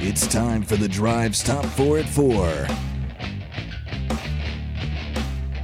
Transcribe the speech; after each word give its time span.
It's 0.00 0.28
time 0.28 0.62
for 0.62 0.76
the 0.76 0.86
Drive's 0.86 1.42
Top 1.42 1.64
4 1.64 1.98
at 1.98 2.08
4. 2.08 2.24
All 2.36 2.46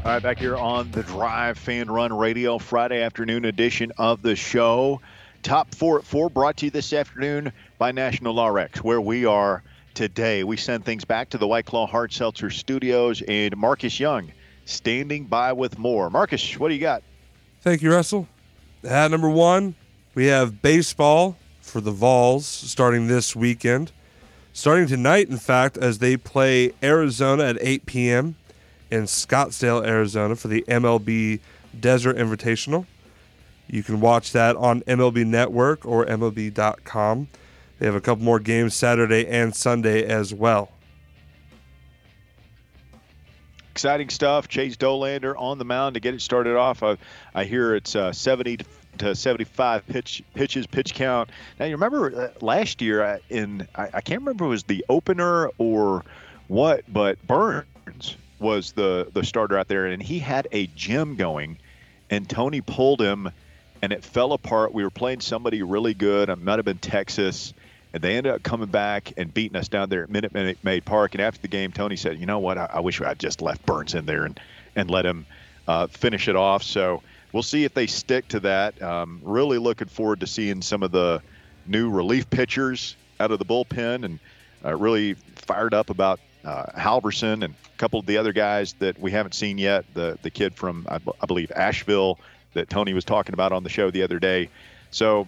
right, 0.05 0.21
back 0.21 0.39
here 0.39 0.57
on 0.57 0.91
the 0.91 1.05
Drive 1.05 1.57
Fan 1.57 1.89
Run 1.89 2.13
Radio 2.13 2.59
Friday 2.59 3.01
afternoon 3.01 3.45
edition 3.45 3.93
of 3.97 4.23
the 4.23 4.35
show. 4.35 5.01
Top 5.45 5.73
four 5.73 6.01
at 6.01 6.05
four 6.05 6.29
brought 6.29 6.57
to 6.57 6.65
you 6.65 6.73
this 6.73 6.93
afternoon 6.93 7.53
by 7.79 7.93
National 7.93 8.45
RX, 8.45 8.83
where 8.83 9.01
we 9.01 9.25
are 9.25 9.63
today. 9.95 10.43
We 10.43 10.57
send 10.57 10.85
things 10.85 11.05
back 11.05 11.31
to 11.31 11.39
the 11.39 11.47
White 11.47 11.67
Claw 11.67 11.87
Hard 11.87 12.13
Seltzer 12.13 12.51
Studios 12.51 13.23
and 13.29 13.57
Marcus 13.57 14.01
Young 14.01 14.33
standing 14.65 15.27
by 15.27 15.53
with 15.53 15.79
more. 15.79 16.11
Marcus, 16.11 16.59
what 16.59 16.71
do 16.71 16.75
you 16.75 16.81
got? 16.81 17.05
Thank 17.61 17.83
you, 17.83 17.93
Russell. 17.93 18.27
At 18.83 19.13
number 19.13 19.31
one, 19.31 19.77
we 20.17 20.27
have 20.27 20.61
baseball 20.61 21.37
for 21.61 21.81
the 21.81 21.93
Vols 21.93 22.45
starting 22.47 23.07
this 23.07 23.37
weekend. 23.37 23.93
Starting 24.57 24.87
tonight, 24.87 25.29
in 25.29 25.37
fact, 25.37 25.77
as 25.77 25.99
they 25.99 26.17
play 26.17 26.71
Arizona 26.81 27.43
at 27.43 27.59
8 27.61 27.87
p.m. 27.87 28.37
in 28.89 29.03
Scottsdale, 29.03 29.85
Arizona 29.85 30.37
for 30.37 30.47
the 30.47 30.63
MLB 30.69 31.41
Desert 31.79 32.17
Invitational. 32.17 32.87
You 33.67 33.83
can 33.83 34.01
watch 34.01 34.31
that 34.31 34.55
on 34.55 34.83
MLB 34.83 35.27
Network 35.27 35.85
or 35.85 36.07
MLB.com. 36.07 37.27
They 37.81 37.87
have 37.87 37.97
a 37.97 38.01
couple 38.01 38.25
more 38.25 38.39
games 38.39 38.75
Saturday 38.75 39.27
and 39.27 39.53
Sunday 39.57 40.05
as 40.05 40.33
well. 40.33 40.71
Exciting 43.73 44.09
stuff. 44.09 44.47
Chase 44.47 44.77
Dollander 44.77 45.35
on 45.37 45.59
the 45.59 45.65
mound 45.65 45.95
to 45.95 46.01
get 46.01 46.15
it 46.15 46.21
started 46.21 46.55
off. 46.57 46.85
I, 46.85 46.97
I 47.35 47.43
hear 47.43 47.75
it's 47.75 47.97
uh, 47.97 48.13
70 48.13 48.59
to 48.59 48.65
75 49.15 49.87
pitch 49.87 50.23
pitches, 50.35 50.67
pitch 50.67 50.95
count. 50.95 51.31
Now 51.59 51.67
you 51.67 51.73
remember 51.73 52.15
uh, 52.15 52.45
last 52.45 52.81
year 52.81 53.03
uh, 53.03 53.19
in 53.31 53.67
I, 53.75 53.91
I 53.95 54.01
can't 54.01 54.21
remember 54.21 54.47
was 54.47 54.65
the 54.65 54.85
opener 54.89 55.49
or 55.59 56.05
what, 56.49 56.85
but 56.93 57.25
Burns 57.27 58.17
was 58.39 58.73
the 58.73 59.09
the 59.13 59.25
starter 59.25 59.59
out 59.59 59.69
there, 59.69 59.87
and 59.87 60.03
he 60.03 60.19
had 60.19 60.49
a 60.53 60.67
gym 60.69 61.17
going, 61.17 61.59
and 62.11 62.29
Tony 62.29 62.61
pulled 62.61 63.01
him, 63.01 63.31
and 63.83 63.93
it 63.93 64.05
fell 64.05 64.33
apart. 64.33 64.73
We 64.73 64.85
were 64.85 64.91
playing 64.91 65.21
somebody 65.21 65.63
really 65.63 65.95
good. 65.95 66.29
It 66.29 66.37
might 66.37 66.59
have 66.59 66.65
been 66.65 66.79
Texas. 66.79 67.55
And 67.93 68.03
they 68.03 68.17
ended 68.17 68.33
up 68.33 68.43
coming 68.43 68.67
back 68.67 69.13
and 69.17 69.33
beating 69.33 69.57
us 69.57 69.69
down 69.69 69.89
there 69.89 70.03
at 70.03 70.11
Minute 70.11 70.59
Maid 70.65 70.85
Park. 70.85 71.15
And 71.15 71.23
after 71.23 71.41
the 71.41 71.47
game, 71.47 71.71
Tony 71.71 71.95
said, 71.95 72.19
"You 72.19 72.27
know 72.27 72.41
what? 72.41 72.59
I, 72.59 72.69
I 72.75 72.81
wish 72.81 73.01
I'd 73.01 73.21
just 73.21 73.41
left 73.41 73.65
Burns 73.65 73.95
in 73.95 74.05
there 74.05 74.25
and 74.25 74.41
and 74.75 74.91
let 74.91 75.07
him 75.07 75.27
uh, 75.69 75.87
finish 75.87 76.27
it 76.27 76.35
off." 76.35 76.65
So 76.65 77.05
we'll 77.35 77.43
see 77.43 77.65
if 77.65 77.75
they 77.75 77.87
stick 77.87 78.29
to 78.29 78.41
that. 78.41 78.81
Um, 78.81 79.21
really 79.23 79.59
looking 79.59 79.89
forward 79.89 80.21
to 80.21 80.27
seeing 80.27 80.63
some 80.63 80.83
of 80.83 80.93
the 80.93 81.21
new 81.67 81.91
relief 81.91 82.31
pitchers 82.31 82.97
out 83.21 83.31
of 83.31 83.39
the 83.39 83.45
bullpen, 83.45 84.05
and 84.05 84.19
uh, 84.65 84.75
really 84.75 85.15
fired 85.35 85.75
up 85.75 85.91
about 85.91 86.21
uh, 86.45 86.67
Halverson 86.77 87.45
and 87.45 87.55
a 87.55 87.77
couple 87.77 88.01
of 88.01 88.07
the 88.07 88.17
other 88.17 88.33
guys 88.33 88.75
that 88.75 88.99
we 88.99 89.11
haven't 89.11 89.35
seen 89.35 89.59
yet. 89.59 89.85
The 89.93 90.19
the 90.23 90.31
kid 90.31 90.55
from 90.55 90.87
I, 90.89 90.99
b- 90.99 91.13
I 91.21 91.27
believe 91.27 91.53
Asheville 91.55 92.19
that 92.55 92.71
Tony 92.71 92.95
was 92.95 93.05
talking 93.05 93.35
about 93.35 93.53
on 93.53 93.65
the 93.65 93.69
show 93.69 93.91
the 93.91 94.03
other 94.03 94.21
day. 94.21 94.49
So 94.91 95.27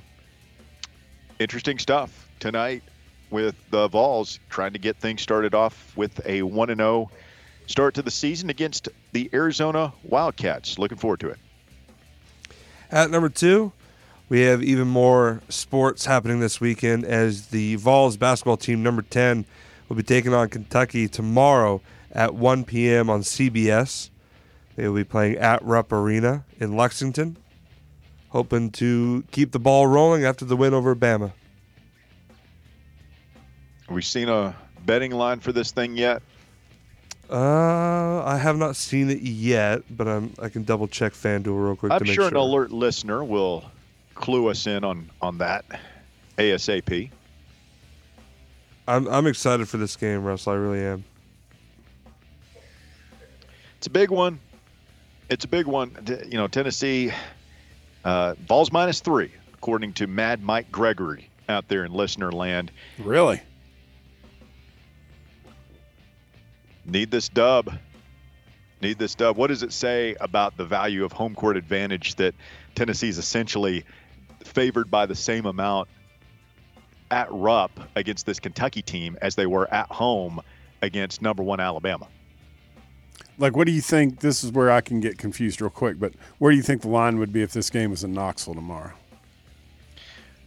interesting 1.41 1.79
stuff 1.79 2.29
tonight 2.39 2.83
with 3.31 3.57
the 3.71 3.89
Vols 3.89 4.39
trying 4.49 4.73
to 4.75 4.79
get 4.79 4.97
things 4.97 5.23
started 5.23 5.55
off 5.55 5.97
with 5.97 6.25
a 6.25 6.43
1 6.43 6.77
0 6.77 7.11
start 7.67 7.95
to 7.95 8.03
the 8.03 8.11
season 8.12 8.49
against 8.49 8.89
the 9.11 9.29
Arizona 9.34 9.93
Wildcats. 10.05 10.79
Looking 10.79 10.99
forward 10.99 11.19
to 11.21 11.31
it. 11.31 11.39
At 12.91 13.11
number 13.11 13.29
two, 13.29 13.73
we 14.29 14.42
have 14.42 14.62
even 14.62 14.87
more 14.89 15.41
sports 15.48 16.06
happening 16.06 16.41
this 16.41 16.61
weekend 16.61 17.05
as 17.05 17.48
the 17.48 17.77
Vols 17.77 18.17
basketball 18.17 18.56
team, 18.56 18.83
number 18.83 19.03
10, 19.03 19.45
will 19.89 19.97
be 19.97 20.03
taking 20.03 20.33
on 20.34 20.48
Kentucky 20.48 21.09
tomorrow 21.09 21.81
at 22.12 22.34
1 22.34 22.65
p.m. 22.65 23.11
on 23.11 23.20
CBS. 23.20 24.11
They 24.77 24.87
will 24.87 24.97
be 24.97 25.05
playing 25.05 25.37
at 25.37 25.62
Rupp 25.65 25.93
Arena 25.93 26.44
in 26.59 26.77
Lexington, 26.77 27.37
hoping 28.28 28.71
to 28.72 29.25
keep 29.31 29.53
the 29.53 29.59
ball 29.59 29.87
rolling 29.87 30.25
after 30.25 30.44
the 30.44 30.56
win 30.56 30.75
over 30.75 30.94
Bama. 30.94 31.33
Have 33.87 33.94
we 33.94 34.03
seen 34.03 34.28
a 34.28 34.55
betting 34.84 35.12
line 35.12 35.41
for 35.41 35.53
this 35.53 35.71
thing 35.71 35.97
yet? 35.97 36.22
Uh, 37.28 38.22
I 38.25 38.38
have 38.38 38.56
not 38.56 38.76
seen 38.76 39.10
it 39.10 39.20
yet, 39.20 39.82
but 39.91 40.06
I'm 40.06 40.32
I 40.41 40.48
can 40.48 40.62
double 40.62 40.87
check 40.87 41.12
FanDuel 41.12 41.64
real 41.64 41.76
quick. 41.76 41.92
I'm 41.92 41.98
to 41.98 42.04
make 42.04 42.14
sure, 42.14 42.25
sure 42.25 42.31
an 42.31 42.37
alert 42.37 42.70
listener 42.70 43.25
will 43.25 43.64
clue 44.14 44.48
us 44.48 44.66
in 44.66 44.84
on 44.84 45.10
on 45.20 45.38
that 45.38 45.65
ASAP. 46.38 47.10
I'm 48.86 49.09
I'm 49.09 49.26
excited 49.26 49.69
for 49.69 49.76
this 49.76 49.97
game, 49.97 50.22
Russell. 50.22 50.53
I 50.53 50.56
really 50.56 50.81
am. 50.81 51.04
It's 53.78 53.88
a 53.88 53.91
big 53.91 54.10
one. 54.10 54.38
It's 55.28 55.44
a 55.44 55.48
big 55.48 55.66
one. 55.66 55.97
You 56.26 56.38
know, 56.38 56.47
Tennessee, 56.47 57.12
uh, 58.04 58.34
Vols 58.47 58.70
minus 58.70 59.00
three, 59.00 59.32
according 59.53 59.94
to 59.94 60.06
Mad 60.06 60.42
Mike 60.42 60.70
Gregory 60.70 61.28
out 61.48 61.66
there 61.69 61.84
in 61.84 61.92
listener 61.92 62.31
land. 62.31 62.70
Really? 62.98 63.41
Need 66.86 67.10
this 67.10 67.28
dub. 67.28 67.72
Need 68.80 68.98
this 68.98 69.14
dub. 69.14 69.36
What 69.36 69.48
does 69.48 69.62
it 69.62 69.72
say 69.72 70.14
about 70.20 70.56
the 70.56 70.64
value 70.64 71.04
of 71.04 71.12
home 71.12 71.34
court 71.34 71.56
advantage 71.56 72.14
that 72.16 72.34
Tennessee's 72.74 73.19
essentially 73.19 73.84
favored 74.44 74.91
by 74.91 75.06
the 75.06 75.14
same 75.14 75.47
amount 75.47 75.88
at 77.10 77.28
Rupp 77.30 77.70
against 77.97 78.26
this 78.26 78.38
Kentucky 78.38 78.82
team 78.82 79.16
as 79.22 79.34
they 79.34 79.47
were 79.47 79.72
at 79.72 79.91
home 79.91 80.41
against 80.82 81.22
number 81.22 81.42
one 81.42 81.58
Alabama? 81.60 82.06
Like, 83.38 83.56
what 83.56 83.66
do 83.66 83.72
you 83.72 83.80
think? 83.80 84.20
This 84.20 84.44
is 84.44 84.53
where 84.53 84.70
I 84.70 84.80
can 84.80 85.00
get 85.00 85.18
confused 85.18 85.60
real 85.60 85.70
quick, 85.70 85.98
but 85.98 86.14
where 86.38 86.50
do 86.50 86.56
you 86.56 86.62
think 86.62 86.82
the 86.82 86.88
line 86.88 87.18
would 87.18 87.32
be 87.32 87.42
if 87.42 87.53
this 87.53 87.68
game 87.70 87.91
was 87.91 88.03
in 88.04 88.12
Knoxville 88.12 88.54
tomorrow? 88.54 88.92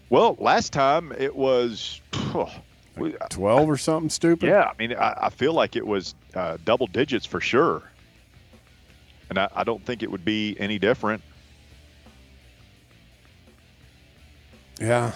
Well, 0.09 0.35
last 0.39 0.73
time 0.73 1.11
it 1.17 1.35
was. 1.35 2.01
we- 2.97 3.15
12 3.29 3.69
or 3.69 3.77
something 3.77 4.09
stupid? 4.09 4.49
Yeah, 4.49 4.63
I 4.63 4.73
mean, 4.79 4.93
I, 4.93 5.13
I 5.23 5.29
feel 5.29 5.53
like 5.53 5.75
it 5.75 5.85
was 5.85 6.15
uh, 6.35 6.57
double 6.65 6.87
digits 6.87 7.25
for 7.25 7.41
sure. 7.41 7.83
And 9.29 9.37
I, 9.37 9.49
I 9.55 9.63
don't 9.63 9.85
think 9.85 10.03
it 10.03 10.11
would 10.11 10.25
be 10.25 10.55
any 10.59 10.79
different. 10.79 11.21
Yeah. 14.79 15.11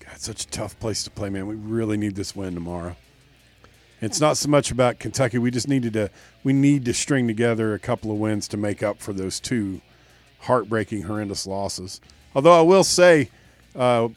God, 0.00 0.18
such 0.18 0.44
a 0.44 0.48
tough 0.48 0.78
place 0.78 1.04
to 1.04 1.10
play, 1.10 1.30
man. 1.30 1.46
We 1.46 1.54
really 1.54 1.96
need 1.96 2.14
this 2.14 2.34
win 2.34 2.54
tomorrow. 2.54 2.96
It's 4.00 4.20
not 4.20 4.36
so 4.36 4.48
much 4.48 4.70
about 4.70 5.00
Kentucky. 5.00 5.38
We 5.38 5.50
just 5.50 5.68
needed 5.68 5.92
to 5.94 6.10
we 6.44 6.52
need 6.52 6.84
to 6.84 6.94
string 6.94 7.26
together 7.26 7.74
a 7.74 7.78
couple 7.78 8.12
of 8.12 8.18
wins 8.18 8.46
to 8.48 8.56
make 8.56 8.82
up 8.82 9.00
for 9.00 9.12
those 9.12 9.40
two 9.40 9.80
heartbreaking, 10.40 11.02
horrendous 11.02 11.46
losses. 11.46 12.00
Although 12.34 12.56
I 12.56 12.62
will 12.62 12.84
say, 12.84 13.30
uh, 13.74 14.08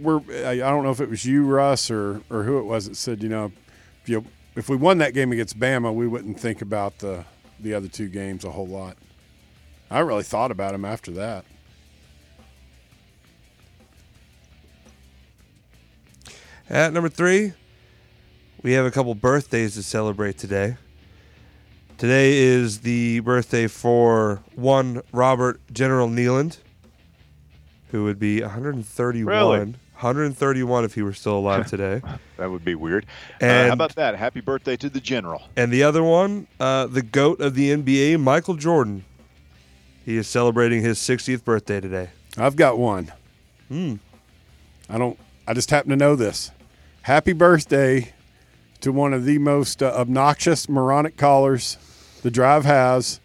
we're 0.00 0.20
I 0.46 0.56
don't 0.56 0.82
know 0.82 0.90
if 0.90 1.00
it 1.00 1.10
was 1.10 1.26
you, 1.26 1.44
Russ, 1.44 1.90
or 1.90 2.22
or 2.30 2.44
who 2.44 2.58
it 2.58 2.64
was 2.64 2.88
that 2.88 2.96
said, 2.96 3.22
you 3.22 3.28
know, 3.28 3.52
if 4.02 4.08
you 4.08 4.24
if 4.60 4.68
we 4.68 4.76
won 4.76 4.98
that 4.98 5.14
game 5.14 5.32
against 5.32 5.58
Bama, 5.58 5.92
we 5.92 6.06
wouldn't 6.06 6.38
think 6.38 6.60
about 6.60 6.98
the 6.98 7.24
the 7.58 7.72
other 7.72 7.88
two 7.88 8.08
games 8.08 8.44
a 8.44 8.50
whole 8.50 8.66
lot. 8.66 8.96
I 9.90 10.00
really 10.00 10.22
thought 10.22 10.50
about 10.50 10.72
them 10.72 10.84
after 10.84 11.10
that. 11.12 11.46
At 16.68 16.92
number 16.92 17.08
three, 17.08 17.54
we 18.62 18.72
have 18.72 18.84
a 18.84 18.90
couple 18.90 19.14
birthdays 19.14 19.74
to 19.74 19.82
celebrate 19.82 20.36
today. 20.36 20.76
Today 21.96 22.36
is 22.36 22.80
the 22.80 23.20
birthday 23.20 23.66
for 23.66 24.42
one 24.54 25.00
Robert 25.10 25.60
General 25.72 26.08
Neyland, 26.08 26.58
who 27.88 28.04
would 28.04 28.18
be 28.18 28.42
131. 28.42 29.26
Really? 29.26 29.74
131 30.02 30.84
if 30.84 30.94
he 30.94 31.02
were 31.02 31.12
still 31.12 31.38
alive 31.38 31.66
today. 31.68 32.00
That 32.38 32.50
would 32.50 32.64
be 32.64 32.74
weird. 32.74 33.04
uh, 33.40 33.44
And- 33.44 33.68
how 33.68 33.72
about 33.74 33.94
that? 33.96 34.16
Happy 34.16 34.40
birthday 34.40 34.76
to 34.78 34.88
the 34.90 35.00
general. 35.00 35.42
and 35.56 35.70
the 35.72 35.82
other 35.82 36.02
one, 36.02 36.46
uh, 36.58 36.86
the 36.86 37.02
GOAT 37.02 37.40
of 37.40 37.54
the 37.54 37.70
NBA, 37.70 38.18
Michael 38.20 38.54
Jordan. 38.54 39.04
He 40.04 40.16
is 40.16 40.26
celebrating 40.26 40.82
his 40.82 40.98
60th 40.98 41.44
birthday 41.44 41.80
today. 41.80 42.08
I've 42.38 42.56
got 42.56 42.78
one. 42.78 43.12
Hmm. 43.68 43.96
I 44.88 44.98
don't. 44.98 45.18
I 45.46 45.52
just 45.54 45.70
happen 45.70 45.90
to 45.90 45.96
know 45.96 46.16
this. 46.16 46.50
Happy 47.02 47.32
birthday 47.32 48.12
to 48.80 48.92
one 48.92 49.12
of 49.12 49.24
the 49.24 49.38
most 49.38 49.82
uh, 49.82 49.92
obnoxious 49.94 50.68
moronic 50.68 51.16
callers 51.16 51.76
the 52.22 52.30
drive 52.30 52.64
has, 52.64 53.20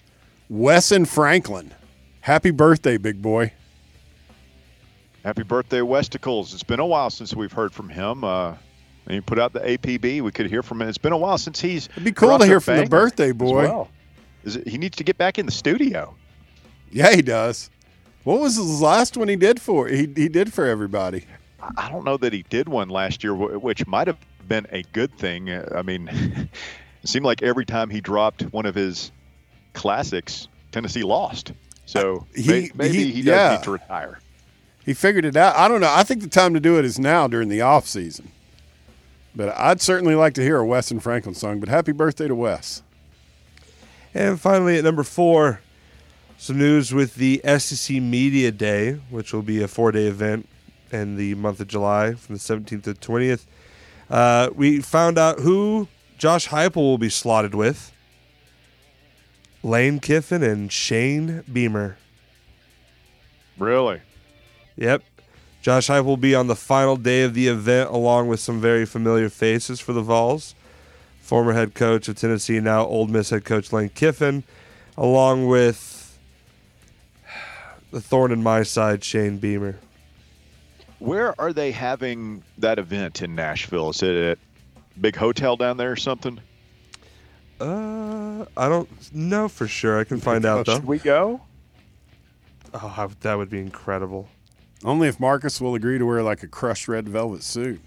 Wesson 0.49 1.05
Franklin. 1.05 1.73
Happy 2.21 2.51
birthday, 2.51 2.97
big 2.97 3.21
boy. 3.21 3.53
Happy 5.25 5.41
birthday, 5.41 5.81
Westicles. 5.81 6.53
It's 6.53 6.61
been 6.61 6.79
a 6.79 6.85
while 6.85 7.09
since 7.09 7.33
we've 7.33 7.51
heard 7.51 7.73
from 7.73 7.89
him. 7.89 8.23
Uh, 8.23 8.49
and 9.07 9.15
he 9.15 9.21
put 9.21 9.39
out 9.39 9.53
the 9.53 9.59
APB. 9.59 10.21
We 10.21 10.31
could 10.31 10.45
hear 10.45 10.61
from 10.61 10.83
him. 10.83 10.87
It's 10.87 10.99
been 10.99 11.13
a 11.13 11.17
while 11.17 11.39
since 11.39 11.59
he's. 11.59 11.87
It'd 11.93 12.03
be 12.03 12.11
cool 12.11 12.37
to 12.37 12.45
hear 12.45 12.59
from 12.59 12.77
the 12.77 12.85
birthday 12.85 13.31
boy. 13.31 13.63
well. 13.63 13.89
Is 14.43 14.57
it, 14.57 14.67
he 14.67 14.77
needs 14.77 14.97
to 14.97 15.03
get 15.03 15.17
back 15.17 15.39
in 15.39 15.47
the 15.47 15.51
studio. 15.51 16.13
Yeah, 16.91 17.11
he 17.11 17.23
does. 17.23 17.71
What 18.23 18.39
was 18.39 18.55
his 18.55 18.79
last 18.81 19.17
one 19.17 19.27
he 19.27 19.35
did 19.35 19.59
for? 19.59 19.87
He 19.87 20.07
he 20.15 20.29
did 20.29 20.53
for 20.53 20.67
everybody. 20.67 21.25
I 21.75 21.89
don't 21.89 22.03
know 22.05 22.17
that 22.17 22.31
he 22.31 22.43
did 22.43 22.69
one 22.69 22.89
last 22.89 23.23
year, 23.23 23.33
which 23.33 23.87
might 23.87 24.05
have 24.05 24.19
been 24.47 24.67
a 24.69 24.83
good 24.93 25.11
thing. 25.17 25.49
I 25.49 25.81
mean, 25.81 26.07
it 27.03 27.09
seemed 27.09 27.25
like 27.25 27.41
every 27.41 27.65
time 27.65 27.89
he 27.89 27.99
dropped 27.99 28.43
one 28.53 28.67
of 28.67 28.75
his 28.75 29.11
classics, 29.73 30.47
Tennessee 30.71 31.01
lost. 31.01 31.51
So 31.87 32.27
He- 32.35 32.71
maybe 32.75 32.97
he- 32.97 33.11
he, 33.11 33.21
does 33.23 33.25
yeah. 33.25 33.55
need 33.55 33.63
to 33.63 33.71
retire. 33.71 34.19
He 34.85 34.93
figured 34.93 35.25
it 35.25 35.35
out. 35.35 35.55
I 35.55 35.67
don't 35.67 35.81
know. 35.81 35.91
I 35.91 36.03
think 36.03 36.21
the 36.21 36.29
time 36.29 36.53
to 36.53 36.59
do 36.59 36.77
it 36.77 36.85
is 36.85 36.99
now 36.99 37.27
during 37.27 37.49
the 37.49 37.61
off 37.61 37.87
season. 37.87 38.31
But 39.35 39.57
I'd 39.57 39.81
certainly 39.81 40.15
like 40.15 40.35
to 40.35 40.43
hear 40.43 40.57
a 40.57 40.65
Wes 40.65 40.91
and 40.91 41.01
Franklin 41.01 41.33
song. 41.33 41.59
But 41.59 41.69
happy 41.69 41.91
birthday 41.91 42.27
to 42.27 42.35
Wes. 42.35 42.83
And 44.13 44.39
finally, 44.39 44.77
at 44.77 44.83
number 44.83 45.03
four, 45.03 45.59
some 46.37 46.59
news 46.59 46.93
with 46.93 47.15
the 47.15 47.41
SEC 47.57 47.97
Media 47.97 48.51
Day, 48.51 48.93
which 49.09 49.33
will 49.33 49.41
be 49.41 49.61
a 49.63 49.67
four 49.67 49.91
day 49.91 50.05
event 50.05 50.47
in 50.91 51.17
the 51.17 51.33
month 51.35 51.59
of 51.59 51.67
July 51.67 52.13
from 52.13 52.35
the 52.35 52.39
17th 52.39 52.83
to 52.83 52.93
20th. 52.93 53.45
Uh, 54.09 54.49
we 54.53 54.81
found 54.81 55.17
out 55.17 55.39
who 55.39 55.87
Josh 56.17 56.49
Heupel 56.49 56.75
will 56.75 56.99
be 56.99 57.09
slotted 57.09 57.55
with 57.55 57.91
Lane 59.63 59.99
Kiffin 59.99 60.43
and 60.43 60.71
Shane 60.71 61.43
Beamer. 61.51 61.97
Really? 63.57 64.01
Yep. 64.77 65.03
Josh 65.61 65.87
Heupel 65.87 66.05
will 66.05 66.17
be 66.17 66.35
on 66.35 66.47
the 66.47 66.55
final 66.55 66.95
day 66.95 67.23
of 67.23 67.33
the 67.33 67.47
event 67.47 67.89
along 67.89 68.27
with 68.27 68.39
some 68.39 68.61
very 68.61 68.85
familiar 68.85 69.29
faces 69.29 69.79
for 69.79 69.93
the 69.93 70.01
Vols. 70.01 70.53
Former 71.21 71.53
head 71.53 71.73
coach 71.73 72.07
of 72.07 72.17
Tennessee, 72.17 72.59
now 72.59 72.85
Ole 72.85 73.07
Miss 73.07 73.31
head 73.31 73.45
coach 73.45 73.73
Lane 73.73 73.89
Kiffin, 73.89 74.43
along 74.95 75.47
with 75.47 76.19
the 77.89 77.99
thorn 77.99 78.31
in 78.31 78.43
my 78.43 78.61
side, 78.61 79.03
Shane 79.03 79.37
Beamer. 79.37 79.79
Where 80.99 81.33
are 81.41 81.51
they 81.51 81.71
having 81.71 82.43
that 82.59 82.77
event 82.77 83.23
in 83.23 83.33
Nashville? 83.33 83.89
Is 83.89 84.03
it 84.03 84.15
at 84.15 84.37
big 85.01 85.15
hotel 85.15 85.55
down 85.57 85.77
there 85.77 85.91
or 85.91 85.95
something? 85.95 86.39
Uh, 87.59 88.45
I 88.55 88.69
don't 88.69 88.89
know 89.13 89.47
for 89.47 89.67
sure. 89.67 89.99
I 89.99 90.03
can 90.03 90.19
find 90.19 90.45
out 90.45 90.65
though. 90.65 90.75
Should 90.75 90.85
we 90.85 90.99
go? 90.99 91.41
Oh, 92.73 93.09
that 93.21 93.33
would 93.35 93.49
be 93.49 93.59
incredible. 93.59 94.27
Only 94.83 95.07
if 95.07 95.19
Marcus 95.19 95.61
will 95.61 95.75
agree 95.75 95.97
to 95.97 96.05
wear 96.05 96.21
like 96.21 96.43
a 96.43 96.47
crushed 96.47 96.87
red 96.87 97.07
velvet 97.07 97.43
suit. 97.43 97.81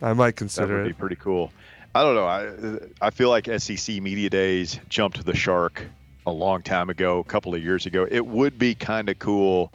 I 0.00 0.12
might 0.12 0.36
consider 0.36 0.66
That 0.66 0.72
consider 0.72 0.82
would 0.82 0.88
be 0.88 0.92
pretty 0.92 1.16
cool. 1.16 1.52
I 1.94 2.02
don't 2.02 2.14
know. 2.14 2.26
I 2.26 3.06
I 3.06 3.10
feel 3.10 3.28
like 3.30 3.48
SEC 3.58 4.00
Media 4.02 4.28
Days 4.28 4.78
jumped 4.88 5.24
the 5.24 5.34
shark 5.34 5.84
a 6.26 6.32
long 6.32 6.62
time 6.62 6.90
ago, 6.90 7.18
a 7.18 7.24
couple 7.24 7.54
of 7.54 7.62
years 7.62 7.86
ago. 7.86 8.06
It 8.10 8.26
would 8.26 8.58
be 8.58 8.74
kind 8.74 9.08
of 9.08 9.18
cool 9.18 9.72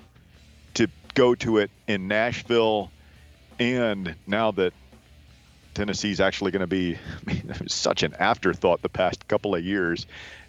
to 0.74 0.88
go 1.14 1.36
to 1.36 1.58
it 1.60 1.72
in 1.88 2.08
Nashville, 2.08 2.92
and 3.60 4.16
now 4.28 4.52
that 4.52 4.74
Tennessee's 5.74 6.20
actually 6.20 6.52
going 6.52 6.62
to 6.62 6.68
be 6.68 6.98
I 7.28 7.34
mean, 7.34 7.54
such 7.68 8.04
an 8.04 8.14
afterthought 8.16 8.82
the 8.82 8.90
past 8.90 9.28
couple 9.28 9.56
of 9.56 9.64
years 9.64 10.06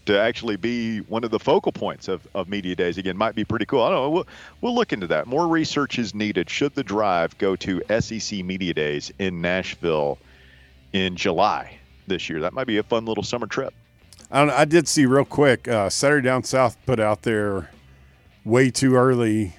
to 0.07 0.19
actually 0.19 0.57
be 0.57 1.01
one 1.01 1.25
of 1.25 1.31
the 1.31 1.39
focal 1.39 1.73
points 1.73 2.09
of, 2.09 2.27
of 2.35 2.49
media 2.49 2.75
days 2.75 2.99
again 2.99 3.17
might 3.17 3.35
be 3.35 3.45
pretty 3.45 3.67
cool. 3.67 3.83
I 3.83 3.91
don't 3.91 4.03
know. 4.03 4.11
We'll, 4.11 4.27
we'll 4.61 4.75
look 4.75 4.93
into 4.93 5.07
that. 5.09 5.27
More 5.27 5.47
research 5.47 5.99
is 5.99 6.15
needed. 6.15 6.49
Should 6.49 6.75
the 6.75 6.85
drive 6.85 7.37
go 7.39 7.57
to 7.57 7.83
SEC 8.01 8.45
Media 8.45 8.75
Days 8.75 9.13
in 9.19 9.41
Nashville 9.41 10.19
in 10.93 11.17
July 11.17 11.79
this 12.07 12.29
year? 12.29 12.41
That 12.41 12.53
might 12.53 12.67
be 12.67 12.79
a 12.79 12.83
fun 12.83 13.05
little 13.05 13.23
summer 13.23 13.47
trip. 13.47 13.75
I 14.31 14.41
don't 14.41 14.51
I 14.51 14.65
did 14.65 14.87
see 14.87 15.07
real 15.07 15.25
quick. 15.25 15.67
Uh, 15.67 15.91
Saturday 15.91 16.27
Down 16.27 16.45
South 16.45 16.77
put 16.87 17.01
out 17.01 17.23
their 17.23 17.71
way 18.45 18.71
too 18.71 18.95
early 18.95 19.55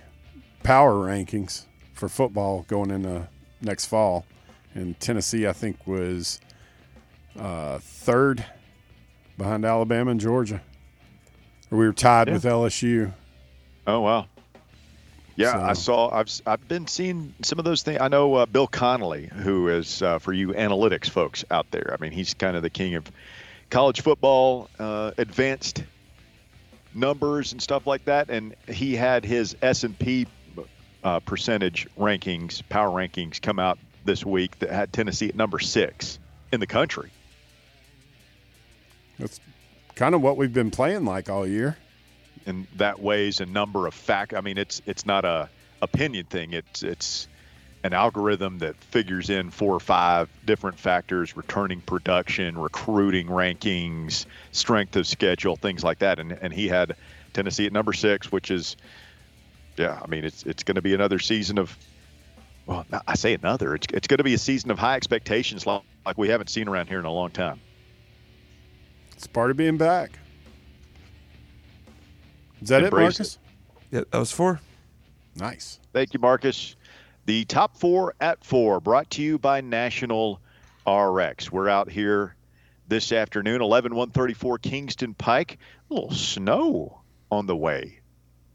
power 0.64 0.94
rankings 0.94 1.66
for 1.94 2.08
football 2.08 2.66
going 2.68 2.90
into 2.90 3.28
next 3.62 3.86
fall, 3.86 4.26
and 4.74 5.00
Tennessee 5.00 5.46
I 5.46 5.54
think 5.54 5.86
was 5.86 6.40
uh, 7.38 7.80
third 7.80 8.46
behind 9.42 9.66
Alabama 9.66 10.12
and 10.12 10.20
Georgia. 10.20 10.62
Or 11.72 11.78
we 11.80 11.86
were 11.88 11.94
tied 11.94 12.28
Yeah. 12.28 12.34
with 12.36 12.44
LSU. 12.44 13.12
Oh 13.88 14.02
wow. 14.02 14.28
Yeah, 15.36 15.60
I 15.60 15.74
saw. 15.74 16.14
I've 16.14 16.30
I've 16.46 16.68
been 16.68 16.86
seeing 16.86 17.34
some 17.42 17.58
of 17.58 17.66
those 17.66 17.82
things. 17.82 18.00
I 18.00 18.10
know 18.10 18.36
uh, 18.36 18.46
Bill 18.46 18.68
Connelly, 18.68 19.26
who 19.28 19.70
is 19.70 20.02
uh, 20.04 20.20
for 20.20 20.32
you 20.34 20.50
analytics 20.50 21.10
folks 21.10 21.44
out 21.50 21.72
there. 21.72 21.96
I 21.98 22.02
mean, 22.02 22.12
he's 22.12 22.36
kind 22.36 22.56
of 22.56 22.62
the 22.62 22.70
king 22.70 22.94
of 22.96 23.10
college 23.72 24.02
football, 24.02 24.70
uh, 24.78 25.12
advanced 25.18 25.84
numbers 26.94 27.54
and 27.54 27.62
stuff 27.62 27.88
like 27.88 28.06
that. 28.06 28.30
And 28.30 28.56
he 28.68 28.96
had 28.96 29.26
his 29.26 29.56
S 29.64 29.84
and 29.84 29.98
P 29.98 30.28
uh, 31.04 31.20
percentage 31.22 31.88
rankings, 31.98 32.62
power 32.70 32.90
rankings, 32.90 33.42
come 33.42 33.58
out 33.58 33.80
this 34.06 34.24
week 34.24 34.60
that 34.60 34.70
had 34.70 34.94
Tennessee 34.94 35.30
at 35.30 35.36
number 35.36 35.58
six 35.58 36.20
in 36.52 36.60
the 36.60 36.68
country. 36.68 37.10
That's 39.22 39.40
kind 39.96 40.16
of 40.16 40.22
what 40.22 40.36
we've 40.36 40.54
been 40.54 40.72
playing 40.72 41.06
like 41.06 41.30
all 41.30 41.48
year. 41.48 41.78
and 42.46 42.68
that 42.78 43.00
weighs 43.00 43.40
a 43.40 43.46
number 43.46 43.88
of 43.88 43.94
fact. 43.94 44.34
I 44.34 44.42
mean, 44.42 44.58
it's 44.58 44.82
it's 44.86 45.06
not 45.06 45.26
a 45.26 45.50
opinion 45.82 46.26
thing. 46.26 46.54
It's 46.54 46.84
it's 46.84 47.28
an 47.84 47.94
algorithm 47.94 48.60
that 48.60 48.76
figures 48.76 49.30
in 49.30 49.50
four 49.52 49.74
or 49.76 49.80
five 49.80 50.30
different 50.46 50.80
factors: 50.80 51.36
returning 51.38 51.82
production, 51.82 52.58
recruiting 52.58 53.28
rankings, 53.28 54.26
strength 54.52 54.96
of 54.96 55.08
schedule, 55.08 55.56
things 55.56 55.84
like 55.84 56.00
that. 56.00 56.20
And 56.20 56.32
and 56.32 56.54
he 56.54 56.68
had 56.68 56.96
Tennessee 57.34 57.66
at 57.66 57.74
number 57.74 57.94
six, 57.94 58.32
which 58.32 58.52
is, 58.52 58.76
yeah. 59.78 60.00
I 60.04 60.08
mean, 60.08 60.26
it's 60.26 60.44
it's 60.44 60.64
going 60.64 60.76
to 60.76 60.82
be 60.82 60.94
another 60.94 61.20
season 61.20 61.58
of. 61.60 61.78
Well, 62.68 62.86
I 63.08 63.16
say 63.16 63.34
another. 63.34 63.76
It's 63.76 63.88
it's 63.94 64.08
going 64.08 64.20
to 64.20 64.24
be 64.24 64.36
a 64.36 64.38
season 64.40 64.72
of 64.72 64.80
high 64.80 64.96
expectations, 64.96 65.66
like, 65.66 65.82
like 66.06 66.18
we 66.18 66.30
haven't 66.30 66.50
seen 66.50 66.68
around 66.68 66.88
here 66.88 67.00
in 67.00 67.06
a 67.06 67.12
long 67.12 67.32
time. 67.32 67.60
It's 69.22 69.28
part 69.28 69.52
of 69.52 69.58
being 69.58 69.78
back. 69.78 70.18
Is 72.60 72.70
that 72.70 72.84
Embrace 72.84 73.20
it, 73.20 73.20
Marcus? 73.20 73.40
Yeah, 73.92 74.02
that 74.10 74.18
was 74.18 74.32
four. 74.32 74.60
Nice. 75.36 75.80
Thank 75.94 76.16
you, 76.16 76.20
Marcus. 76.20 76.76
The 77.28 77.46
top 77.46 77.78
four 77.78 78.16
at 78.20 78.44
four, 78.44 78.80
brought 78.80 79.12
to 79.12 79.22
you 79.22 79.38
by 79.38 79.62
National 79.62 80.42
RX. 80.88 81.52
We're 81.52 81.70
out 81.70 81.88
here 81.92 82.36
this 82.88 83.12
afternoon, 83.12 83.62
11 83.62 83.94
134 83.94 84.58
Kingston 84.58 85.14
Pike. 85.14 85.60
A 85.92 85.94
little 85.94 86.10
snow 86.10 87.02
on 87.30 87.46
the 87.46 87.56
way 87.56 88.00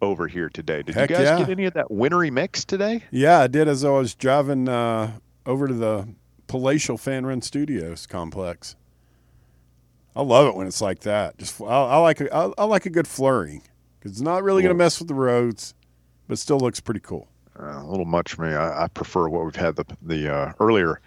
over 0.03 0.27
here 0.27 0.49
today. 0.49 0.83
Did 0.83 0.97
Heck 0.97 1.11
you 1.11 1.15
guys 1.17 1.27
yeah. 1.27 1.39
get 1.39 1.49
any 1.49 1.67
of 1.67 1.75
that 1.75 1.93
wintry 1.93 2.33
mix 2.33 2.65
today? 2.65 3.05
Yeah, 3.13 3.39
I 3.39 3.47
did 3.47 3.69
as 3.69 3.85
I 3.85 3.91
was 3.91 4.17
driving 4.17 4.69
uh, 4.69 5.13
over 5.47 5.69
to 5.69 5.75
the 5.75 6.09
Palatial 6.49 6.99
Fan 6.99 7.25
Run 7.25 7.41
Studios 7.41 8.09
complex. 8.09 8.75
I 10.17 10.23
love 10.23 10.49
it 10.49 10.57
when 10.57 10.67
it's 10.67 10.81
like 10.81 11.01
that. 11.01 11.37
Just 11.37 11.61
I, 11.61 11.65
I 11.65 11.97
like 11.99 12.23
a, 12.23 12.35
I, 12.35 12.51
I 12.57 12.65
like 12.65 12.87
a 12.87 12.91
good 12.91 13.07
flurry 13.07 13.61
because 13.99 14.13
it's 14.13 14.23
not 14.23 14.43
really 14.43 14.63
going 14.63 14.75
to 14.75 14.79
mess 14.79 14.99
with 14.99 15.09
the 15.09 15.15
roads, 15.15 15.75
but 16.27 16.39
still 16.39 16.59
looks 16.59 16.81
pretty 16.81 17.01
cool. 17.01 17.29
Uh, 17.59 17.83
a 17.83 17.87
little 17.87 18.07
much 18.07 18.35
for 18.35 18.47
me. 18.47 18.55
I, 18.55 18.85
I 18.85 18.89
prefer 18.89 19.29
what 19.29 19.45
we've 19.45 19.55
had 19.55 19.77
the 19.77 19.85
the 20.01 20.35
uh, 20.35 20.53
earlier 20.59 21.01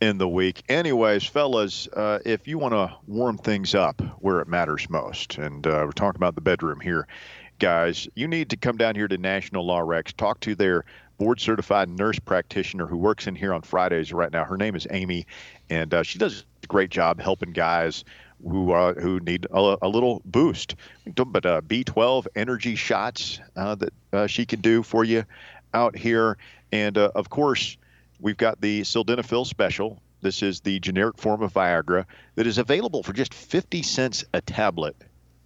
in 0.00 0.18
the 0.18 0.28
week. 0.28 0.62
Anyways, 0.68 1.24
fellas, 1.24 1.88
uh, 1.88 2.20
if 2.24 2.46
you 2.46 2.56
want 2.56 2.72
to 2.74 2.94
warm 3.08 3.36
things 3.36 3.74
up 3.74 4.00
where 4.20 4.40
it 4.40 4.46
matters 4.46 4.88
most, 4.88 5.38
and 5.38 5.66
uh, 5.66 5.82
we're 5.84 5.92
talking 5.92 6.18
about 6.18 6.36
the 6.36 6.40
bedroom 6.40 6.78
here, 6.78 7.08
guys, 7.58 8.08
you 8.14 8.28
need 8.28 8.48
to 8.50 8.56
come 8.56 8.76
down 8.76 8.94
here 8.94 9.08
to 9.08 9.18
National 9.18 9.76
RX, 9.76 10.12
talk 10.12 10.38
to 10.40 10.54
their 10.54 10.84
board 11.18 11.40
certified 11.40 11.88
nurse 11.88 12.18
practitioner 12.18 12.86
who 12.86 12.96
works 12.96 13.26
in 13.26 13.34
here 13.34 13.52
on 13.52 13.62
Fridays 13.62 14.12
right 14.12 14.32
now. 14.32 14.44
Her 14.44 14.56
name 14.56 14.74
is 14.74 14.86
Amy, 14.90 15.26
and 15.70 15.92
uh, 15.94 16.02
she 16.02 16.18
does 16.18 16.44
a 16.62 16.66
great 16.66 16.90
job 16.90 17.20
helping 17.20 17.52
guys 17.52 18.04
who 18.42 18.72
uh, 18.72 18.94
who 18.94 19.20
need 19.20 19.46
a, 19.50 19.76
a 19.82 19.88
little 19.88 20.22
boost. 20.24 20.74
But 21.14 21.46
uh, 21.46 21.60
B12 21.62 22.26
energy 22.34 22.74
shots 22.74 23.40
uh, 23.56 23.74
that 23.76 23.92
uh, 24.12 24.26
she 24.26 24.46
can 24.46 24.60
do 24.60 24.82
for 24.82 25.04
you 25.04 25.24
out 25.74 25.96
here, 25.96 26.36
and 26.70 26.98
uh, 26.98 27.10
of 27.14 27.30
course 27.30 27.76
we've 28.20 28.36
got 28.36 28.60
the 28.60 28.82
sildenafil 28.82 29.46
special. 29.46 30.00
This 30.20 30.42
is 30.42 30.60
the 30.60 30.78
generic 30.78 31.18
form 31.18 31.42
of 31.42 31.52
Viagra 31.52 32.04
that 32.36 32.46
is 32.46 32.58
available 32.58 33.02
for 33.02 33.12
just 33.12 33.34
50 33.34 33.82
cents 33.82 34.24
a 34.32 34.40
tablet 34.40 34.94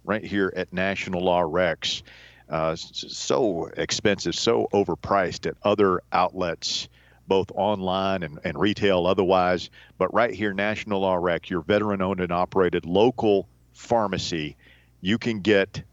right 0.03 0.23
here 0.23 0.53
at 0.55 0.71
National 0.71 1.41
RX. 1.41 2.03
Uh, 2.49 2.75
so 2.75 3.69
expensive, 3.75 4.33
so 4.33 4.67
overpriced 4.71 5.45
at 5.47 5.55
other 5.63 6.01
outlets, 6.13 6.87
both 7.27 7.51
online 7.55 8.23
and, 8.23 8.39
and 8.43 8.59
retail 8.59 9.05
otherwise. 9.05 9.69
But 9.97 10.13
right 10.13 10.33
here, 10.33 10.53
National 10.53 11.09
RX, 11.15 11.49
your 11.49 11.61
veteran 11.61 12.01
owned 12.01 12.21
and 12.21 12.31
operated 12.31 12.85
local 12.85 13.47
pharmacy, 13.73 14.55
you 15.01 15.17
can 15.17 15.41
get 15.41 15.83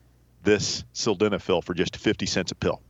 this 0.43 0.85
sildenafil 0.95 1.65
for 1.65 1.75
just 1.75 1.97
50 1.97 2.27
cents 2.27 2.53
a 2.53 2.55
pill 2.55 2.81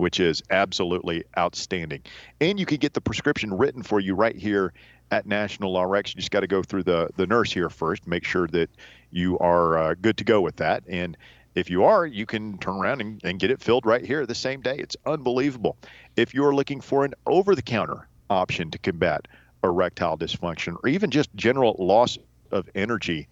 which 0.00 0.18
is 0.18 0.42
absolutely 0.48 1.22
outstanding. 1.36 2.02
And 2.40 2.58
you 2.58 2.64
can 2.64 2.78
get 2.78 2.94
the 2.94 3.02
prescription 3.02 3.52
written 3.52 3.82
for 3.82 4.00
you 4.00 4.14
right 4.14 4.34
here 4.34 4.72
at 5.10 5.26
National 5.26 5.78
RX. 5.78 6.14
You 6.14 6.20
just 6.20 6.30
got 6.30 6.40
to 6.40 6.46
go 6.46 6.62
through 6.62 6.84
the, 6.84 7.10
the 7.16 7.26
nurse 7.26 7.52
here 7.52 7.68
first, 7.68 8.06
make 8.06 8.24
sure 8.24 8.48
that 8.48 8.70
you 9.10 9.38
are 9.38 9.76
uh, 9.76 9.94
good 10.00 10.16
to 10.16 10.24
go 10.24 10.40
with 10.40 10.56
that. 10.56 10.84
And 10.88 11.18
If 11.54 11.68
you 11.68 11.84
are, 11.84 12.06
you 12.06 12.26
can 12.26 12.58
turn 12.58 12.76
around 12.76 13.00
and, 13.00 13.20
and 13.24 13.40
get 13.40 13.50
it 13.50 13.60
filled 13.60 13.84
right 13.84 14.04
here 14.04 14.24
the 14.24 14.34
same 14.34 14.60
day. 14.60 14.76
It's 14.78 14.96
unbelievable. 15.04 15.76
If 16.16 16.32
you're 16.32 16.54
looking 16.54 16.80
for 16.80 17.04
an 17.04 17.14
over 17.26 17.54
the 17.54 17.62
counter 17.62 18.06
option 18.28 18.70
to 18.70 18.78
combat 18.78 19.26
erectile 19.64 20.16
dysfunction 20.16 20.76
or 20.82 20.88
even 20.88 21.10
just 21.10 21.34
general 21.34 21.76
loss 21.78 22.18
of 22.50 22.68
energy, 22.74 23.28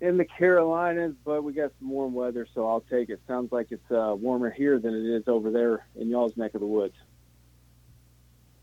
in 0.00 0.16
the 0.16 0.24
Carolinas, 0.24 1.14
but 1.22 1.44
we 1.44 1.52
got 1.52 1.72
some 1.78 1.90
warm 1.90 2.14
weather, 2.14 2.46
so 2.54 2.66
I'll 2.66 2.80
take 2.80 3.10
it. 3.10 3.20
Sounds 3.28 3.52
like 3.52 3.66
it's 3.72 3.90
uh, 3.90 4.14
warmer 4.18 4.50
here 4.50 4.78
than 4.78 4.94
it 4.94 5.16
is 5.16 5.28
over 5.28 5.50
there 5.50 5.84
in 5.96 6.08
y'all's 6.08 6.34
neck 6.38 6.54
of 6.54 6.60
the 6.60 6.66
woods. 6.66 6.96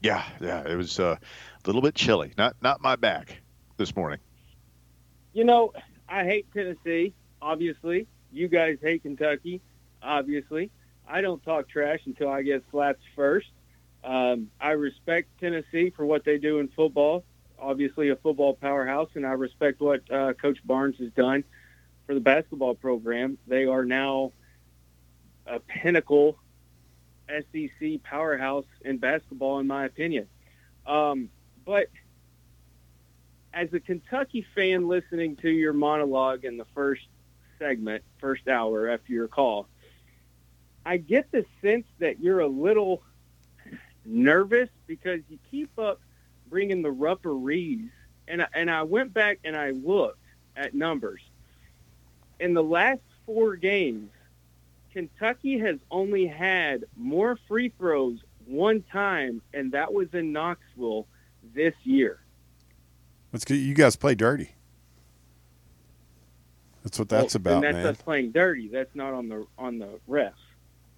Yeah, 0.02 0.24
yeah, 0.40 0.68
it 0.68 0.76
was 0.76 1.00
uh, 1.00 1.16
a 1.16 1.68
little 1.68 1.82
bit 1.82 1.96
chilly. 1.96 2.34
Not 2.38 2.56
not 2.62 2.82
my 2.82 2.96
back 2.96 3.42
this 3.78 3.96
morning. 3.96 4.20
You 5.34 5.44
know, 5.44 5.74
I 6.08 6.24
hate 6.24 6.48
Tennessee. 6.54 7.14
Obviously, 7.42 8.08
you 8.32 8.48
guys 8.48 8.78
hate 8.82 9.04
Kentucky. 9.04 9.62
Obviously, 10.02 10.72
I 11.08 11.22
don't 11.22 11.44
talk 11.44 11.70
trash 11.70 12.00
until 12.06 12.30
I 12.30 12.42
get 12.44 12.64
slapped 12.72 13.02
first. 13.16 13.48
Um, 14.04 14.50
I 14.62 14.72
respect 14.72 15.30
Tennessee 15.40 15.90
for 15.90 16.06
what 16.06 16.24
they 16.24 16.38
do 16.38 16.60
in 16.60 16.68
football. 16.70 17.24
Obviously, 17.60 18.10
a 18.10 18.16
football 18.16 18.54
powerhouse, 18.54 19.10
and 19.16 19.26
I 19.26 19.32
respect 19.32 19.82
what 19.82 20.10
uh, 20.12 20.34
Coach 20.34 20.60
Barnes 20.64 20.98
has 21.00 21.12
done 21.12 21.44
for 22.06 22.14
the 22.14 22.22
basketball 22.22 22.76
program. 22.76 23.38
They 23.48 23.66
are 23.66 23.84
now 23.84 24.32
a 25.48 25.60
pinnacle 25.60 26.38
SEC 27.30 28.04
powerhouse 28.04 28.66
in 28.84 28.98
basketball, 28.98 29.60
in 29.60 29.68
my 29.68 29.86
opinion. 29.86 30.28
Um, 30.86 31.30
but 31.66 31.88
as 33.54 33.74
a 33.74 33.80
Kentucky 33.80 34.46
fan 34.56 34.88
listening 34.88 35.36
to 35.38 35.50
your 35.50 35.74
monologue 35.74 36.46
in 36.46 36.58
the 36.58 36.66
first 36.76 37.08
segment, 37.60 38.04
first 38.20 38.48
hour 38.48 38.90
after 38.90 39.12
your 39.12 39.28
call, 39.28 39.68
I 40.86 40.98
get 40.98 41.32
the 41.32 41.46
sense 41.62 41.86
that 42.00 42.20
you're 42.20 42.40
a 42.40 42.48
little 42.48 43.04
nervous 44.06 44.70
because 44.86 45.20
you 45.28 45.38
keep 45.52 45.78
up 45.78 46.00
bringing 46.50 46.82
the 46.82 46.92
referees. 46.92 47.90
And 48.28 48.46
and 48.54 48.70
I 48.70 48.84
went 48.84 49.14
back 49.14 49.40
and 49.44 49.56
I 49.56 49.72
looked 49.72 50.24
at 50.56 50.74
numbers. 50.74 51.22
In 52.40 52.54
the 52.54 52.64
last 52.64 53.02
four 53.26 53.56
games, 53.56 54.12
Kentucky 54.98 55.60
has 55.60 55.78
only 55.92 56.26
had 56.26 56.84
more 56.96 57.38
free 57.48 57.72
throws 57.78 58.18
one 58.48 58.82
time, 58.92 59.44
and 59.54 59.72
that 59.74 59.94
was 59.94 60.08
in 60.14 60.32
Knoxville 60.32 61.06
this 61.54 61.76
year. 61.84 62.20
That's 63.32 63.46
good. 63.46 63.58
You 63.58 63.76
guys 63.76 63.96
play 63.96 64.16
dirty. 64.16 64.56
That's 66.82 66.98
what 66.98 67.10
that's 67.10 67.36
well, 67.36 67.42
about, 67.42 67.66
and 67.66 67.76
that's 67.76 67.84
man. 67.84 67.94
us 67.94 68.02
playing 68.02 68.32
dirty. 68.32 68.70
That's 68.70 68.90
not 68.96 69.14
on 69.14 69.30
the 69.30 69.46
on 69.60 69.78
the 69.78 70.00
refs, 70.10 70.34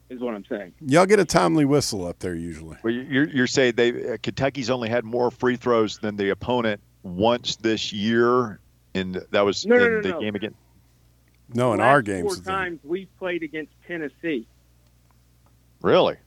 is 0.10 0.22
what 0.22 0.34
I'm 0.34 0.46
saying. 0.46 0.72
Y'all 0.80 1.06
get 1.06 1.20
a 1.20 1.26
timely 1.26 1.66
whistle 1.66 2.08
up 2.08 2.20
there 2.20 2.36
usually. 2.36 2.78
Well, 2.82 2.94
you're 2.94 3.28
you're 3.28 3.48
saying 3.48 3.74
they 3.76 4.14
uh, 4.14 4.18
Kentucky's 4.24 4.70
only 4.70 4.88
had 4.88 5.04
more 5.04 5.30
free 5.30 5.58
throws 5.58 5.98
than 5.98 6.16
the 6.16 6.30
opponent 6.30 6.80
once 7.04 7.58
this 7.58 7.92
year, 7.92 8.62
and 8.94 9.22
that 9.32 9.42
was 9.42 9.66
No, 9.66 9.76
no, 9.76 9.86
in 9.86 9.92
no, 9.92 10.02
the 10.04 10.10
no. 10.12 10.22
game 10.22 10.36
again. 10.36 10.56
No, 11.54 11.74
in 11.74 11.80
Last 11.80 11.88
our 11.88 12.02
games. 12.02 12.36
four 12.36 12.44
times 12.44 12.80
we've 12.84 13.10
played 13.18 13.44
against 13.44 13.72
Tennessee. 13.88 14.46
Really? 15.82 16.18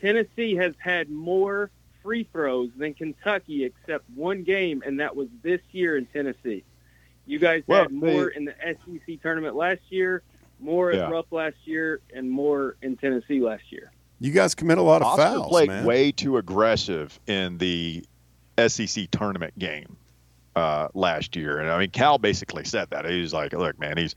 Tennessee 0.00 0.54
has 0.56 0.74
had 0.78 1.10
more 1.10 1.70
free 2.02 2.24
throws 2.32 2.70
than 2.76 2.94
Kentucky, 2.94 3.64
except 3.64 4.04
one 4.14 4.42
game, 4.42 4.82
and 4.84 4.98
that 5.00 5.14
was 5.14 5.28
this 5.42 5.60
year 5.72 5.96
in 5.96 6.06
Tennessee. 6.06 6.64
You 7.26 7.38
guys 7.38 7.62
Well, 7.66 7.82
had 7.82 7.92
more 7.92 8.30
they- 8.30 8.36
in 8.36 8.44
the 8.46 8.54
SEC 8.60 9.16
tournament 9.22 9.54
last 9.54 9.80
year, 9.90 10.22
more 10.58 10.92
Yeah. 10.92 11.06
at 11.06 11.12
Rupp 11.12 11.30
last 11.32 11.56
year, 11.64 12.00
and 12.14 12.30
more 12.30 12.76
in 12.82 12.96
Tennessee 12.96 13.40
last 13.40 13.70
year. 13.70 13.92
You 14.18 14.32
guys 14.32 14.54
commit 14.54 14.78
a 14.78 14.82
lot 14.82 15.02
of 15.02 15.08
Oscar 15.08 15.22
fouls, 15.22 15.48
played 15.48 15.68
man. 15.68 15.84
way 15.84 16.12
too 16.12 16.36
aggressive 16.38 17.18
in 17.26 17.58
the 17.58 18.04
SEC 18.56 19.06
tournament 19.10 19.58
game 19.58 19.96
uh, 20.56 20.88
last 20.94 21.36
year, 21.36 21.58
and 21.58 21.70
I 21.70 21.78
mean 21.78 21.90
Cal 21.90 22.18
basically 22.18 22.64
said 22.64 22.90
that. 22.90 23.04
He 23.04 23.20
was 23.20 23.32
like, 23.32 23.52
"Look, 23.52 23.78
man, 23.78 23.96
he's 23.96 24.14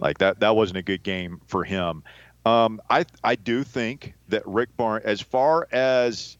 like 0.00 0.18
that. 0.18 0.40
That 0.40 0.56
wasn't 0.56 0.78
a 0.78 0.82
good 0.82 1.02
game 1.02 1.40
for 1.46 1.64
him." 1.64 2.02
Um, 2.46 2.80
I 2.90 3.06
I 3.22 3.36
do 3.36 3.64
think 3.64 4.14
that 4.28 4.46
Rick 4.46 4.76
Barnes, 4.76 5.04
as 5.04 5.20
far 5.20 5.66
as 5.72 6.36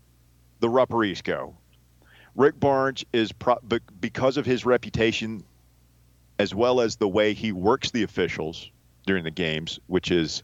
the 0.60 0.68
referees 0.68 1.22
go, 1.22 1.56
Rick 2.36 2.58
Barnes 2.60 3.04
is 3.12 3.32
pro- 3.32 3.60
because 4.00 4.36
of 4.36 4.46
his 4.46 4.66
reputation, 4.66 5.44
as 6.38 6.54
well 6.54 6.80
as 6.80 6.96
the 6.96 7.08
way 7.08 7.32
he 7.32 7.52
works 7.52 7.90
the 7.90 8.02
officials 8.02 8.70
during 9.06 9.24
the 9.24 9.30
games, 9.30 9.78
which 9.86 10.10
is 10.10 10.42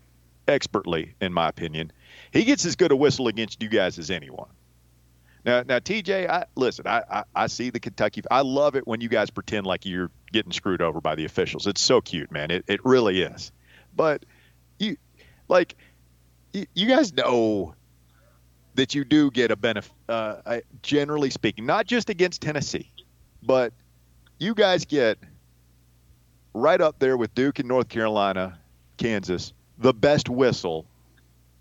expertly, 0.48 1.14
in 1.20 1.32
my 1.32 1.48
opinion. 1.48 1.92
He 2.32 2.44
gets 2.44 2.64
as 2.64 2.76
good 2.76 2.92
a 2.92 2.96
whistle 2.96 3.28
against 3.28 3.62
you 3.62 3.68
guys 3.68 3.98
as 3.98 4.10
anyone. 4.10 4.48
Now, 5.44 5.62
now, 5.66 5.78
TJ, 5.78 6.28
I, 6.28 6.44
listen. 6.54 6.86
I, 6.86 7.02
I, 7.10 7.24
I 7.34 7.46
see 7.46 7.70
the 7.70 7.80
Kentucky. 7.80 8.22
I 8.30 8.42
love 8.42 8.76
it 8.76 8.86
when 8.86 9.00
you 9.00 9.08
guys 9.08 9.30
pretend 9.30 9.66
like 9.66 9.86
you're 9.86 10.10
getting 10.32 10.52
screwed 10.52 10.82
over 10.82 11.00
by 11.00 11.14
the 11.14 11.24
officials. 11.24 11.66
It's 11.66 11.80
so 11.80 12.00
cute, 12.00 12.30
man. 12.30 12.50
It, 12.50 12.64
it 12.68 12.80
really 12.84 13.22
is. 13.22 13.50
But 13.96 14.24
you, 14.78 14.96
like, 15.48 15.76
you, 16.52 16.86
guys 16.86 17.12
know 17.14 17.74
that 18.74 18.94
you 18.94 19.04
do 19.04 19.30
get 19.30 19.50
a 19.50 19.56
benefit. 19.56 19.92
Uh, 20.08 20.60
generally 20.82 21.30
speaking, 21.30 21.64
not 21.64 21.86
just 21.86 22.10
against 22.10 22.42
Tennessee, 22.42 22.90
but 23.42 23.72
you 24.38 24.54
guys 24.54 24.84
get 24.84 25.18
right 26.52 26.80
up 26.80 26.98
there 26.98 27.16
with 27.16 27.34
Duke 27.34 27.60
and 27.60 27.68
North 27.68 27.88
Carolina, 27.88 28.58
Kansas, 28.96 29.52
the 29.78 29.94
best 29.94 30.28
whistle 30.28 30.86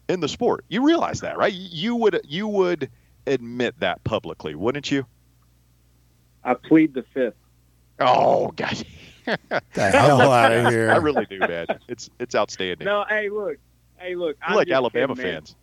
in 0.07 0.19
the 0.19 0.27
sport. 0.27 0.65
You 0.67 0.85
realize 0.85 1.21
that, 1.21 1.37
right? 1.37 1.53
You 1.53 1.95
would 1.95 2.21
you 2.25 2.47
would 2.47 2.89
admit 3.27 3.79
that 3.79 4.03
publicly, 4.03 4.55
wouldn't 4.55 4.91
you? 4.91 5.05
I 6.43 6.53
plead 6.53 6.93
the 6.93 7.03
fifth. 7.13 7.35
Oh 7.99 8.49
gosh. 8.49 8.83
the 9.25 9.61
hell 9.75 10.21
out 10.31 10.51
of 10.51 10.71
here. 10.71 10.91
I 10.91 10.97
really 10.97 11.25
do, 11.25 11.39
man. 11.39 11.67
It's 11.87 12.09
it's 12.19 12.35
outstanding. 12.35 12.85
No, 12.85 13.05
hey, 13.07 13.29
look, 13.29 13.57
hey, 13.97 14.15
look. 14.15 14.37
I'm 14.41 14.55
like 14.55 14.69
Alabama 14.69 15.15
kidding, 15.15 15.31
fans. 15.31 15.55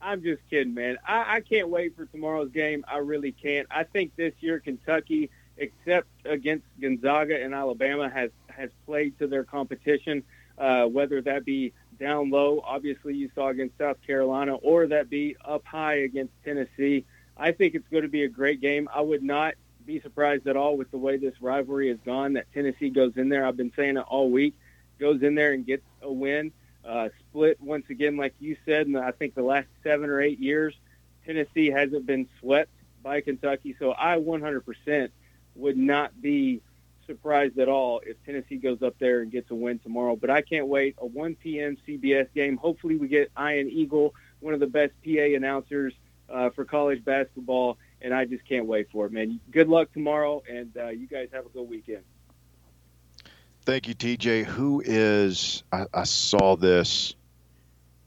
I'm 0.00 0.22
just 0.22 0.40
kidding, 0.48 0.74
man. 0.74 0.96
I, 1.06 1.36
I 1.36 1.40
can't 1.40 1.68
wait 1.68 1.94
for 1.94 2.06
tomorrow's 2.06 2.50
game. 2.50 2.84
I 2.88 2.98
really 2.98 3.32
can't. 3.32 3.66
I 3.70 3.84
think 3.84 4.16
this 4.16 4.32
year 4.40 4.58
Kentucky, 4.58 5.30
except 5.58 6.08
against 6.24 6.64
Gonzaga 6.80 7.42
and 7.42 7.54
Alabama, 7.54 8.08
has 8.08 8.30
has 8.48 8.70
played 8.86 9.18
to 9.18 9.26
their 9.26 9.44
competition. 9.44 10.22
uh, 10.60 10.84
whether 10.84 11.20
that 11.22 11.44
be 11.44 11.72
down 12.00 12.30
low, 12.30 12.60
obviously 12.66 13.14
you 13.14 13.30
saw 13.34 13.48
against 13.48 13.78
South 13.78 13.98
Carolina, 14.04 14.54
or 14.56 14.88
that 14.88 15.10
be 15.10 15.36
up 15.44 15.64
high 15.64 16.00
against 16.00 16.32
Tennessee. 16.44 17.04
I 17.36 17.52
think 17.52 17.74
it's 17.74 17.86
going 17.88 18.02
to 18.02 18.08
be 18.08 18.24
a 18.24 18.28
great 18.28 18.60
game. 18.60 18.88
I 18.92 19.00
would 19.02 19.22
not 19.22 19.54
be 19.86 20.00
surprised 20.00 20.46
at 20.46 20.56
all 20.56 20.76
with 20.76 20.90
the 20.90 20.98
way 20.98 21.16
this 21.16 21.34
rivalry 21.40 21.88
has 21.88 21.98
gone 22.04 22.32
that 22.34 22.46
Tennessee 22.52 22.90
goes 22.90 23.12
in 23.16 23.28
there. 23.28 23.46
I've 23.46 23.56
been 23.56 23.72
saying 23.76 23.96
it 23.96 24.04
all 24.08 24.30
week, 24.30 24.54
goes 24.98 25.22
in 25.22 25.34
there 25.34 25.52
and 25.52 25.64
gets 25.64 25.84
a 26.02 26.12
win. 26.12 26.52
Uh, 26.84 27.10
split 27.20 27.60
once 27.60 27.84
again, 27.90 28.16
like 28.16 28.34
you 28.40 28.56
said, 28.64 28.86
in 28.86 28.96
I 28.96 29.10
think 29.12 29.34
the 29.34 29.42
last 29.42 29.68
seven 29.82 30.08
or 30.08 30.20
eight 30.20 30.38
years, 30.38 30.74
Tennessee 31.26 31.70
hasn't 31.70 32.06
been 32.06 32.28
swept 32.40 32.70
by 33.02 33.20
Kentucky. 33.20 33.76
So 33.78 33.92
I 33.92 34.16
100% 34.16 35.10
would 35.56 35.76
not 35.76 36.20
be 36.20 36.62
surprised 37.10 37.58
at 37.58 37.68
all 37.68 38.00
if 38.06 38.16
Tennessee 38.24 38.56
goes 38.56 38.82
up 38.82 38.94
there 39.00 39.20
and 39.20 39.32
gets 39.32 39.50
a 39.50 39.54
win 39.54 39.80
tomorrow. 39.80 40.14
But 40.14 40.30
I 40.30 40.42
can't 40.42 40.68
wait. 40.68 40.94
A 40.98 41.06
1 41.06 41.34
p.m. 41.34 41.76
CBS 41.86 42.28
game. 42.32 42.56
Hopefully 42.56 42.96
we 42.96 43.08
get 43.08 43.32
Ian 43.36 43.68
Eagle, 43.68 44.14
one 44.38 44.54
of 44.54 44.60
the 44.60 44.68
best 44.68 44.92
PA 45.04 45.34
announcers 45.36 45.92
uh, 46.28 46.50
for 46.50 46.64
college 46.64 47.04
basketball, 47.04 47.78
and 48.00 48.14
I 48.14 48.26
just 48.26 48.46
can't 48.46 48.66
wait 48.66 48.88
for 48.92 49.06
it, 49.06 49.12
man. 49.12 49.40
Good 49.50 49.68
luck 49.68 49.92
tomorrow, 49.92 50.42
and 50.48 50.70
uh, 50.76 50.88
you 50.88 51.08
guys 51.08 51.28
have 51.32 51.46
a 51.46 51.48
good 51.48 51.68
weekend. 51.68 52.04
Thank 53.62 53.88
you, 53.88 53.94
TJ. 53.94 54.44
Who 54.44 54.80
is? 54.84 55.64
I, 55.72 55.86
I 55.92 56.04
saw 56.04 56.54
this 56.56 57.16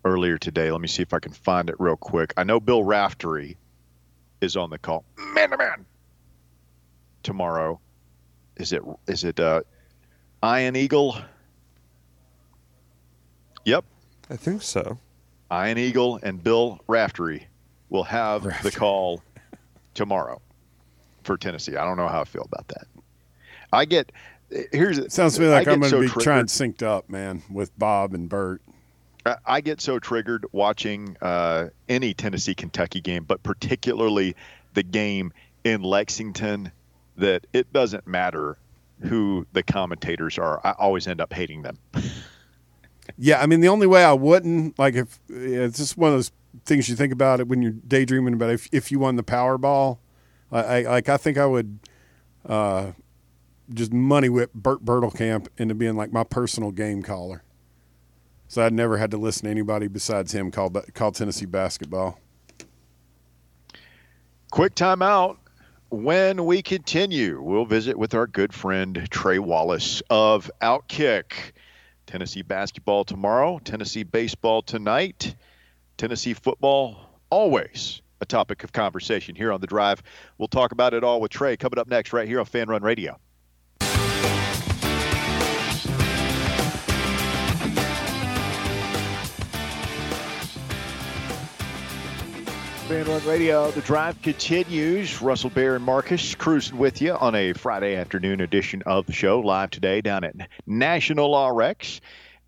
earlier 0.05 0.37
today. 0.37 0.71
Let 0.71 0.79
me 0.79 0.87
see 0.87 1.03
if 1.03 1.13
I 1.13 1.19
can 1.19 1.33
find 1.33 1.69
it 1.69 1.75
real 1.77 1.97
quick. 1.97 2.33
I 2.37 2.45
know 2.45 2.61
Bill 2.61 2.83
Raftery 2.83 3.57
is 4.39 4.55
on 4.55 4.69
the 4.69 4.77
call. 4.77 5.03
Man 5.17 5.49
to 5.49 5.57
man. 5.57 5.85
Tomorrow. 7.21 7.79
Is 8.57 8.71
it 8.73 8.81
is 9.07 9.23
it 9.23 9.39
uh 9.39 9.61
Ian 10.43 10.75
Eagle? 10.75 11.17
Yep. 13.65 13.85
I 14.29 14.35
think 14.35 14.61
so. 14.61 14.97
Iron 15.49 15.77
Eagle 15.77 16.19
and 16.23 16.43
Bill 16.43 16.79
Raftery 16.87 17.47
will 17.89 18.03
have 18.03 18.43
Raftery. 18.45 18.71
the 18.71 18.77
call 18.77 19.21
tomorrow 19.93 20.41
for 21.23 21.37
Tennessee. 21.37 21.75
I 21.77 21.85
don't 21.85 21.97
know 21.97 22.07
how 22.07 22.21
I 22.21 22.25
feel 22.25 22.43
about 22.51 22.67
that. 22.69 22.87
I 23.71 23.85
get 23.85 24.11
here's 24.71 24.97
it 24.97 25.11
Sounds 25.11 25.35
to 25.35 25.41
me 25.41 25.47
like 25.47 25.67
I 25.67 25.71
I'm 25.73 25.79
going 25.79 25.91
to 25.91 25.97
so 25.97 26.01
be 26.01 26.07
trying 26.23 26.45
triggered. 26.47 26.77
synced 26.77 26.83
up, 26.83 27.09
man, 27.09 27.41
with 27.49 27.77
Bob 27.77 28.13
and 28.13 28.27
Bert. 28.29 28.61
I- 29.25 29.37
I 29.45 29.61
get 29.61 29.79
so 29.81 29.99
triggered 29.99 30.45
watching 30.51 31.15
uh, 31.21 31.69
any 31.87 32.13
Tennessee 32.13 32.53
Kentucky 32.55 32.99
game, 33.01 33.23
but 33.23 33.41
particularly 33.43 34.35
the 34.73 34.83
game 34.83 35.31
in 35.63 35.81
Lexington, 35.81 36.71
that 37.17 37.47
it 37.53 37.71
doesn't 37.73 38.07
matter 38.07 38.57
who 39.01 39.45
the 39.53 39.63
commentators 39.63 40.37
are. 40.37 40.61
I 40.63 40.71
always 40.71 41.07
end 41.07 41.21
up 41.21 41.33
hating 41.33 41.61
them. 41.61 41.77
Yeah, 43.17 43.41
I 43.41 43.47
mean 43.47 43.59
the 43.59 43.67
only 43.67 43.87
way 43.87 44.03
I 44.03 44.13
wouldn't 44.13 44.79
like 44.79 44.95
if 44.95 45.19
yeah, 45.29 45.59
it's 45.59 45.77
just 45.77 45.97
one 45.97 46.11
of 46.11 46.17
those 46.17 46.31
things 46.65 46.87
you 46.87 46.95
think 46.95 47.11
about 47.11 47.39
it 47.39 47.47
when 47.47 47.61
you're 47.61 47.73
daydreaming 47.73 48.33
about 48.33 48.49
if 48.49 48.69
if 48.71 48.91
you 48.91 48.99
won 48.99 49.17
the 49.17 49.23
Powerball, 49.23 49.97
I, 50.51 50.59
I 50.59 50.81
like 50.83 51.09
I 51.09 51.17
think 51.17 51.37
I 51.37 51.45
would 51.45 51.79
uh, 52.45 52.91
just 53.73 53.91
money 53.91 54.29
whip 54.29 54.53
Bert 54.53 54.85
Bertelkamp 54.85 55.47
into 55.57 55.75
being 55.75 55.95
like 55.95 56.13
my 56.13 56.23
personal 56.23 56.71
game 56.71 57.01
caller. 57.03 57.43
So 58.47 58.63
I'd 58.65 58.73
never 58.73 58.97
had 58.97 59.11
to 59.11 59.17
listen 59.17 59.45
to 59.45 59.51
anybody 59.51 59.87
besides 59.87 60.33
him 60.33 60.51
call 60.51 60.69
call 60.69 61.11
Tennessee 61.11 61.45
basketball. 61.45 62.19
Quick 64.51 64.75
timeout. 64.75 65.37
When 65.93 66.45
we 66.45 66.63
continue, 66.63 67.39
we'll 67.39 67.67
visit 67.67 67.99
with 67.99 68.15
our 68.15 68.25
good 68.25 68.51
friend 68.51 69.07
Trey 69.11 69.37
Wallace 69.37 70.01
of 70.09 70.49
Outkick. 70.59 71.51
Tennessee 72.07 72.41
basketball 72.41 73.03
tomorrow, 73.03 73.59
Tennessee 73.63 74.01
baseball 74.01 74.63
tonight, 74.63 75.35
Tennessee 75.95 76.33
football 76.33 76.97
always 77.29 78.01
a 78.21 78.25
topic 78.25 78.63
of 78.63 78.73
conversation 78.73 79.35
here 79.35 79.51
on 79.51 79.61
the 79.61 79.67
drive. 79.67 80.01
We'll 80.39 80.47
talk 80.47 80.71
about 80.71 80.95
it 80.95 81.03
all 81.03 81.21
with 81.21 81.29
Trey 81.29 81.57
coming 81.57 81.77
up 81.77 81.87
next 81.87 82.11
right 82.11 82.27
here 82.27 82.39
on 82.39 82.45
Fan 82.45 82.69
Run 82.69 82.81
Radio. 82.81 83.19
Radio, 92.93 93.71
the 93.71 93.81
drive 93.81 94.21
continues. 94.21 95.19
Russell 95.19 95.49
Bear 95.49 95.75
and 95.75 95.83
Marcus 95.83 96.35
cruising 96.35 96.77
with 96.77 97.01
you 97.01 97.13
on 97.13 97.33
a 97.33 97.53
Friday 97.53 97.95
afternoon 97.95 98.39
edition 98.39 98.83
of 98.85 99.07
the 99.07 99.13
show, 99.13 99.39
live 99.39 99.71
today 99.71 99.99
down 99.99 100.23
at 100.23 100.35
National 100.67 101.35
RX 101.49 102.01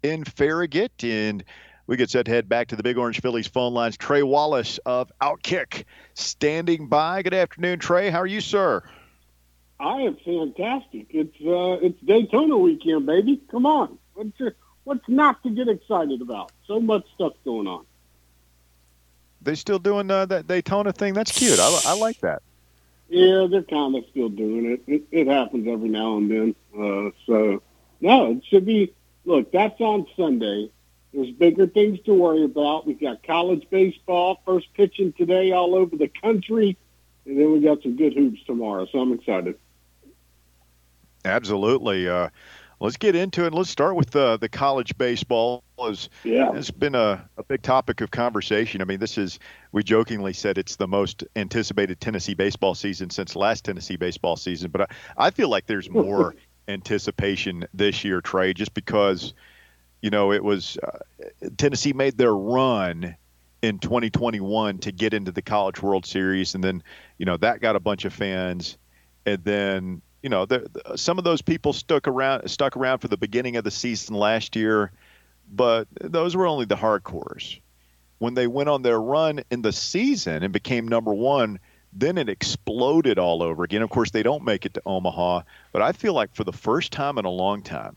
in 0.03 0.23
Farragut. 0.23 1.03
And 1.03 1.43
we 1.87 1.97
get 1.97 2.11
set 2.11 2.27
to 2.27 2.31
head 2.31 2.47
back 2.47 2.67
to 2.67 2.75
the 2.75 2.83
Big 2.83 2.95
Orange 2.95 3.21
Phillies 3.21 3.47
phone 3.47 3.73
lines. 3.73 3.97
Trey 3.97 4.21
Wallace 4.21 4.77
of 4.85 5.11
Outkick 5.19 5.85
standing 6.13 6.89
by. 6.89 7.23
Good 7.23 7.33
afternoon, 7.33 7.79
Trey. 7.79 8.11
How 8.11 8.19
are 8.19 8.27
you, 8.27 8.39
sir? 8.39 8.83
I 9.79 10.01
am 10.01 10.15
fantastic. 10.17 11.07
It's 11.09 11.35
uh, 11.41 11.83
it's 11.83 11.99
Daytona 12.01 12.55
weekend, 12.55 13.07
baby. 13.07 13.41
Come 13.49 13.65
on, 13.65 13.97
what's 14.13 14.39
your, 14.39 14.53
what's 14.83 15.09
not 15.09 15.41
to 15.41 15.49
get 15.49 15.69
excited 15.69 16.21
about? 16.21 16.51
So 16.67 16.79
much 16.79 17.03
stuff 17.15 17.33
going 17.43 17.65
on. 17.65 17.87
They 19.45 19.55
still 19.55 19.79
doing 19.79 20.11
uh, 20.11 20.25
that 20.25 20.47
Daytona 20.47 20.91
thing? 20.91 21.13
That's 21.13 21.31
cute. 21.31 21.59
I, 21.59 21.81
I 21.85 21.97
like 21.97 22.19
that. 22.21 22.41
Yeah, 23.07 23.45
they're 23.49 23.61
kind 23.61 23.95
of 23.95 24.03
still 24.09 24.29
doing 24.29 24.65
it. 24.65 24.81
It, 24.87 25.03
it 25.11 25.27
happens 25.27 25.67
every 25.67 25.89
now 25.89 26.17
and 26.17 26.29
then. 26.29 26.55
Uh, 26.77 27.11
so 27.25 27.61
no, 28.01 28.31
it 28.31 28.43
should 28.45 28.65
be. 28.65 28.93
Look, 29.25 29.51
that's 29.51 29.79
on 29.79 30.07
Sunday. 30.17 30.71
There's 31.13 31.31
bigger 31.31 31.67
things 31.67 31.99
to 32.05 32.13
worry 32.13 32.43
about. 32.43 32.85
We've 32.85 32.99
got 32.99 33.23
college 33.23 33.67
baseball 33.69 34.41
first 34.45 34.73
pitching 34.73 35.13
today 35.13 35.51
all 35.51 35.75
over 35.75 35.95
the 35.95 36.09
country, 36.09 36.77
and 37.25 37.39
then 37.39 37.53
we 37.53 37.61
got 37.61 37.83
some 37.83 37.95
good 37.95 38.13
hoops 38.13 38.43
tomorrow. 38.45 38.87
So 38.91 38.99
I'm 38.99 39.13
excited. 39.13 39.55
Absolutely. 41.23 42.07
Uh, 42.07 42.29
let's 42.79 42.97
get 42.97 43.15
into 43.15 43.45
it. 43.45 43.53
Let's 43.53 43.69
start 43.69 43.95
with 43.95 44.15
uh, 44.15 44.37
the 44.37 44.49
college 44.49 44.97
baseball. 44.97 45.63
As 45.83 46.09
Yeah. 46.23 46.53
It's 46.53 46.71
been 46.71 46.95
a, 46.95 47.27
a 47.37 47.43
big 47.43 47.61
topic 47.61 48.01
of 48.01 48.11
conversation. 48.11 48.81
I 48.81 48.85
mean, 48.85 48.99
this 48.99 49.17
is, 49.17 49.39
we 49.71 49.83
jokingly 49.83 50.33
said 50.33 50.57
it's 50.57 50.77
the 50.77 50.87
most 50.87 51.23
anticipated 51.35 51.99
Tennessee 51.99 52.33
baseball 52.33 52.75
season 52.75 53.09
since 53.09 53.35
last 53.35 53.65
Tennessee 53.65 53.97
baseball 53.97 54.35
season. 54.35 54.71
But 54.71 54.81
I, 54.81 54.87
I 55.17 55.29
feel 55.31 55.49
like 55.49 55.65
there's 55.65 55.89
more 55.89 56.35
anticipation 56.67 57.65
this 57.73 58.03
year, 58.03 58.21
Trey, 58.21 58.53
just 58.53 58.73
because, 58.73 59.33
you 60.01 60.09
know, 60.09 60.31
it 60.31 60.43
was 60.43 60.77
uh, 60.81 60.99
Tennessee 61.57 61.93
made 61.93 62.17
their 62.17 62.35
run 62.35 63.15
in 63.61 63.79
2021 63.79 64.77
to 64.79 64.91
get 64.91 65.13
into 65.13 65.31
the 65.31 65.41
College 65.41 65.81
World 65.81 66.05
Series. 66.05 66.55
And 66.55 66.63
then, 66.63 66.83
you 67.17 67.25
know, 67.25 67.37
that 67.37 67.61
got 67.61 67.75
a 67.75 67.79
bunch 67.79 68.05
of 68.05 68.13
fans. 68.13 68.77
And 69.25 69.43
then, 69.43 70.01
you 70.25 70.29
know, 70.29 70.45
the, 70.45 70.67
the, 70.73 70.97
some 70.97 71.17
of 71.17 71.23
those 71.23 71.41
people 71.41 71.71
stuck 71.71 72.07
around, 72.07 72.49
stuck 72.49 72.75
around 72.75 72.99
for 72.99 73.07
the 73.07 73.17
beginning 73.17 73.55
of 73.55 73.63
the 73.63 73.71
season 73.71 74.15
last 74.15 74.57
year 74.57 74.91
but 75.51 75.87
those 75.99 76.35
were 76.35 76.47
only 76.47 76.65
the 76.65 76.75
hardcores. 76.75 77.59
When 78.17 78.33
they 78.33 78.47
went 78.47 78.69
on 78.69 78.81
their 78.81 78.99
run 78.99 79.41
in 79.51 79.61
the 79.61 79.71
season 79.71 80.43
and 80.43 80.53
became 80.53 80.87
number 80.87 81.13
one, 81.13 81.59
then 81.93 82.17
it 82.17 82.29
exploded 82.29 83.19
all 83.19 83.43
over 83.43 83.63
again. 83.63 83.81
Of 83.81 83.89
course, 83.89 84.11
they 84.11 84.23
don't 84.23 84.43
make 84.43 84.65
it 84.65 84.73
to 84.75 84.81
Omaha, 84.85 85.41
but 85.71 85.81
I 85.81 85.91
feel 85.91 86.13
like 86.13 86.33
for 86.33 86.43
the 86.43 86.53
first 86.53 86.91
time 86.91 87.17
in 87.17 87.25
a 87.25 87.29
long 87.29 87.61
time, 87.61 87.95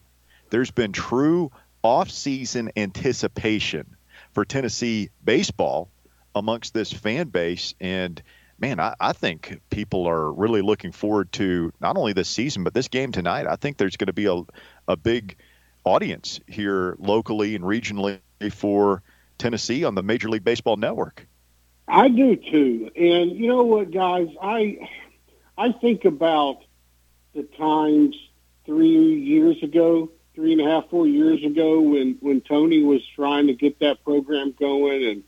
there's 0.50 0.70
been 0.70 0.92
true 0.92 1.50
off-season 1.82 2.72
anticipation 2.76 3.96
for 4.32 4.44
Tennessee 4.44 5.10
baseball 5.24 5.88
amongst 6.34 6.74
this 6.74 6.92
fan 6.92 7.28
base. 7.28 7.74
And 7.80 8.20
man, 8.58 8.80
I, 8.80 8.94
I 9.00 9.12
think 9.12 9.60
people 9.70 10.06
are 10.06 10.32
really 10.32 10.62
looking 10.62 10.92
forward 10.92 11.32
to 11.32 11.72
not 11.80 11.96
only 11.96 12.12
this 12.12 12.28
season, 12.28 12.64
but 12.64 12.74
this 12.74 12.88
game 12.88 13.12
tonight. 13.12 13.46
I 13.46 13.56
think 13.56 13.76
there's 13.76 13.96
going 13.96 14.06
to 14.06 14.12
be 14.12 14.26
a, 14.26 14.42
a 14.86 14.96
big 14.96 15.36
audience 15.84 16.40
here 16.46 16.96
locally 16.98 17.54
and 17.54 17.64
regionally 17.64 18.20
for 18.52 19.02
Tennessee 19.38 19.84
on 19.84 19.94
the 19.94 20.02
Major 20.02 20.28
League 20.28 20.44
Baseball 20.44 20.76
Network. 20.76 21.26
I 21.86 22.08
do 22.08 22.36
too. 22.36 22.90
And 22.96 23.32
you 23.32 23.46
know 23.48 23.62
what, 23.62 23.90
guys? 23.90 24.28
I 24.42 24.88
I 25.56 25.72
think 25.72 26.04
about 26.04 26.58
the 27.34 27.44
times 27.44 28.14
three 28.66 29.14
years 29.14 29.62
ago, 29.62 30.10
three 30.34 30.52
and 30.52 30.60
a 30.60 30.64
half, 30.64 30.90
four 30.90 31.06
years 31.06 31.42
ago, 31.42 31.80
when 31.80 32.16
when 32.20 32.42
Tony 32.42 32.82
was 32.82 33.00
trying 33.14 33.46
to 33.46 33.54
get 33.54 33.78
that 33.78 34.04
program 34.04 34.54
going 34.58 35.04
and 35.04 35.22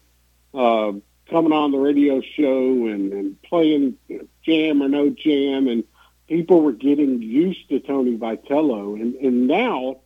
uh, 0.52 0.92
coming 1.30 1.52
on 1.52 1.70
the 1.72 1.78
radio 1.78 2.20
show 2.20 2.86
and, 2.86 3.12
and 3.12 3.42
playing 3.42 3.96
jam 4.44 4.82
or 4.82 4.88
no 4.88 5.10
jam, 5.10 5.68
and 5.68 5.84
people 6.28 6.60
were 6.62 6.72
getting 6.72 7.22
used 7.22 7.68
to 7.70 7.80
Tony 7.80 8.16
Vitello, 8.16 9.00
and 9.00 9.14
and 9.16 9.46
now, 9.46 10.00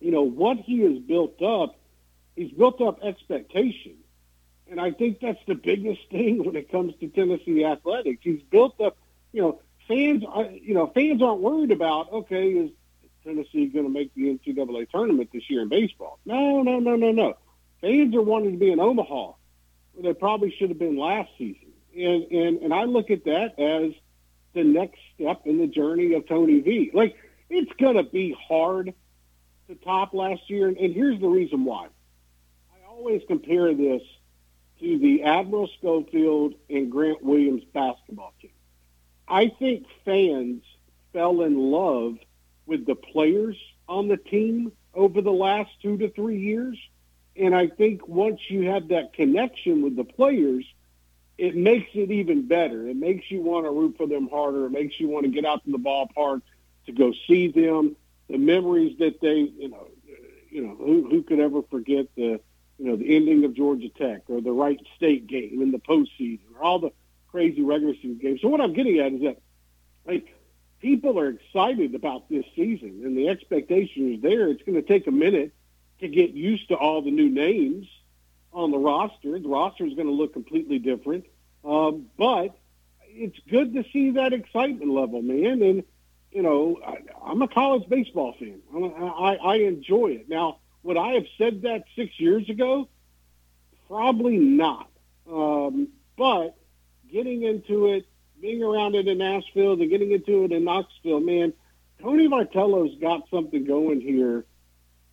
you 0.00 0.10
know 0.10 0.22
what 0.22 0.58
he 0.58 0.80
has 0.80 0.98
built 0.98 1.40
up. 1.42 1.76
He's 2.36 2.52
built 2.52 2.80
up 2.80 3.02
expectation. 3.02 3.96
And 4.70 4.80
I 4.80 4.92
think 4.92 5.18
that's 5.20 5.40
the 5.46 5.56
biggest 5.56 6.00
thing 6.10 6.44
when 6.44 6.54
it 6.56 6.70
comes 6.70 6.94
to 7.00 7.08
Tennessee 7.08 7.64
athletics. 7.64 8.20
He's 8.22 8.40
built 8.50 8.80
up, 8.80 8.96
you 9.32 9.42
know, 9.42 9.60
fans, 9.88 10.22
are- 10.26 10.50
you 10.50 10.74
know, 10.74 10.86
fans 10.86 11.20
aren't 11.22 11.40
worried 11.40 11.72
about, 11.72 12.12
okay, 12.12 12.50
is 12.50 12.70
Tennessee 13.24 13.66
going 13.66 13.84
to 13.84 13.90
make 13.90 14.14
the 14.14 14.22
NCAA 14.38 14.88
tournament 14.90 15.30
this 15.32 15.50
year 15.50 15.62
in 15.62 15.68
baseball. 15.68 16.18
No, 16.24 16.62
no, 16.62 16.78
no, 16.78 16.94
no, 16.96 17.10
no. 17.10 17.36
Fans 17.80 18.14
are 18.14 18.22
wanting 18.22 18.52
to 18.52 18.58
be 18.58 18.70
in 18.70 18.78
Omaha. 18.80 19.32
They 20.02 20.14
probably 20.14 20.54
should 20.58 20.70
have 20.70 20.78
been 20.78 20.96
last 20.96 21.30
season. 21.38 21.72
And, 21.96 22.24
and, 22.30 22.62
and 22.62 22.74
I 22.74 22.84
look 22.84 23.10
at 23.10 23.24
that 23.24 23.58
as 23.58 23.92
the 24.54 24.64
next 24.64 24.98
step 25.14 25.42
in 25.44 25.58
the 25.58 25.66
journey 25.66 26.14
of 26.14 26.26
Tony 26.26 26.60
V. 26.60 26.90
Like, 26.94 27.16
it's 27.48 27.72
going 27.78 27.96
to 27.96 28.04
be 28.04 28.36
hard 28.48 28.94
to 29.68 29.74
top 29.76 30.14
last 30.14 30.48
year. 30.48 30.68
And, 30.68 30.76
and 30.76 30.94
here's 30.94 31.20
the 31.20 31.28
reason 31.28 31.64
why. 31.64 31.86
I 32.72 32.88
always 32.88 33.22
compare 33.26 33.74
this 33.74 34.02
to 34.80 34.98
the 34.98 35.22
Admiral 35.24 35.68
Schofield 35.78 36.54
and 36.68 36.90
Grant 36.90 37.22
Williams 37.22 37.64
basketball 37.72 38.32
team. 38.40 38.52
I 39.28 39.48
think 39.48 39.86
fans 40.04 40.62
fell 41.12 41.42
in 41.42 41.56
love 41.56 42.16
with 42.66 42.86
the 42.86 42.94
players 42.94 43.56
on 43.88 44.08
the 44.08 44.16
team 44.16 44.72
over 44.94 45.20
the 45.20 45.30
last 45.30 45.70
two 45.82 45.98
to 45.98 46.10
three 46.10 46.40
years. 46.40 46.78
And 47.36 47.54
I 47.54 47.68
think 47.68 48.06
once 48.08 48.40
you 48.48 48.70
have 48.70 48.88
that 48.88 49.12
connection 49.12 49.82
with 49.82 49.96
the 49.96 50.04
players, 50.04 50.64
it 51.38 51.56
makes 51.56 51.90
it 51.94 52.10
even 52.10 52.46
better. 52.46 52.86
It 52.86 52.96
makes 52.96 53.30
you 53.30 53.40
want 53.40 53.64
to 53.64 53.70
root 53.70 53.96
for 53.96 54.06
them 54.06 54.28
harder. 54.28 54.66
It 54.66 54.70
makes 54.70 55.00
you 55.00 55.08
want 55.08 55.24
to 55.24 55.30
get 55.30 55.46
out 55.46 55.64
to 55.64 55.70
the 55.70 55.78
ballpark 55.78 56.42
to 56.86 56.92
go 56.92 57.12
see 57.26 57.48
them. 57.48 57.96
The 58.28 58.38
memories 58.38 58.98
that 58.98 59.20
they, 59.20 59.38
you 59.38 59.70
know, 59.70 59.88
you 60.50 60.66
know, 60.66 60.74
who, 60.76 61.08
who 61.08 61.22
could 61.22 61.40
ever 61.40 61.62
forget 61.62 62.06
the, 62.14 62.40
you 62.78 62.86
know, 62.86 62.96
the 62.96 63.16
ending 63.16 63.44
of 63.44 63.54
Georgia 63.54 63.88
Tech 63.88 64.22
or 64.28 64.40
the 64.40 64.52
Wright 64.52 64.80
State 64.96 65.26
game 65.26 65.62
in 65.62 65.70
the 65.70 65.78
postseason 65.78 66.40
or 66.56 66.62
all 66.62 66.78
the 66.78 66.92
crazy 67.30 67.62
regular 67.62 67.94
season 67.94 68.18
games. 68.18 68.40
So 68.42 68.48
what 68.48 68.60
I'm 68.60 68.72
getting 68.72 68.98
at 68.98 69.12
is 69.12 69.22
that, 69.22 69.38
like, 70.06 70.34
people 70.80 71.18
are 71.18 71.28
excited 71.28 71.94
about 71.94 72.28
this 72.28 72.44
season, 72.56 73.02
and 73.04 73.16
the 73.16 73.28
expectation 73.28 74.14
is 74.14 74.22
there. 74.22 74.48
It's 74.48 74.62
going 74.62 74.80
to 74.80 74.82
take 74.82 75.06
a 75.06 75.12
minute 75.12 75.52
to 76.00 76.08
get 76.08 76.30
used 76.30 76.68
to 76.68 76.74
all 76.74 77.02
the 77.02 77.10
new 77.10 77.28
names 77.28 77.86
on 78.52 78.70
the 78.70 78.78
roster. 78.78 79.38
The 79.38 79.48
roster 79.48 79.84
is 79.86 79.94
going 79.94 80.06
to 80.08 80.12
look 80.12 80.32
completely 80.32 80.78
different, 80.78 81.26
um, 81.64 82.06
but 82.18 82.56
it's 83.06 83.38
good 83.48 83.74
to 83.74 83.84
see 83.92 84.10
that 84.12 84.32
excitement 84.32 84.90
level, 84.90 85.22
man. 85.22 85.62
And 85.62 85.84
you 86.30 86.42
know, 86.42 86.78
I, 86.84 86.98
I'm 87.24 87.42
a 87.42 87.48
college 87.48 87.88
baseball 87.88 88.34
fan. 88.38 88.60
I, 88.72 89.36
I 89.36 89.54
enjoy 89.56 90.12
it. 90.12 90.28
Now, 90.28 90.58
would 90.82 90.96
I 90.96 91.14
have 91.14 91.26
said 91.36 91.62
that 91.62 91.84
six 91.96 92.18
years 92.18 92.48
ago? 92.48 92.88
Probably 93.88 94.36
not. 94.36 94.88
Um, 95.30 95.88
but 96.16 96.56
getting 97.12 97.42
into 97.42 97.88
it, 97.88 98.06
being 98.40 98.62
around 98.62 98.94
it 98.94 99.08
in 99.08 99.18
Nashville, 99.18 99.72
and 99.72 99.90
getting 99.90 100.12
into 100.12 100.44
it 100.44 100.52
in 100.52 100.64
Knoxville, 100.64 101.20
man, 101.20 101.52
Tony 102.00 102.28
Vitello's 102.28 102.98
got 103.00 103.28
something 103.30 103.64
going 103.64 104.00
here 104.00 104.44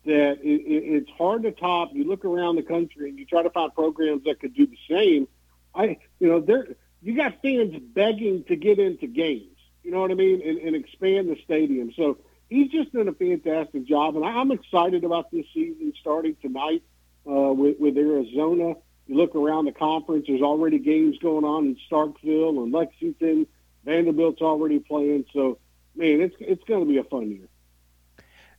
that 0.08 0.38
it, 0.42 0.60
it, 0.62 0.84
it's 0.96 1.10
hard 1.10 1.42
to 1.42 1.52
top. 1.52 1.90
You 1.92 2.04
look 2.04 2.24
around 2.24 2.56
the 2.56 2.62
country 2.62 3.10
and 3.10 3.18
you 3.18 3.26
try 3.26 3.42
to 3.42 3.50
find 3.50 3.72
programs 3.74 4.24
that 4.24 4.40
could 4.40 4.54
do 4.54 4.66
the 4.66 4.78
same. 4.90 5.28
I, 5.74 5.98
you 6.18 6.28
know, 6.28 6.40
there 6.40 6.66
you 7.02 7.14
got 7.14 7.40
fans 7.42 7.76
begging 7.94 8.44
to 8.44 8.56
get 8.56 8.78
into 8.78 9.06
games. 9.06 9.56
You 9.84 9.92
know 9.92 10.00
what 10.00 10.10
I 10.10 10.14
mean, 10.14 10.42
and, 10.44 10.58
and 10.58 10.74
expand 10.74 11.28
the 11.28 11.36
stadium. 11.44 11.92
So 11.94 12.18
he's 12.48 12.70
just 12.70 12.92
done 12.92 13.08
a 13.08 13.12
fantastic 13.12 13.84
job, 13.84 14.16
and 14.16 14.24
I'm 14.24 14.50
excited 14.50 15.04
about 15.04 15.30
this 15.30 15.46
season 15.54 15.92
starting 16.00 16.36
tonight 16.40 16.82
uh, 17.26 17.52
with, 17.52 17.78
with 17.78 17.96
Arizona. 17.96 18.74
You 19.06 19.16
look 19.16 19.34
around 19.34 19.66
the 19.66 19.72
conference, 19.72 20.24
there's 20.26 20.42
already 20.42 20.78
games 20.78 21.18
going 21.18 21.44
on 21.44 21.66
in 21.66 21.76
Starkville 21.90 22.62
and 22.62 22.72
Lexington. 22.72 23.46
Vanderbilt's 23.84 24.42
already 24.42 24.80
playing, 24.80 25.26
so 25.32 25.58
man, 25.94 26.20
it's 26.20 26.36
it's 26.40 26.64
going 26.64 26.80
to 26.80 26.90
be 26.90 26.98
a 26.98 27.04
fun 27.04 27.30
year. 27.30 27.48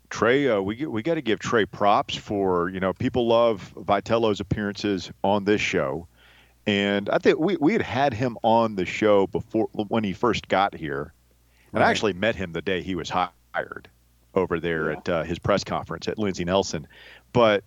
Trey, 0.10 0.50
uh, 0.50 0.60
we 0.62 0.86
we 0.86 1.04
got 1.04 1.15
to 1.15 1.22
give 1.22 1.39
Trey 1.39 1.65
props 1.65 2.15
for 2.15 2.69
you 2.69 2.80
know 2.80 2.93
people 2.93 3.28
love 3.28 3.74
Vitello's 3.76 4.39
appearances 4.39 5.12
on 5.24 5.43
this 5.43 5.62
show, 5.62 6.08
and 6.65 7.10
I 7.10 7.19
think 7.19 7.39
we 7.39 7.58
we 7.58 7.74
had 7.74 7.82
had 7.82 8.13
him 8.13 8.38
on 8.43 8.76
the 8.76 8.86
show 8.86 9.28
before 9.28 9.67
when 9.74 10.04
he 10.04 10.13
first 10.13 10.48
got 10.48 10.74
here, 10.74 11.13
and 11.72 11.82
right. 11.82 11.88
I 11.88 11.91
actually 11.91 12.13
met 12.13 12.36
him 12.36 12.54
the 12.54 12.62
day 12.62 12.82
he 12.82 12.95
was 12.95 13.10
hired 13.10 13.89
over 14.34 14.60
there 14.60 14.91
yeah. 14.91 14.98
at 14.98 15.10
uh, 15.10 15.24
his 15.24 15.39
press 15.39 15.63
conference 15.63 16.08
at 16.08 16.17
Lindsey 16.17 16.45
Nelson, 16.45 16.88
but 17.34 17.63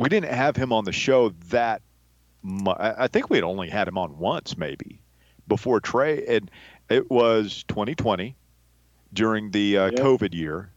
we 0.00 0.08
didn't 0.08 0.32
have 0.32 0.56
him 0.56 0.72
on 0.72 0.84
the 0.84 0.92
show 0.92 1.28
that 1.50 1.82
much. 2.42 2.78
I 2.80 3.06
think 3.08 3.30
we 3.30 3.36
had 3.36 3.44
only 3.44 3.68
had 3.68 3.86
him 3.86 3.98
on 3.98 4.18
once, 4.18 4.56
maybe, 4.56 5.02
before 5.46 5.80
Trey. 5.80 6.24
And 6.26 6.50
it 6.88 7.10
was 7.10 7.64
2020 7.68 8.34
during 9.12 9.50
the 9.50 9.76
uh, 9.76 9.84
yep. 9.86 9.94
COVID 9.94 10.34
year. 10.34 10.70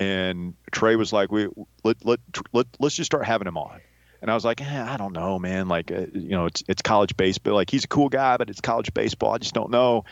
And 0.00 0.54
Trey 0.72 0.96
was 0.96 1.12
like, 1.12 1.30
"We 1.30 1.48
let 1.84 2.04
let 2.04 2.20
let 2.52 2.66
let's 2.80 2.96
just 2.96 3.06
start 3.06 3.24
having 3.24 3.46
him 3.46 3.56
on." 3.56 3.80
And 4.20 4.30
I 4.30 4.34
was 4.34 4.44
like, 4.44 4.60
eh, 4.60 4.84
"I 4.92 4.96
don't 4.96 5.12
know, 5.12 5.38
man. 5.38 5.68
Like, 5.68 5.92
uh, 5.92 6.06
you 6.12 6.30
know, 6.30 6.46
it's 6.46 6.64
it's 6.68 6.82
college 6.82 7.16
baseball. 7.16 7.54
Like, 7.54 7.70
he's 7.70 7.84
a 7.84 7.88
cool 7.88 8.08
guy, 8.08 8.36
but 8.36 8.50
it's 8.50 8.60
college 8.60 8.92
baseball. 8.92 9.32
I 9.32 9.38
just 9.38 9.54
don't 9.54 9.70
know." 9.70 10.04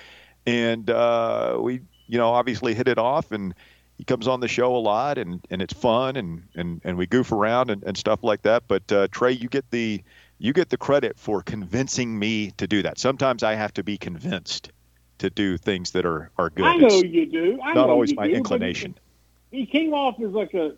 And 0.47 0.91
uh, 0.91 1.59
we, 1.61 1.83
you 2.07 2.19
know, 2.19 2.31
obviously 2.31 2.75
hit 2.75 2.89
it 2.89 2.99
off, 2.99 3.33
and 3.33 3.55
he 4.03 4.05
comes 4.05 4.27
on 4.27 4.41
the 4.41 4.49
show 4.49 4.75
a 4.75 4.79
lot 4.79 5.17
and, 5.17 5.47
and 5.49 5.63
it's 5.63 5.75
fun 5.75 6.17
and, 6.17 6.43
and, 6.57 6.81
and 6.83 6.99
we 6.99 7.07
goof 7.07 7.31
around 7.31 7.71
and, 7.71 7.85
and 7.85 7.97
stuff 7.97 8.25
like 8.25 8.43
that. 8.43 8.65
But 8.67 8.91
uh, 8.91 9.07
Trey, 9.13 9.31
you 9.31 9.49
get 9.49 9.71
the 9.71 10.03
you 10.41 10.53
get 10.53 10.71
the 10.71 10.77
credit 10.77 11.21
for 11.21 11.41
convincing 11.41 12.19
me 12.19 12.51
to 12.57 12.67
do 12.67 12.83
that. 12.83 12.99
Sometimes 12.99 13.45
I 13.45 13.55
have 13.55 13.73
to 13.75 13.85
be 13.85 13.97
convinced 13.97 14.73
to 15.19 15.31
do 15.31 15.57
things 15.57 15.93
that 15.93 16.05
are, 16.05 16.33
are 16.37 16.51
good. 16.51 16.67
I 16.67 16.77
know 16.79 16.89
it's 16.89 17.05
you 17.05 17.27
do. 17.27 17.61
I 17.63 17.75
not 17.75 17.91
always 17.91 18.13
my 18.17 18.27
do, 18.27 18.35
inclination. 18.35 18.99
He 19.53 19.67
came 19.67 19.95
off 19.95 20.21
as 20.21 20.31
like 20.31 20.55
a, 20.55 20.75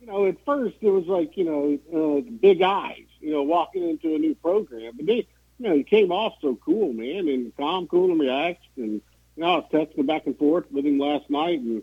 you 0.00 0.06
know, 0.06 0.26
at 0.26 0.36
first 0.44 0.76
it 0.82 0.90
was 0.90 1.06
like 1.06 1.36
you 1.36 1.44
know, 1.44 2.18
uh, 2.18 2.30
big 2.40 2.60
eyes, 2.60 3.06
you 3.20 3.32
know, 3.32 3.42
walking 3.42 3.88
into 3.88 4.14
a 4.14 4.18
new 4.18 4.34
program. 4.34 4.92
But 4.96 5.06
then, 5.06 5.16
you 5.16 5.68
know, 5.68 5.74
he 5.74 5.84
came 5.84 6.12
off 6.12 6.34
so 6.42 6.56
cool, 6.56 6.92
man, 6.92 7.28
and 7.28 7.56
calm, 7.56 7.86
cool, 7.88 8.10
and 8.10 8.20
relaxed. 8.20 8.68
And 8.76 9.00
you 9.36 9.42
know, 9.42 9.46
I 9.46 9.56
was 9.56 9.68
texting 9.72 10.06
back 10.06 10.26
and 10.26 10.36
forth 10.36 10.70
with 10.70 10.84
him 10.84 10.98
last 10.98 11.30
night, 11.30 11.60
and 11.60 11.82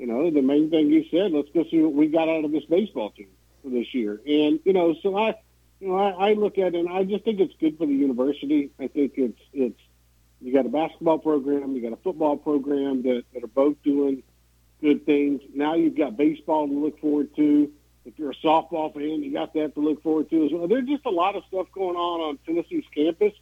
you 0.00 0.06
know, 0.06 0.30
the 0.30 0.40
main 0.40 0.70
thing 0.70 0.88
he 0.88 1.06
said, 1.10 1.30
let's 1.30 1.50
go 1.52 1.62
see 1.70 1.78
what 1.82 1.92
we 1.92 2.06
got 2.06 2.26
out 2.26 2.46
of 2.46 2.52
this 2.52 2.64
baseball 2.64 3.10
team 3.10 3.28
for 3.62 3.68
this 3.68 3.92
year. 3.92 4.18
And, 4.26 4.58
you 4.64 4.72
know, 4.72 4.94
so 5.02 5.14
I, 5.14 5.34
you 5.78 5.88
know, 5.88 5.96
I, 5.96 6.30
I 6.30 6.32
look 6.32 6.56
at 6.56 6.74
it 6.74 6.76
and 6.76 6.88
I 6.88 7.04
just 7.04 7.22
think 7.22 7.38
it's 7.38 7.52
good 7.60 7.76
for 7.76 7.86
the 7.86 7.92
university. 7.92 8.70
I 8.80 8.88
think 8.88 9.12
it's, 9.16 9.38
it's, 9.52 9.78
you 10.40 10.54
got 10.54 10.64
a 10.64 10.70
basketball 10.70 11.18
program, 11.18 11.76
you 11.76 11.82
got 11.82 11.92
a 11.92 12.00
football 12.02 12.38
program 12.38 13.02
that, 13.02 13.24
that 13.34 13.44
are 13.44 13.48
both 13.48 13.76
doing 13.82 14.22
good 14.80 15.06
things. 15.06 15.42
Now 15.54 15.74
you've 15.74 15.96
got 15.96 16.16
baseball 16.16 16.68
to 16.68 16.74
look 16.74 17.00
forward 17.00 17.34
to. 17.36 17.70
If 18.04 18.18
you're 18.18 18.30
a 18.30 18.36
softball 18.36 18.92
fan, 18.92 19.22
you 19.22 19.32
got 19.32 19.52
that 19.54 19.74
to 19.74 19.80
look 19.80 20.02
forward 20.02 20.30
to 20.30 20.46
as 20.46 20.52
well. 20.52 20.66
There's 20.66 20.88
just 20.88 21.04
a 21.04 21.10
lot 21.10 21.36
of 21.36 21.44
stuff 21.48 21.66
going 21.72 21.96
on 21.96 22.20
on 22.20 22.38
Tennessee's 22.46 22.84
campus 22.94 23.32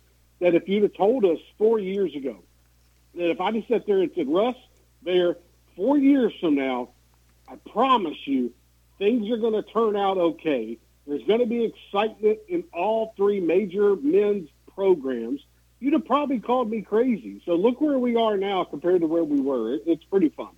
that 0.40 0.54
if 0.54 0.68
you'd 0.68 0.82
have 0.82 0.94
told 0.94 1.24
us 1.24 1.38
four 1.56 1.78
years 1.78 2.14
ago 2.14 2.42
that 3.14 3.30
if 3.30 3.40
I 3.40 3.52
just 3.52 3.68
sat 3.68 3.86
there 3.86 4.00
and 4.00 4.10
said, 4.14 4.28
Russ, 4.28 4.56
there 5.02 5.36
four 5.76 5.96
years 5.96 6.32
from 6.40 6.56
now, 6.56 6.90
I 7.48 7.56
promise 7.70 8.18
you, 8.26 8.52
things 8.98 9.30
are 9.30 9.36
going 9.36 9.54
to 9.54 9.62
turn 9.62 9.96
out 9.96 10.18
okay. 10.18 10.78
There's 11.06 11.22
going 11.24 11.40
to 11.40 11.46
be 11.46 11.64
excitement 11.64 12.40
in 12.48 12.64
all 12.72 13.14
three 13.16 13.40
major 13.40 13.96
men's 13.96 14.50
programs. 14.74 15.40
You'd 15.80 15.94
have 15.94 16.04
probably 16.04 16.40
called 16.40 16.68
me 16.68 16.82
crazy. 16.82 17.40
So 17.46 17.54
look 17.54 17.80
where 17.80 17.98
we 17.98 18.16
are 18.16 18.36
now 18.36 18.64
compared 18.64 19.00
to 19.00 19.06
where 19.06 19.24
we 19.24 19.40
were. 19.40 19.78
It's 19.86 20.04
pretty 20.04 20.28
fun. 20.30 20.50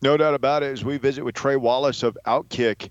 No 0.00 0.16
doubt 0.16 0.34
about 0.34 0.62
it. 0.62 0.72
As 0.72 0.84
we 0.84 0.96
visit 0.96 1.24
with 1.24 1.34
Trey 1.34 1.56
Wallace 1.56 2.04
of 2.04 2.16
Outkick 2.24 2.90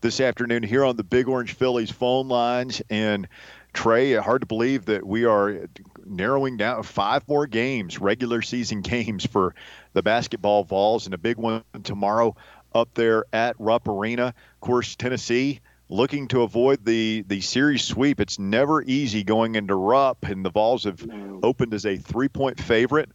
this 0.00 0.20
afternoon 0.20 0.64
here 0.64 0.84
on 0.84 0.96
the 0.96 1.04
Big 1.04 1.28
Orange 1.28 1.52
Phillies 1.52 1.92
phone 1.92 2.26
lines. 2.26 2.82
And 2.90 3.28
Trey, 3.72 4.14
hard 4.14 4.42
to 4.42 4.46
believe 4.46 4.86
that 4.86 5.06
we 5.06 5.26
are 5.26 5.68
narrowing 6.04 6.56
down 6.56 6.82
five 6.82 7.28
more 7.28 7.46
games, 7.46 8.00
regular 8.00 8.42
season 8.42 8.80
games 8.82 9.24
for 9.24 9.54
the 9.92 10.02
basketball 10.02 10.64
Vols, 10.64 11.06
and 11.06 11.14
a 11.14 11.18
big 11.18 11.36
one 11.36 11.62
tomorrow 11.84 12.34
up 12.74 12.94
there 12.94 13.24
at 13.32 13.54
Rupp 13.60 13.86
Arena. 13.86 14.34
Of 14.54 14.60
course, 14.60 14.96
Tennessee 14.96 15.60
looking 15.88 16.28
to 16.28 16.42
avoid 16.42 16.84
the 16.84 17.24
the 17.28 17.40
series 17.42 17.84
sweep. 17.84 18.18
It's 18.20 18.40
never 18.40 18.82
easy 18.82 19.22
going 19.22 19.54
into 19.54 19.76
Rupp, 19.76 20.24
and 20.24 20.44
the 20.44 20.50
Vols 20.50 20.82
have 20.82 21.06
opened 21.44 21.74
as 21.74 21.86
a 21.86 21.96
three 21.96 22.28
point 22.28 22.60
favorite 22.60 23.10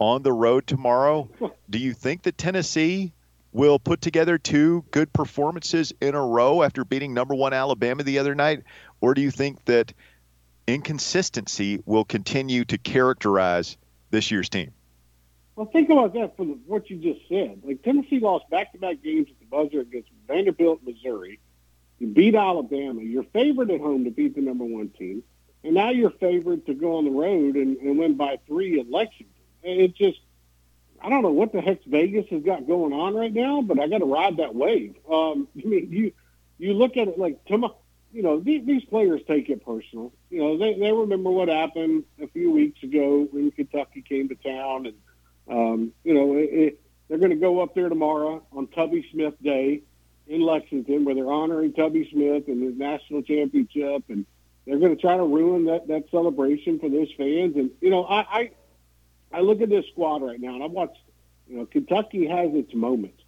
on 0.00 0.22
the 0.22 0.32
road 0.32 0.66
tomorrow. 0.66 1.28
Do 1.68 1.78
you 1.78 1.92
think 1.92 2.22
that 2.22 2.36
Tennessee 2.36 3.12
will 3.52 3.78
put 3.78 4.00
together 4.00 4.38
two 4.38 4.84
good 4.90 5.12
performances 5.12 5.92
in 6.00 6.14
a 6.14 6.26
row 6.26 6.62
after 6.62 6.84
beating 6.84 7.14
number 7.14 7.34
one 7.34 7.52
Alabama 7.52 8.02
the 8.02 8.18
other 8.18 8.34
night, 8.34 8.62
or 9.00 9.14
do 9.14 9.20
you 9.20 9.30
think 9.30 9.64
that 9.66 9.92
inconsistency 10.66 11.82
will 11.84 12.04
continue 12.04 12.64
to 12.64 12.78
characterize 12.78 13.76
this 14.10 14.30
year's 14.30 14.48
team? 14.48 14.72
Well, 15.56 15.66
think 15.66 15.90
about 15.90 16.14
that 16.14 16.36
for 16.36 16.44
what 16.44 16.88
you 16.88 16.96
just 16.96 17.28
said. 17.28 17.60
Like 17.64 17.82
Tennessee 17.82 18.20
lost 18.20 18.48
back-to-back 18.50 19.02
games 19.02 19.28
at 19.28 19.38
the 19.40 19.46
buzzer 19.46 19.80
against 19.80 20.08
Vanderbilt, 20.26 20.80
Missouri. 20.86 21.40
You 21.98 22.06
beat 22.06 22.34
Alabama. 22.34 23.02
You're 23.02 23.24
favored 23.24 23.70
at 23.70 23.80
home 23.80 24.04
to 24.04 24.10
beat 24.10 24.34
the 24.36 24.40
number 24.40 24.64
one 24.64 24.88
team, 24.90 25.22
and 25.62 25.74
now 25.74 25.90
you're 25.90 26.10
favored 26.12 26.64
to 26.66 26.72
go 26.72 26.96
on 26.96 27.04
the 27.04 27.10
road 27.10 27.56
and, 27.56 27.76
and 27.78 27.98
win 27.98 28.14
by 28.14 28.38
three 28.46 28.80
at 28.80 28.88
Lexington. 28.90 29.29
It 29.62 29.94
just, 29.94 30.20
I 31.02 31.08
don't 31.08 31.22
know 31.22 31.30
what 31.30 31.52
the 31.52 31.60
heck 31.60 31.84
Vegas 31.84 32.26
has 32.30 32.42
got 32.42 32.66
going 32.66 32.92
on 32.92 33.14
right 33.14 33.32
now, 33.32 33.62
but 33.62 33.78
I 33.78 33.88
got 33.88 33.98
to 33.98 34.06
ride 34.06 34.38
that 34.38 34.54
wave. 34.54 34.94
Um, 35.10 35.48
I 35.56 35.66
mean, 35.66 35.88
you 35.90 36.12
you 36.58 36.74
look 36.74 36.96
at 36.96 37.08
it 37.08 37.18
like 37.18 37.44
tomorrow. 37.46 37.76
You 38.12 38.22
know, 38.22 38.40
these, 38.40 38.66
these 38.66 38.84
players 38.84 39.20
take 39.28 39.48
it 39.50 39.64
personal. 39.64 40.12
You 40.30 40.40
know, 40.40 40.58
they 40.58 40.74
they 40.74 40.92
remember 40.92 41.30
what 41.30 41.48
happened 41.48 42.04
a 42.20 42.26
few 42.26 42.50
weeks 42.50 42.82
ago 42.82 43.28
when 43.30 43.52
Kentucky 43.52 44.02
came 44.02 44.28
to 44.28 44.34
town, 44.34 44.86
and 44.86 44.96
um, 45.48 45.92
you 46.04 46.14
know, 46.14 46.36
it, 46.36 46.50
it, 46.52 46.80
they're 47.08 47.18
going 47.18 47.30
to 47.30 47.36
go 47.36 47.60
up 47.60 47.74
there 47.74 47.88
tomorrow 47.88 48.44
on 48.52 48.66
Tubby 48.68 49.06
Smith 49.12 49.34
Day 49.42 49.82
in 50.26 50.40
Lexington, 50.40 51.04
where 51.04 51.14
they're 51.14 51.30
honoring 51.30 51.72
Tubby 51.72 52.08
Smith 52.10 52.48
and 52.48 52.62
the 52.62 52.84
national 52.84 53.22
championship, 53.22 54.04
and 54.08 54.26
they're 54.66 54.78
going 54.78 54.94
to 54.94 55.00
try 55.00 55.16
to 55.16 55.24
ruin 55.24 55.64
that 55.66 55.88
that 55.88 56.10
celebration 56.10 56.78
for 56.78 56.88
those 56.88 57.12
fans. 57.16 57.56
And 57.56 57.70
you 57.80 57.90
know, 57.90 58.04
I 58.04 58.20
I, 58.20 58.50
I 59.32 59.40
look 59.40 59.60
at 59.60 59.68
this 59.68 59.86
squad 59.92 60.22
right 60.22 60.40
now, 60.40 60.54
and 60.54 60.64
I've 60.64 60.70
watched. 60.70 60.98
You 61.48 61.58
know, 61.58 61.66
Kentucky 61.66 62.28
has 62.28 62.54
its 62.54 62.72
moments, 62.74 63.22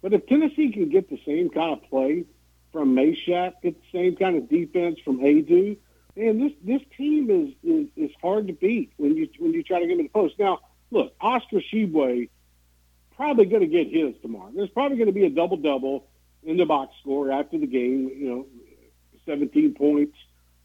but 0.00 0.14
if 0.14 0.26
Tennessee 0.26 0.72
can 0.72 0.88
get 0.88 1.10
the 1.10 1.20
same 1.26 1.50
kind 1.50 1.72
of 1.72 1.82
play 1.90 2.24
from 2.72 2.96
Mashack, 2.96 3.60
get 3.62 3.76
the 3.78 3.88
same 3.92 4.16
kind 4.16 4.36
of 4.36 4.48
defense 4.48 4.98
from 5.04 5.18
Aidoo, 5.18 5.76
man, 6.16 6.38
this 6.38 6.52
this 6.62 6.82
team 6.96 7.30
is, 7.30 7.54
is 7.62 7.88
is 7.96 8.16
hard 8.22 8.46
to 8.46 8.52
beat 8.52 8.92
when 8.96 9.16
you 9.16 9.28
when 9.38 9.52
you 9.52 9.62
try 9.62 9.80
to 9.80 9.86
get 9.86 9.98
in 9.98 10.04
the 10.04 10.08
post. 10.08 10.38
Now, 10.38 10.60
look, 10.90 11.14
Oscar 11.20 11.60
Tshiebwe 11.60 12.28
probably 13.16 13.46
going 13.46 13.62
to 13.62 13.66
get 13.66 13.90
his 13.90 14.14
tomorrow. 14.22 14.50
There's 14.54 14.70
probably 14.70 14.96
going 14.96 15.08
to 15.08 15.12
be 15.12 15.24
a 15.24 15.30
double 15.30 15.56
double 15.56 16.06
in 16.42 16.56
the 16.56 16.64
box 16.64 16.94
score 17.00 17.30
after 17.30 17.58
the 17.58 17.66
game. 17.66 18.10
You 18.16 18.28
know, 18.30 18.46
17 19.26 19.74
points, 19.74 20.16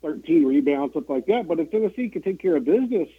13 0.02 0.46
rebounds, 0.46 0.93
stuff 0.93 1.10
like 1.10 1.26
that. 1.28 1.48
But 1.48 1.60
if 1.60 1.72
Tennessee 1.72 2.10
can 2.10 2.22
take 2.22 2.39
care 2.39 2.56
of 2.56 2.65
business, 2.65 3.10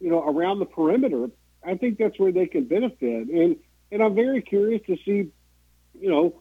you 0.00 0.10
know, 0.10 0.22
around 0.26 0.58
the 0.58 0.66
perimeter, 0.66 1.28
I 1.64 1.76
think 1.76 1.98
that's 1.98 2.18
where 2.18 2.32
they 2.32 2.46
can 2.46 2.64
benefit. 2.64 3.28
And 3.28 3.56
and 3.92 4.02
I'm 4.02 4.14
very 4.14 4.40
curious 4.42 4.82
to 4.86 4.96
see, 5.04 5.30
you 5.98 6.10
know, 6.10 6.40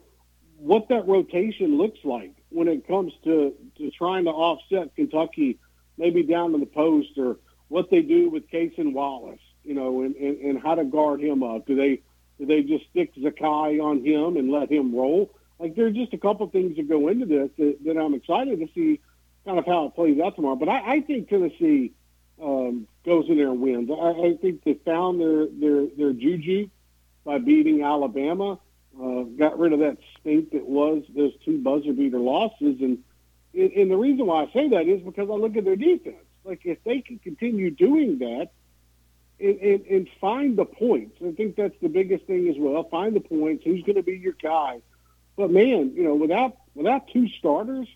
what 0.57 0.87
that 0.89 1.07
rotation 1.07 1.77
looks 1.77 1.99
like 2.03 2.35
when 2.49 2.67
it 2.67 2.87
comes 2.87 3.13
to, 3.23 3.53
to 3.77 3.91
trying 3.91 4.25
to 4.25 4.31
offset 4.31 4.95
Kentucky, 4.95 5.59
maybe 5.97 6.23
down 6.23 6.51
to 6.51 6.59
the 6.59 6.65
post, 6.65 7.17
or 7.17 7.37
what 7.69 7.89
they 7.89 8.01
do 8.01 8.29
with 8.29 8.49
Cason 8.49 8.93
Wallace, 8.93 9.39
you 9.63 9.73
know, 9.73 10.01
and, 10.01 10.15
and, 10.15 10.37
and 10.41 10.61
how 10.61 10.75
to 10.75 10.83
guard 10.83 11.21
him 11.21 11.43
up. 11.43 11.65
Do 11.65 11.75
they 11.75 12.01
do 12.37 12.45
they 12.45 12.61
just 12.61 12.89
stick 12.89 13.13
Zakai 13.15 13.83
on 13.83 14.05
him 14.05 14.37
and 14.37 14.51
let 14.51 14.71
him 14.71 14.95
roll? 14.95 15.31
Like 15.59 15.75
there's 15.75 15.95
just 15.95 16.13
a 16.13 16.17
couple 16.17 16.47
things 16.47 16.77
that 16.77 16.87
go 16.87 17.09
into 17.09 17.25
this 17.25 17.49
that, 17.57 17.77
that 17.85 17.97
I'm 17.97 18.13
excited 18.13 18.59
to 18.59 18.67
see 18.73 19.01
kind 19.45 19.59
of 19.59 19.65
how 19.65 19.87
it 19.87 19.95
plays 19.95 20.19
out 20.21 20.35
tomorrow. 20.35 20.55
But 20.55 20.69
I, 20.69 20.95
I 20.95 21.01
think 21.01 21.29
Tennessee 21.29 21.93
um, 22.41 22.87
goes 23.05 23.25
in 23.29 23.37
there 23.37 23.49
and 23.49 23.61
wins. 23.61 23.89
I, 23.89 24.27
I 24.27 24.37
think 24.41 24.63
they 24.63 24.75
found 24.85 25.19
their 25.19 25.47
their 25.47 25.87
their 25.97 26.13
juju 26.13 26.69
by 27.23 27.37
beating 27.37 27.83
Alabama. 27.83 28.59
Uh, 28.99 29.23
got 29.37 29.57
rid 29.57 29.71
of 29.71 29.79
that 29.79 29.97
stink 30.19 30.51
that 30.51 30.65
was 30.65 31.03
those 31.15 31.31
two 31.45 31.59
buzzer 31.59 31.93
beater 31.93 32.19
losses, 32.19 32.81
and 32.81 32.99
and 33.53 33.89
the 33.89 33.97
reason 33.97 34.25
why 34.25 34.43
I 34.43 34.51
say 34.51 34.69
that 34.69 34.87
is 34.87 35.01
because 35.01 35.29
I 35.29 35.33
look 35.33 35.55
at 35.55 35.65
their 35.65 35.75
defense. 35.75 36.17
Like 36.43 36.61
if 36.65 36.83
they 36.83 37.01
can 37.01 37.19
continue 37.19 37.71
doing 37.71 38.19
that, 38.19 38.49
and, 39.39 39.59
and, 39.59 39.85
and 39.85 40.09
find 40.19 40.57
the 40.57 40.65
points, 40.65 41.17
I 41.25 41.31
think 41.31 41.55
that's 41.55 41.75
the 41.81 41.87
biggest 41.87 42.25
thing 42.25 42.49
as 42.49 42.55
well. 42.57 42.83
Find 42.83 43.15
the 43.15 43.21
points. 43.21 43.63
Who's 43.63 43.83
going 43.83 43.95
to 43.95 44.03
be 44.03 44.17
your 44.17 44.35
guy? 44.41 44.81
But 45.37 45.51
man, 45.51 45.93
you 45.95 46.03
know, 46.03 46.15
without 46.15 46.57
without 46.75 47.07
two 47.13 47.27
starters, 47.29 47.87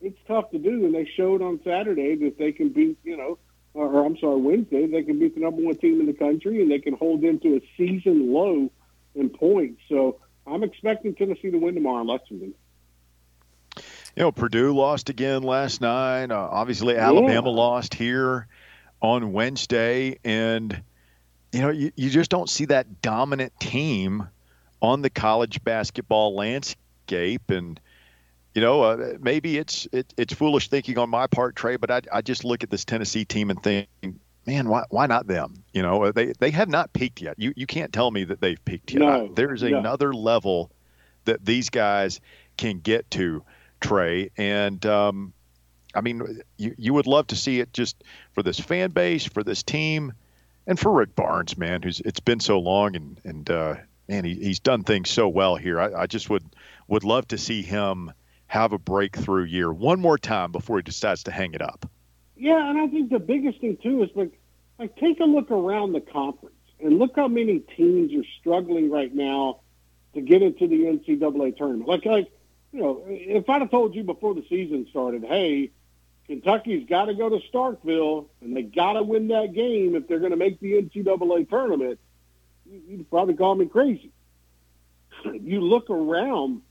it's 0.00 0.18
tough 0.26 0.50
to 0.50 0.58
do. 0.58 0.84
And 0.84 0.94
they 0.94 1.04
showed 1.04 1.42
on 1.42 1.60
Saturday 1.64 2.16
that 2.16 2.38
they 2.38 2.52
can 2.52 2.70
beat, 2.70 2.98
you 3.04 3.16
know, 3.16 3.38
or, 3.74 3.86
or 3.86 4.06
I'm 4.06 4.16
sorry, 4.18 4.40
Wednesday 4.40 4.86
they 4.86 5.02
can 5.02 5.18
beat 5.18 5.34
the 5.34 5.40
number 5.40 5.62
one 5.62 5.76
team 5.76 6.00
in 6.00 6.06
the 6.06 6.12
country, 6.12 6.60
and 6.62 6.70
they 6.70 6.78
can 6.78 6.94
hold 6.94 7.22
them 7.22 7.38
to 7.40 7.56
a 7.56 7.60
season 7.76 8.32
low 8.32 8.70
in 9.14 9.28
points. 9.30 9.80
So 9.88 10.18
I'm 10.46 10.62
expecting 10.62 11.14
Tennessee 11.14 11.50
to 11.50 11.58
win 11.58 11.74
tomorrow 11.74 12.02
in 12.02 12.06
Lexington. 12.06 12.54
You 14.16 14.24
know, 14.24 14.32
Purdue 14.32 14.74
lost 14.74 15.08
again 15.08 15.42
last 15.42 15.80
night. 15.80 16.32
Uh, 16.32 16.48
obviously, 16.50 16.96
Alabama 16.96 17.48
yeah. 17.48 17.56
lost 17.56 17.94
here 17.94 18.48
on 19.00 19.32
Wednesday, 19.32 20.18
and 20.24 20.82
you 21.52 21.60
know, 21.60 21.70
you, 21.70 21.92
you 21.96 22.10
just 22.10 22.30
don't 22.30 22.50
see 22.50 22.66
that 22.66 23.02
dominant 23.02 23.52
team 23.60 24.28
on 24.82 25.02
the 25.02 25.10
college 25.10 25.62
basketball 25.62 26.34
landscape. 26.34 27.50
And 27.50 27.80
you 28.54 28.60
know, 28.60 28.82
uh, 28.82 29.14
maybe 29.20 29.58
it's 29.58 29.86
it, 29.92 30.12
it's 30.16 30.34
foolish 30.34 30.68
thinking 30.68 30.98
on 30.98 31.08
my 31.08 31.26
part, 31.26 31.56
Trey, 31.56 31.76
but 31.76 31.90
I, 31.90 32.00
I 32.12 32.22
just 32.22 32.44
look 32.44 32.62
at 32.62 32.70
this 32.70 32.84
Tennessee 32.84 33.24
team 33.24 33.50
and 33.50 33.62
think, 33.62 33.88
man, 34.46 34.68
why 34.68 34.84
why 34.90 35.06
not 35.06 35.26
them? 35.26 35.62
You 35.72 35.82
know, 35.82 36.10
they 36.12 36.32
they 36.38 36.50
have 36.50 36.68
not 36.68 36.92
peaked 36.92 37.20
yet. 37.20 37.36
You 37.38 37.52
you 37.56 37.66
can't 37.66 37.92
tell 37.92 38.10
me 38.10 38.24
that 38.24 38.40
they've 38.40 38.62
peaked 38.64 38.92
yet. 38.92 39.00
No, 39.00 39.32
There's 39.32 39.62
no. 39.62 39.78
another 39.78 40.12
level 40.12 40.70
that 41.26 41.44
these 41.44 41.70
guys 41.70 42.20
can 42.56 42.80
get 42.80 43.10
to, 43.12 43.44
Trey, 43.80 44.30
and 44.36 44.84
um, 44.84 45.32
I 45.94 46.00
mean, 46.00 46.40
you 46.56 46.74
you 46.76 46.94
would 46.94 47.06
love 47.06 47.28
to 47.28 47.36
see 47.36 47.60
it 47.60 47.72
just 47.72 48.02
for 48.32 48.42
this 48.42 48.58
fan 48.58 48.90
base, 48.90 49.24
for 49.24 49.44
this 49.44 49.62
team, 49.62 50.12
and 50.66 50.78
for 50.78 50.90
Rick 50.90 51.14
Barnes, 51.14 51.56
man, 51.56 51.82
who's 51.82 52.00
it's 52.00 52.20
been 52.20 52.40
so 52.40 52.58
long 52.58 52.96
and 52.96 53.20
and 53.24 53.48
uh, 53.48 53.76
man, 54.08 54.24
he, 54.24 54.34
he's 54.34 54.58
done 54.58 54.82
things 54.82 55.08
so 55.08 55.28
well 55.28 55.54
here. 55.56 55.80
I, 55.80 56.02
I 56.02 56.06
just 56.06 56.28
would 56.30 56.44
would 56.88 57.04
love 57.04 57.28
to 57.28 57.38
see 57.38 57.62
him 57.62 58.12
have 58.50 58.72
a 58.72 58.78
breakthrough 58.78 59.44
year 59.44 59.72
one 59.72 60.00
more 60.00 60.18
time 60.18 60.50
before 60.50 60.76
he 60.76 60.82
decides 60.82 61.22
to 61.22 61.30
hang 61.30 61.54
it 61.54 61.62
up. 61.62 61.88
Yeah, 62.34 62.68
and 62.68 62.80
I 62.80 62.88
think 62.88 63.08
the 63.08 63.20
biggest 63.20 63.60
thing 63.60 63.78
too 63.80 64.02
is 64.02 64.10
like 64.16 64.32
like 64.76 64.96
take 64.96 65.20
a 65.20 65.24
look 65.24 65.52
around 65.52 65.92
the 65.92 66.00
conference 66.00 66.56
and 66.80 66.98
look 66.98 67.14
how 67.14 67.28
many 67.28 67.60
teams 67.60 68.12
are 68.12 68.28
struggling 68.40 68.90
right 68.90 69.14
now 69.14 69.60
to 70.14 70.20
get 70.20 70.42
into 70.42 70.66
the 70.66 70.82
NCAA 70.82 71.56
tournament. 71.56 71.88
Like 71.88 72.04
like 72.04 72.32
you 72.72 72.80
know, 72.80 73.04
if 73.06 73.48
I'd 73.48 73.60
have 73.60 73.70
told 73.70 73.94
you 73.94 74.02
before 74.02 74.34
the 74.34 74.44
season 74.48 74.88
started, 74.90 75.22
hey, 75.22 75.70
Kentucky's 76.26 76.88
got 76.88 77.04
to 77.04 77.14
go 77.14 77.28
to 77.28 77.38
Starkville 77.52 78.26
and 78.40 78.56
they 78.56 78.62
got 78.62 78.94
to 78.94 79.04
win 79.04 79.28
that 79.28 79.52
game 79.52 79.94
if 79.94 80.08
they're 80.08 80.18
going 80.18 80.32
to 80.32 80.36
make 80.36 80.58
the 80.58 80.72
NCAA 80.82 81.48
tournament, 81.48 82.00
you'd 82.68 83.08
probably 83.10 83.34
call 83.34 83.54
me 83.54 83.66
crazy. 83.66 84.10
You 85.24 85.60
look 85.60 85.88
around 85.88 86.62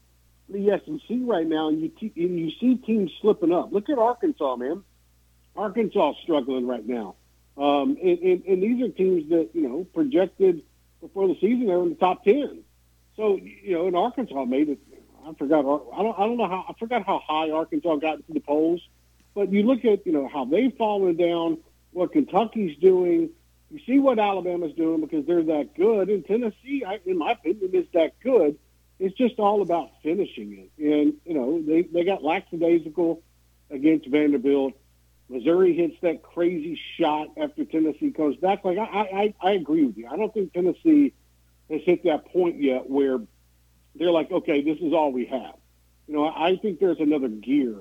the 0.52 0.82
SEC 0.86 1.18
right 1.22 1.48
now, 1.48 1.70
and 1.70 1.82
you 1.82 1.90
te- 1.90 2.14
and 2.16 2.40
you 2.40 2.52
see 2.60 2.76
teams 2.76 3.12
slipping 3.22 3.52
up. 3.52 3.72
Look 3.72 3.90
at 3.90 3.98
Arkansas, 3.98 4.56
man. 4.56 4.84
Arkansas 5.56 6.14
struggling 6.24 6.68
right 6.68 6.86
now, 6.86 7.16
um, 7.58 7.98
and, 8.02 8.20
and, 8.20 8.46
and 8.46 8.64
these 8.64 8.82
are 8.84 8.90
teams 8.90 9.30
that 9.30 9.50
you 9.54 9.68
know 9.68 9.84
projected 9.94 10.64
before 11.02 11.28
the 11.28 11.36
season 11.36 11.68
they 11.68 11.76
were 11.76 11.84
in 11.84 11.90
the 11.90 11.96
top 11.96 12.24
ten. 12.24 12.64
So 13.16 13.38
you 13.38 13.74
know, 13.74 13.88
and 13.88 13.96
Arkansas 13.96 14.46
made 14.46 14.70
it. 14.70 14.80
I 15.26 15.34
forgot. 15.34 15.60
I 15.60 16.02
don't. 16.04 16.20
I 16.20 16.26
don't 16.26 16.38
know 16.38 16.48
how. 16.48 16.66
I 16.70 16.74
forgot 16.80 17.06
how 17.06 17.22
high 17.28 17.52
Arkansas 17.52 17.98
got 17.98 18.18
into 18.18 18.34
the 18.34 18.40
polls. 18.40 18.82
But 19.36 19.52
you 19.52 19.64
look 19.64 19.86
at 19.86 20.06
you 20.06 20.12
know 20.12 20.28
how 20.28 20.46
they've 20.46 20.76
fallen 20.78 21.16
down, 21.16 21.60
what 21.92 22.12
Kentucky's 22.12 22.78
doing. 22.78 23.30
You 23.72 23.80
see 23.86 24.00
what 24.00 24.18
Alabama's 24.18 24.74
doing 24.74 25.02
because 25.02 25.26
they're 25.28 25.44
that 25.44 25.76
good, 25.76 26.10
and 26.10 26.26
Tennessee, 26.26 26.84
I, 26.86 27.00
in 27.06 27.20
my 27.20 27.34
opinion, 27.34 27.70
is 27.74 27.86
that 27.94 28.20
good. 28.22 28.29
Just 29.20 29.38
all 29.38 29.62
about 29.62 29.90
finishing 30.02 30.54
it, 30.54 30.82
and 30.82 31.14
you 31.26 31.34
know 31.34 31.62
they 31.62 31.82
they 31.82 32.06
got 32.06 32.24
lackadaisical 32.24 33.22
against 33.70 34.08
Vanderbilt. 34.08 34.76
Missouri 35.28 35.76
hits 35.76 35.96
that 36.02 36.24
crazy 36.24 36.80
shot 36.98 37.28
after 37.36 37.66
Tennessee 37.66 38.12
comes 38.12 38.38
back. 38.38 38.64
Like 38.64 38.78
I, 38.78 39.34
I, 39.42 39.50
I 39.50 39.52
agree 39.52 39.84
with 39.84 39.98
you. 39.98 40.08
I 40.10 40.16
don't 40.16 40.34
think 40.34 40.54
Tennessee 40.54 41.14
has 41.70 41.82
hit 41.84 42.06
that 42.06 42.28
point 42.28 42.62
yet 42.62 42.90
where 42.90 43.20
they're 43.94 44.10
like, 44.10 44.32
okay, 44.32 44.62
this 44.62 44.78
is 44.80 44.94
all 44.94 45.12
we 45.12 45.26
have. 45.26 45.56
You 46.08 46.14
know, 46.14 46.26
I 46.26 46.56
think 46.56 46.80
there's 46.80 47.02
another 47.02 47.28
gear 47.28 47.76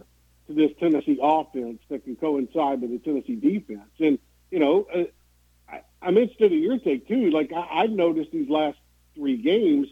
to 0.48 0.52
this 0.52 0.72
Tennessee 0.80 1.20
offense 1.22 1.80
that 1.88 2.02
can 2.02 2.16
coincide 2.16 2.80
with 2.80 2.90
the 2.90 2.98
Tennessee 2.98 3.36
defense. 3.36 3.92
And 4.00 4.18
you 4.50 4.58
know, 4.58 4.88
uh, 4.92 5.04
I, 5.70 5.82
I'm 6.02 6.18
interested 6.18 6.50
in 6.50 6.64
your 6.64 6.80
take 6.80 7.06
too. 7.06 7.30
Like 7.30 7.52
I, 7.52 7.84
I've 7.84 7.90
noticed 7.90 8.32
these 8.32 8.48
last 8.48 8.78
three 9.14 9.36
games, 9.36 9.86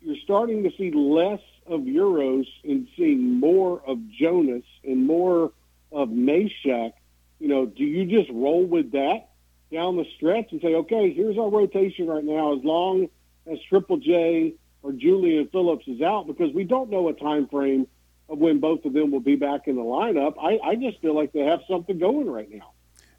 you're 0.00 0.16
starting 0.22 0.62
to 0.64 0.70
see 0.76 0.90
less 0.90 1.40
of 1.66 1.80
Uros 1.80 2.46
and 2.64 2.86
seeing 2.96 3.40
more 3.40 3.82
of 3.86 3.98
Jonas 4.10 4.64
and 4.84 5.06
more 5.06 5.52
of 5.90 6.08
Mashack. 6.10 6.92
You 7.40 7.48
know, 7.48 7.66
do 7.66 7.84
you 7.84 8.04
just 8.04 8.30
roll 8.30 8.64
with 8.64 8.92
that 8.92 9.30
down 9.72 9.96
the 9.96 10.06
stretch 10.16 10.52
and 10.52 10.60
say, 10.60 10.74
okay, 10.74 11.12
here's 11.12 11.36
our 11.36 11.50
rotation 11.50 12.06
right 12.06 12.24
now, 12.24 12.56
as 12.56 12.64
long 12.64 13.08
as 13.50 13.58
Triple 13.68 13.96
J 13.96 14.54
or 14.82 14.92
Julian 14.92 15.48
Phillips 15.48 15.88
is 15.88 16.00
out, 16.00 16.26
because 16.26 16.54
we 16.54 16.64
don't 16.64 16.90
know 16.90 17.08
a 17.08 17.12
time 17.12 17.48
frame 17.48 17.88
of 18.28 18.38
when 18.38 18.60
both 18.60 18.84
of 18.84 18.92
them 18.92 19.10
will 19.10 19.20
be 19.20 19.36
back 19.36 19.66
in 19.66 19.76
the 19.76 19.82
lineup. 19.82 20.34
I, 20.40 20.58
I 20.70 20.74
just 20.76 21.00
feel 21.00 21.14
like 21.14 21.32
they 21.32 21.40
have 21.40 21.60
something 21.68 21.98
going 21.98 22.28
right 22.30 22.50
now. 22.50 22.72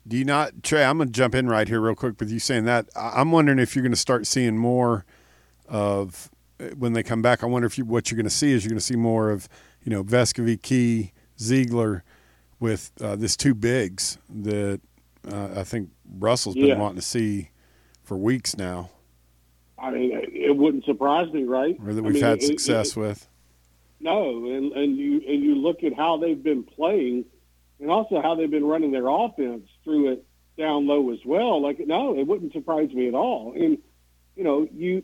Do 0.08 0.16
you 0.16 0.24
not, 0.24 0.64
Trey? 0.64 0.86
I'm 0.86 0.98
going 0.98 1.10
to 1.10 1.14
jump 1.14 1.36
in 1.36 1.48
right 1.48 1.68
here 1.68 1.82
real 1.82 1.96
quick 1.96 2.18
with 2.20 2.32
you 2.32 2.40
saying 2.40 2.64
that. 2.64 2.88
I'm 2.96 3.32
wondering 3.32 3.60
if 3.60 3.76
you're 3.76 3.84
going 3.84 3.92
to 3.92 3.98
start 3.98 4.26
seeing 4.26 4.58
more 4.58 5.06
of 5.68 6.32
when 6.78 6.94
they 6.94 7.04
come 7.04 7.22
back. 7.22 7.44
I 7.44 7.48
wonder 7.48 7.66
if 7.66 7.78
you, 7.78 7.86
what 7.86 8.10
you're 8.10 8.16
going 8.18 8.26
to 8.26 8.30
see 8.30 8.52
is 8.52 8.64
you're 8.64 8.70
going 8.70 8.80
to 8.80 8.84
see 8.86 8.96
more 8.96 9.30
of 9.32 9.48
you 9.84 9.92
know 9.92 10.04
Vescovi, 10.04 10.62
Key, 10.62 11.14
Zeigler 11.38 12.02
with 12.60 12.92
uh, 13.02 13.16
this 13.16 13.38
two 13.38 13.54
bigs 13.54 14.18
that 14.30 14.82
uh, 15.32 15.50
I 15.56 15.64
think 15.64 15.90
Russell's 16.20 16.56
been 16.56 16.66
Yeah. 16.66 16.78
wanting 16.80 16.98
to 16.98 17.02
see 17.06 17.52
for 18.04 18.18
weeks 18.18 18.58
now. 18.58 18.90
I 19.80 19.92
mean, 19.92 20.12
it 20.14 20.56
wouldn't 20.58 20.86
surprise 20.86 21.32
me, 21.32 21.44
right? 21.44 21.78
or 21.86 21.94
that 21.94 22.02
we've 22.02 22.16
mean, 22.16 22.24
had 22.24 22.38
it- 22.40 22.44
it- 22.44 22.48
success 22.48 22.96
with. 22.96 23.28
No, 24.00 24.46
and 24.46 24.72
and 24.74 24.96
you 24.98 25.22
and 25.28 25.44
you 25.44 25.56
look 25.56 25.84
at 25.84 25.94
how 25.94 26.18
they've 26.18 26.42
been 26.42 26.64
playing, 26.64 27.26
and 27.80 27.90
also 27.90 28.22
how 28.22 28.36
they've 28.36 28.50
been 28.50 28.66
running 28.66 28.92
their 28.92 29.08
offense 29.08 29.68
through 29.84 30.12
it 30.14 30.24
down 30.58 30.86
low 30.88 31.12
as 31.12 31.20
well. 31.26 31.62
Like 31.62 31.80
no, 31.86 32.16
it 32.18 32.28
wouldn't 32.28 32.54
surprise 32.54 32.92
me 32.94 33.08
at 33.08 33.16
all. 33.16 33.54
And 33.56 33.80
you 34.36 34.44
know, 34.44 34.68
you 34.72 35.04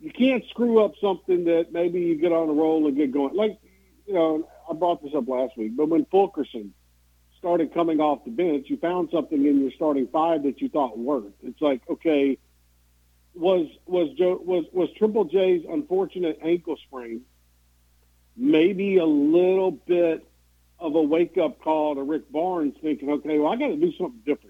you 0.00 0.10
can't 0.10 0.44
screw 0.50 0.84
up 0.84 0.92
something 1.00 1.44
that 1.44 1.72
maybe 1.72 2.00
you 2.00 2.16
get 2.16 2.32
on 2.32 2.48
a 2.48 2.52
roll 2.52 2.86
and 2.86 2.96
get 2.96 3.12
going. 3.12 3.34
Like 3.34 3.58
you 4.06 4.14
know, 4.14 4.48
I 4.68 4.74
brought 4.74 5.02
this 5.02 5.14
up 5.14 5.28
last 5.28 5.56
week, 5.56 5.76
but 5.76 5.88
when 5.88 6.04
Fulkerson 6.06 6.72
started 7.38 7.72
coming 7.72 8.00
off 8.00 8.24
the 8.24 8.30
bench, 8.30 8.66
you 8.68 8.76
found 8.76 9.10
something 9.12 9.44
in 9.46 9.60
your 9.60 9.70
starting 9.72 10.08
five 10.08 10.42
that 10.42 10.60
you 10.60 10.68
thought 10.68 10.98
worked. 10.98 11.42
It's 11.44 11.60
like 11.60 11.82
okay. 11.88 12.38
Was 13.34 13.68
was 13.86 14.12
Joe 14.18 14.40
was 14.44 14.64
was 14.72 14.88
Triple 14.96 15.24
J's 15.24 15.64
unfortunate 15.68 16.40
ankle 16.42 16.76
sprain 16.86 17.22
maybe 18.40 18.96
a 18.96 19.04
little 19.04 19.70
bit 19.70 20.26
of 20.78 20.94
a 20.94 21.02
wake 21.02 21.36
up 21.36 21.60
call 21.60 21.94
to 21.94 22.02
Rick 22.02 22.32
Barnes 22.32 22.74
thinking, 22.82 23.10
okay, 23.10 23.38
well, 23.38 23.52
I 23.52 23.56
got 23.56 23.68
to 23.68 23.76
do 23.76 23.92
something 23.98 24.22
different. 24.24 24.49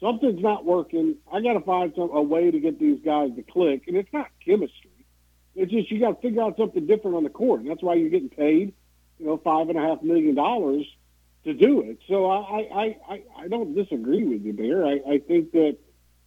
Something's 0.00 0.42
not 0.42 0.64
working. 0.64 1.16
I 1.32 1.40
got 1.40 1.54
to 1.54 1.60
find 1.60 1.92
some 1.96 2.10
a 2.10 2.22
way 2.22 2.50
to 2.50 2.60
get 2.60 2.78
these 2.78 3.00
guys 3.04 3.30
to 3.36 3.42
click. 3.42 3.84
And 3.86 3.96
it's 3.96 4.12
not 4.12 4.28
chemistry. 4.44 4.90
It's 5.54 5.70
just 5.70 5.90
you 5.90 6.00
got 6.00 6.16
to 6.16 6.20
figure 6.20 6.42
out 6.42 6.56
something 6.56 6.86
different 6.86 7.16
on 7.16 7.22
the 7.22 7.30
court. 7.30 7.60
And 7.60 7.70
that's 7.70 7.82
why 7.82 7.94
you're 7.94 8.10
getting 8.10 8.28
paid, 8.28 8.74
you 9.18 9.26
know, 9.26 9.36
five 9.38 9.68
and 9.68 9.78
a 9.78 9.82
half 9.82 10.02
million 10.02 10.34
dollars 10.34 10.84
to 11.44 11.54
do 11.54 11.82
it. 11.82 11.98
So 12.08 12.26
I, 12.26 12.60
I, 12.60 12.96
I, 13.08 13.22
I 13.38 13.48
don't 13.48 13.74
disagree 13.74 14.24
with 14.24 14.42
you, 14.42 14.52
Bear. 14.52 14.84
I, 14.84 15.00
I 15.08 15.18
think 15.18 15.52
that, 15.52 15.76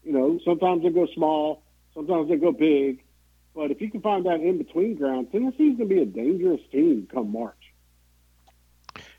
you 0.04 0.14
know, 0.14 0.40
sometimes 0.46 0.84
they 0.84 0.90
go 0.90 1.08
small, 1.14 1.64
sometimes 1.94 2.30
they 2.30 2.38
go 2.38 2.52
big. 2.52 3.04
But 3.54 3.72
if 3.72 3.82
you 3.82 3.90
can 3.90 4.02
find 4.02 4.26
that 4.28 4.40
in 4.40 4.60
between 4.60 4.96
ground, 4.96 5.32
Tennessee's 5.32 5.78
going 5.78 5.90
to 5.90 5.96
be 5.96 6.02
a 6.02 6.06
dangerous 6.06 6.62
team 6.72 7.08
come 7.12 7.32
March. 7.32 7.67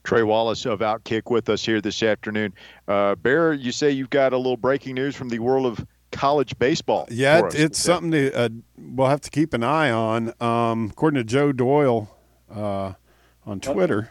Trey 0.08 0.22
Wallace 0.22 0.64
of 0.64 0.78
Outkick 0.78 1.30
with 1.30 1.50
us 1.50 1.66
here 1.66 1.82
this 1.82 2.02
afternoon. 2.02 2.54
Uh, 2.88 3.14
Bear, 3.14 3.52
you 3.52 3.70
say 3.70 3.90
you've 3.90 4.08
got 4.08 4.32
a 4.32 4.38
little 4.38 4.56
breaking 4.56 4.94
news 4.94 5.14
from 5.14 5.28
the 5.28 5.38
world 5.38 5.66
of 5.66 5.86
college 6.12 6.58
baseball. 6.58 7.06
Yeah, 7.10 7.40
for 7.40 7.48
it, 7.48 7.52
us. 7.52 7.60
it's 7.60 7.78
something 7.78 8.12
to 8.12 8.34
uh, 8.34 8.48
we'll 8.78 9.08
have 9.08 9.20
to 9.20 9.30
keep 9.30 9.52
an 9.52 9.62
eye 9.62 9.90
on. 9.90 10.32
Um, 10.40 10.88
according 10.92 11.18
to 11.18 11.24
Joe 11.24 11.52
Doyle 11.52 12.08
uh, 12.50 12.94
on 13.44 13.60
Twitter, 13.60 14.10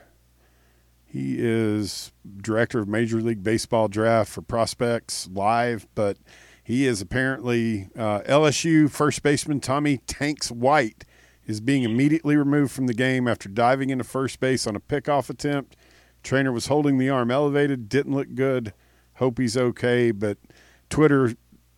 he 1.03 1.37
is 1.39 2.11
director 2.43 2.77
of 2.77 2.87
Major 2.87 3.19
League 3.19 3.41
Baseball 3.41 3.87
draft 3.87 4.31
for 4.31 4.43
Prospects 4.43 5.27
Live, 5.33 5.87
but 5.95 6.19
he 6.63 6.85
is 6.85 7.01
apparently 7.01 7.89
uh, 7.97 8.19
LSU 8.19 8.87
first 8.87 9.23
baseman 9.23 9.59
Tommy 9.61 9.97
Tanks 10.05 10.51
White 10.51 11.05
is 11.47 11.59
being 11.59 11.81
immediately 11.81 12.35
removed 12.35 12.71
from 12.71 12.85
the 12.85 12.93
game 12.93 13.27
after 13.27 13.49
diving 13.49 13.89
into 13.89 14.03
first 14.03 14.39
base 14.39 14.67
on 14.67 14.75
a 14.75 14.79
pickoff 14.79 15.31
attempt. 15.31 15.75
Trainer 16.27 16.51
was 16.51 16.67
holding 16.67 16.97
the 16.97 17.09
arm 17.09 17.31
elevated, 17.31 17.87
didn't 17.87 18.13
look 18.13 18.35
good. 18.35 18.73
Hope 19.15 19.39
he's 19.39 19.55
okay, 19.55 20.11
but 20.11 20.37
Twitter 20.89 21.33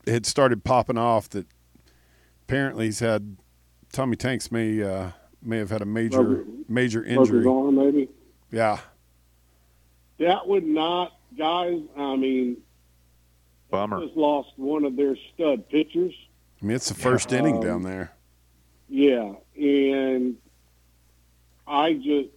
had 0.07 0.25
started 0.25 0.63
popping 0.63 0.97
off 0.97 1.29
that 1.29 1.45
apparently 2.47 2.85
he's 2.85 2.99
had 2.99 3.37
Tommy 3.93 4.15
Tanks 4.15 4.51
may 4.51 4.81
uh, 4.81 5.11
may 5.43 5.57
have 5.59 5.69
had 5.69 5.83
a 5.83 5.85
major 5.85 6.23
Broke- 6.23 6.47
major 6.67 7.01
Broke 7.01 7.09
his 7.19 7.29
injury. 7.29 7.45
arm, 7.47 7.75
maybe. 7.75 8.09
Yeah, 8.51 8.79
That 10.17 10.47
would 10.47 10.65
not, 10.65 11.11
guys. 11.37 11.79
I 11.95 12.15
mean, 12.15 12.57
Bummer. 13.69 14.03
just 14.03 14.17
lost 14.17 14.49
one 14.55 14.83
of 14.83 14.95
their 14.95 15.15
stud 15.35 15.69
pitchers. 15.69 16.15
I 16.59 16.65
mean 16.65 16.75
it's 16.75 16.89
the 16.89 16.95
first 16.95 17.31
inning 17.31 17.57
Um, 17.57 17.61
down 17.61 17.83
there. 17.83 18.13
Yeah, 18.89 19.33
and 19.55 20.37
I 21.67 21.93
just, 21.93 22.29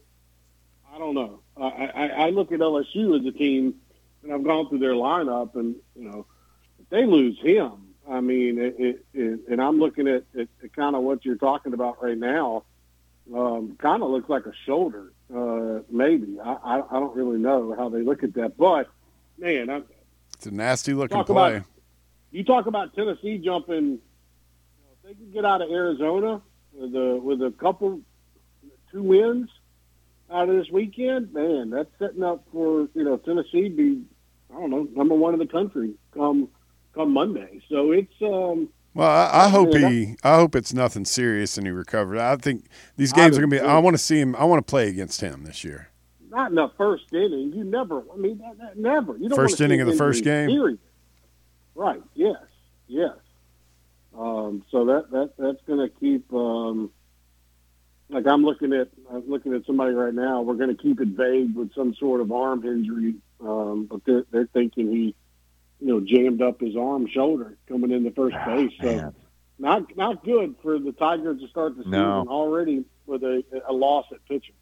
I 0.95 0.99
don't 0.99 1.15
know. 1.15 1.39
I, 1.57 1.67
I, 1.95 2.07
I 2.27 2.31
look 2.31 2.53
at 2.53 2.61
LSU 2.61 3.19
as 3.21 3.27
a 3.27 3.33
team, 3.33 3.75
and 4.23 4.33
I've 4.33 4.45
gone 4.45 4.69
through 4.69 4.79
their 4.79 4.93
lineup, 4.95 5.55
and 5.55 5.77
you 5.97 6.09
know, 6.11 6.27
if 6.81 6.89
they 6.89 7.05
lose 7.05 7.39
him, 7.41 7.73
I 8.11 8.21
mean, 8.21 8.59
it, 8.59 8.77
it, 8.79 9.05
it, 9.15 9.41
and 9.51 9.61
I'm 9.63 9.79
looking 9.79 10.09
at, 10.09 10.25
at, 10.39 10.49
at 10.63 10.73
kind 10.75 10.97
of 10.97 11.03
what 11.03 11.25
you're 11.25 11.37
talking 11.37 11.73
about 11.75 12.03
right 12.03 12.19
now. 12.19 12.65
Um, 13.33 13.77
kind 13.79 14.03
of 14.03 14.11
looks 14.11 14.29
like 14.29 14.47
a 14.47 14.53
shoulder, 14.67 15.13
uh, 15.33 15.79
maybe. 15.89 16.39
I, 16.43 16.53
I, 16.55 16.83
I 16.97 17.01
don't 17.01 17.15
really 17.15 17.39
know 17.39 17.73
how 17.79 17.89
they 17.89 18.03
look 18.03 18.25
at 18.25 18.35
that, 18.35 18.57
but 18.59 18.91
man, 19.39 19.71
I, 19.71 19.83
It's 20.35 20.47
a 20.47 20.51
nasty 20.51 20.93
looking 20.93 21.23
play. 21.25 21.57
about- 21.57 21.67
you 22.33 22.43
talk 22.43 22.67
about 22.67 22.95
Tennessee 22.97 23.39
jumping. 23.39 23.77
You 23.77 23.91
know, 23.93 24.91
if 24.97 25.03
they 25.05 25.15
can 25.15 25.31
get 25.31 25.45
out 25.45 25.63
of 25.63 25.71
Arizona 25.71 26.41
with 26.73 26.95
a 26.97 27.17
with 27.23 27.43
a 27.43 27.53
couple, 27.53 28.01
two 28.91 29.03
wins 29.03 29.51
out 30.33 30.49
of 30.49 30.57
this 30.57 30.71
weekend, 30.71 31.33
man, 31.33 31.71
that's 31.71 31.91
setting 31.99 32.23
up 32.23 32.45
for 32.53 32.89
you 32.95 33.05
know 33.05 33.17
Tennessee 33.19 33.69
be 33.69 34.03
I 34.51 34.61
don't 34.61 34.71
know 34.71 34.89
number 34.95 35.15
one 35.15 35.35
in 35.35 35.39
the 35.39 35.47
country 35.47 35.95
come 36.15 36.49
come 36.95 37.13
Monday. 37.13 37.61
So 37.69 37.93
it's 37.93 38.13
um 38.23 38.69
Well, 38.95 39.09
I, 39.09 39.45
I 39.45 39.49
hope 39.49 39.71
Yeah, 39.73 39.89
he. 39.89 40.17
I 40.23 40.37
hope 40.37 40.55
it's 40.55 40.73
nothing 40.75 41.05
serious 41.05 41.57
and 41.57 41.67
he 41.67 41.71
recovered. 41.71 42.19
I 42.19 42.37
think 42.37 42.67
these 42.97 43.13
games 43.13 43.37
are 43.37 43.41
going 43.41 43.51
to 43.51 43.57
be. 43.57 43.61
I 43.61 43.79
want 43.79 43.95
to 43.95 44.03
see 44.03 44.19
him. 44.21 44.37
I 44.37 44.45
want 44.45 44.67
to 44.67 44.71
play 44.71 44.89
against 44.89 45.21
him 45.21 45.45
this 45.45 45.65
year. 45.65 45.89
not 46.31 46.51
in 46.51 46.57
the 46.57 46.71
first 46.77 47.13
inning. 47.13 47.53
You 47.55 47.65
never. 47.65 48.03
I 48.13 48.17
mean, 48.17 48.39
that, 48.39 48.59
that, 48.59 48.79
never. 48.79 49.17
You 49.17 49.29
don't 49.29 49.37
First 49.37 49.61
inning 49.61 49.81
of 49.81 49.87
the 49.87 49.95
first 49.95 50.25
game? 50.25 50.49
Period. 50.51 50.79
Right. 51.75 52.03
Yes. 52.15 52.37
Yes. 52.89 53.17
Um, 54.19 54.63
so 54.71 54.85
that 54.87 55.11
that 55.11 55.33
that's 55.39 55.63
going 55.67 55.89
to 55.89 55.95
keep. 55.99 56.31
Um, 56.33 56.91
like 58.13 58.27
I'm 58.27 58.45
looking 58.45 58.73
at 58.73 58.89
I'm 59.11 59.29
looking 59.29 59.55
at 59.55 59.65
somebody 59.67 59.95
right 59.95 60.15
now. 60.15 60.43
We're 60.43 60.55
going 60.55 60.75
to 60.75 60.81
keep 60.81 61.01
it 61.01 61.09
vague 61.09 61.55
with 61.55 61.75
some 61.75 61.95
sort 61.95 62.21
of 62.21 62.31
arm 62.31 62.65
injury, 62.65 63.15
um, 63.41 63.87
but 63.91 64.05
they're 64.05 64.25
they're 64.31 64.49
thinking 64.53 64.91
he, 64.91 65.15
you 65.81 65.87
know, 65.87 66.01
jammed 66.01 66.43
up 66.43 66.61
his 66.61 66.77
arm 66.77 67.09
shoulder 67.09 67.57
coming 67.69 67.91
in 67.91 68.05
the 68.05 68.11
first 68.11 68.37
base. 68.47 68.73
So 68.81 68.87
Man. 68.87 69.15
not 69.59 69.97
not 69.97 70.25
good 70.25 70.55
for 70.63 70.79
the 70.79 70.93
Tigers 70.93 71.41
to 71.41 71.49
start 71.49 71.77
the 71.77 71.85
season 71.85 71.93
No. 71.93 72.27
already 72.29 72.85
with 73.07 73.23
a, 73.25 73.43
a 73.67 73.73
loss 73.73 74.07
at 74.13 74.25
pitching. 74.29 74.55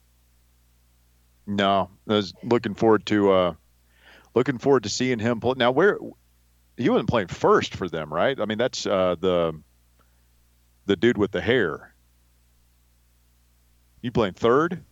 No, 1.47 1.91
I 2.09 2.13
was 2.15 2.33
looking 2.45 2.75
forward 2.75 3.05
to 3.07 3.33
uh, 3.33 3.55
looking 4.35 4.59
forward 4.59 4.85
to 4.85 4.89
seeing 4.89 5.19
him 5.19 5.41
play. 5.41 5.55
Now, 5.57 5.73
where 5.73 5.99
he 6.77 6.89
wasn't 6.89 7.09
playing 7.09 7.29
first 7.29 7.75
for 7.75 7.89
them, 7.89 8.13
right? 8.13 8.39
I 8.41 8.45
mean, 8.45 8.59
that's 8.59 8.87
uh, 8.87 9.17
the 9.19 9.61
the 10.87 10.95
dude 10.97 11.19
with 11.19 11.33
the 11.33 11.41
hair. 11.41 11.95
You 14.03 14.11
playing 14.11 14.35
third? 14.35 14.83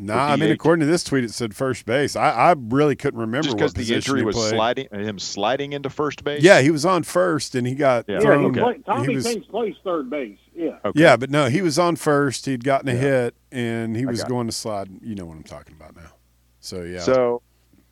Nah, 0.00 0.26
I 0.28 0.36
mean, 0.36 0.52
according 0.52 0.86
to 0.86 0.86
this 0.86 1.02
tweet, 1.02 1.24
it 1.24 1.32
said 1.32 1.56
first 1.56 1.84
base. 1.84 2.14
I, 2.14 2.30
I 2.30 2.54
really 2.56 2.94
couldn't 2.94 3.18
remember 3.18 3.52
because 3.52 3.74
the 3.74 3.92
injury 3.92 4.20
he 4.20 4.24
was 4.24 4.36
played. 4.36 4.50
sliding, 4.50 4.88
him 4.92 5.18
sliding 5.18 5.72
into 5.72 5.90
first 5.90 6.22
base. 6.22 6.40
Yeah, 6.40 6.60
he 6.60 6.70
was 6.70 6.86
on 6.86 7.02
first 7.02 7.56
and 7.56 7.66
he 7.66 7.74
got 7.74 8.04
Yeah. 8.06 8.14
Yeah, 8.16 8.20
thrown. 8.20 8.54
he 8.54 8.60
okay. 8.60 8.78
Tommy 8.86 9.08
He 9.08 9.14
was- 9.16 9.24
Tanks 9.24 9.48
plays 9.48 9.74
third 9.82 10.08
base. 10.08 10.38
Yeah. 10.54 10.78
Okay. 10.84 11.00
Yeah, 11.00 11.16
but 11.16 11.30
no, 11.30 11.48
he 11.48 11.62
was 11.62 11.80
on 11.80 11.96
first. 11.96 12.46
He'd 12.46 12.62
gotten 12.62 12.88
a 12.88 12.94
Yeah. 12.94 13.00
hit 13.00 13.34
and 13.50 13.96
he 13.96 14.06
was 14.06 14.20
got 14.20 14.28
it. 14.28 14.30
going 14.30 14.46
to 14.46 14.52
slide. 14.52 14.88
You 15.02 15.16
know 15.16 15.26
what 15.26 15.36
I'm 15.36 15.42
talking 15.42 15.74
about 15.74 15.96
now. 15.96 16.12
So 16.60 16.82
yeah. 16.82 17.00
So, 17.00 17.42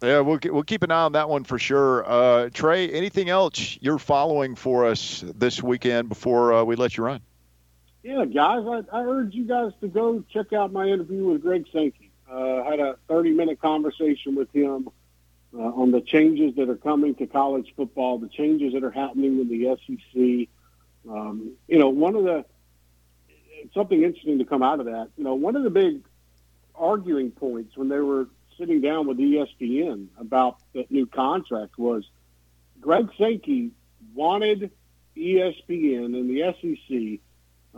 yeah, 0.00 0.20
we'll 0.20 0.38
we'll 0.44 0.62
keep 0.62 0.84
an 0.84 0.92
eye 0.92 1.02
on 1.02 1.12
that 1.12 1.28
one 1.28 1.42
for 1.42 1.58
sure. 1.58 2.08
Uh, 2.08 2.50
Trey, 2.54 2.88
anything 2.90 3.30
else 3.30 3.78
you're 3.80 3.98
following 3.98 4.54
for 4.54 4.86
us 4.86 5.24
this 5.34 5.60
weekend 5.60 6.08
before 6.08 6.52
uh, 6.52 6.62
we 6.62 6.76
let 6.76 6.96
you 6.96 7.02
run? 7.02 7.20
Yeah, 8.06 8.24
guys, 8.24 8.64
I, 8.64 8.82
I 8.96 9.02
urge 9.02 9.34
you 9.34 9.48
guys 9.48 9.72
to 9.80 9.88
go 9.88 10.22
check 10.32 10.52
out 10.52 10.72
my 10.72 10.86
interview 10.86 11.24
with 11.24 11.42
Greg 11.42 11.66
Sankey. 11.72 12.12
Uh, 12.30 12.62
had 12.62 12.78
a 12.78 12.98
30 13.08 13.32
minute 13.32 13.60
conversation 13.60 14.36
with 14.36 14.48
him 14.52 14.88
uh, 15.52 15.58
on 15.60 15.90
the 15.90 16.00
changes 16.00 16.54
that 16.54 16.68
are 16.68 16.76
coming 16.76 17.16
to 17.16 17.26
college 17.26 17.74
football, 17.76 18.18
the 18.18 18.28
changes 18.28 18.74
that 18.74 18.84
are 18.84 18.92
happening 18.92 19.40
in 19.40 19.48
the 19.48 19.76
SEC. 19.84 20.48
Um, 21.12 21.54
you 21.66 21.80
know, 21.80 21.88
one 21.88 22.14
of 22.14 22.22
the 22.22 22.44
something 23.74 24.00
interesting 24.00 24.38
to 24.38 24.44
come 24.44 24.62
out 24.62 24.78
of 24.78 24.86
that. 24.86 25.08
You 25.16 25.24
know, 25.24 25.34
one 25.34 25.56
of 25.56 25.64
the 25.64 25.70
big 25.70 26.02
arguing 26.76 27.32
points 27.32 27.76
when 27.76 27.88
they 27.88 27.98
were 27.98 28.28
sitting 28.56 28.82
down 28.82 29.08
with 29.08 29.18
ESPN 29.18 30.06
about 30.16 30.58
that 30.74 30.92
new 30.92 31.06
contract 31.06 31.76
was 31.76 32.04
Greg 32.80 33.08
Sankey 33.18 33.72
wanted 34.14 34.70
ESPN 35.16 36.14
and 36.14 36.30
the 36.30 36.54
SEC 36.60 37.20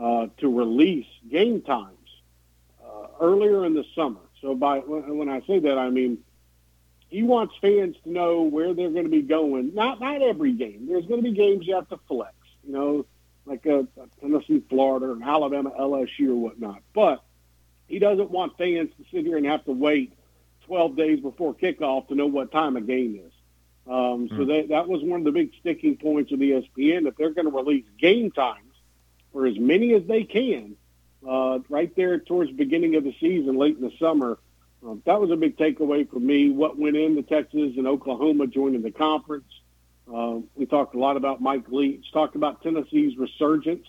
uh, 0.01 0.26
to 0.38 0.57
release 0.57 1.07
game 1.30 1.62
times 1.62 1.96
uh, 2.84 3.09
earlier 3.20 3.64
in 3.64 3.74
the 3.74 3.84
summer. 3.94 4.20
So 4.40 4.55
by 4.55 4.78
when 4.78 5.28
I 5.28 5.40
say 5.46 5.59
that, 5.61 5.78
I 5.78 5.90
mean 5.90 6.18
he 7.09 7.22
wants 7.22 7.55
fans 7.61 7.96
to 8.05 8.11
know 8.11 8.42
where 8.42 8.74
they're 8.74 8.90
going 8.90 9.05
to 9.05 9.11
be 9.11 9.22
going. 9.22 9.74
Not 9.74 10.01
not 10.01 10.22
every 10.22 10.53
game. 10.53 10.86
There's 10.88 11.07
going 11.07 11.22
to 11.22 11.30
be 11.30 11.36
games 11.36 11.66
you 11.66 11.74
have 11.74 11.88
to 11.88 11.99
flex. 12.07 12.34
You 12.64 12.72
know, 12.72 13.07
like 13.46 13.64
a, 13.66 13.86
Tennessee, 14.20 14.62
Florida, 14.68 15.07
or 15.07 15.18
Alabama, 15.22 15.70
LSU, 15.70 16.30
or 16.30 16.34
whatnot. 16.34 16.82
But 16.94 17.22
he 17.86 17.99
doesn't 17.99 18.30
want 18.30 18.59
fans 18.59 18.90
to 18.99 19.05
sit 19.11 19.24
here 19.24 19.38
and 19.38 19.46
have 19.46 19.64
to 19.64 19.72
wait 19.72 20.12
12 20.66 20.96
days 20.96 21.20
before 21.20 21.55
kickoff 21.55 22.09
to 22.09 22.14
know 22.14 22.26
what 22.26 22.53
time 22.53 22.76
a 22.76 22.82
game 22.82 23.18
is. 23.24 23.32
Um, 23.90 24.28
so 24.36 24.44
that 24.44 24.68
that 24.68 24.86
was 24.86 25.03
one 25.03 25.20
of 25.20 25.24
the 25.24 25.32
big 25.32 25.53
sticking 25.61 25.96
points 25.96 26.30
of 26.30 26.40
ESPN 26.40 27.05
that 27.05 27.16
they're 27.16 27.32
going 27.32 27.51
to 27.51 27.57
release 27.57 27.86
game 27.99 28.30
times 28.30 28.67
for 29.32 29.46
as 29.46 29.58
many 29.58 29.94
as 29.94 30.04
they 30.06 30.24
can 30.24 30.76
uh, 31.26 31.58
right 31.68 31.94
there 31.96 32.18
towards 32.18 32.50
the 32.50 32.56
beginning 32.56 32.96
of 32.96 33.04
the 33.04 33.14
season, 33.20 33.56
late 33.56 33.76
in 33.76 33.82
the 33.82 33.92
summer. 33.98 34.38
Um, 34.84 35.02
that 35.06 35.20
was 35.20 35.30
a 35.30 35.36
big 35.36 35.56
takeaway 35.56 36.08
for 36.08 36.20
me. 36.20 36.50
What 36.50 36.78
went 36.78 36.96
into 36.96 37.22
Texas 37.22 37.72
and 37.76 37.86
Oklahoma 37.86 38.46
joining 38.46 38.82
the 38.82 38.92
conference. 38.92 39.48
Uh, 40.12 40.38
we 40.54 40.66
talked 40.66 40.94
a 40.94 40.98
lot 40.98 41.16
about 41.16 41.40
Mike 41.40 41.68
Leach, 41.68 42.12
talked 42.12 42.36
about 42.36 42.62
Tennessee's 42.62 43.16
resurgence 43.18 43.86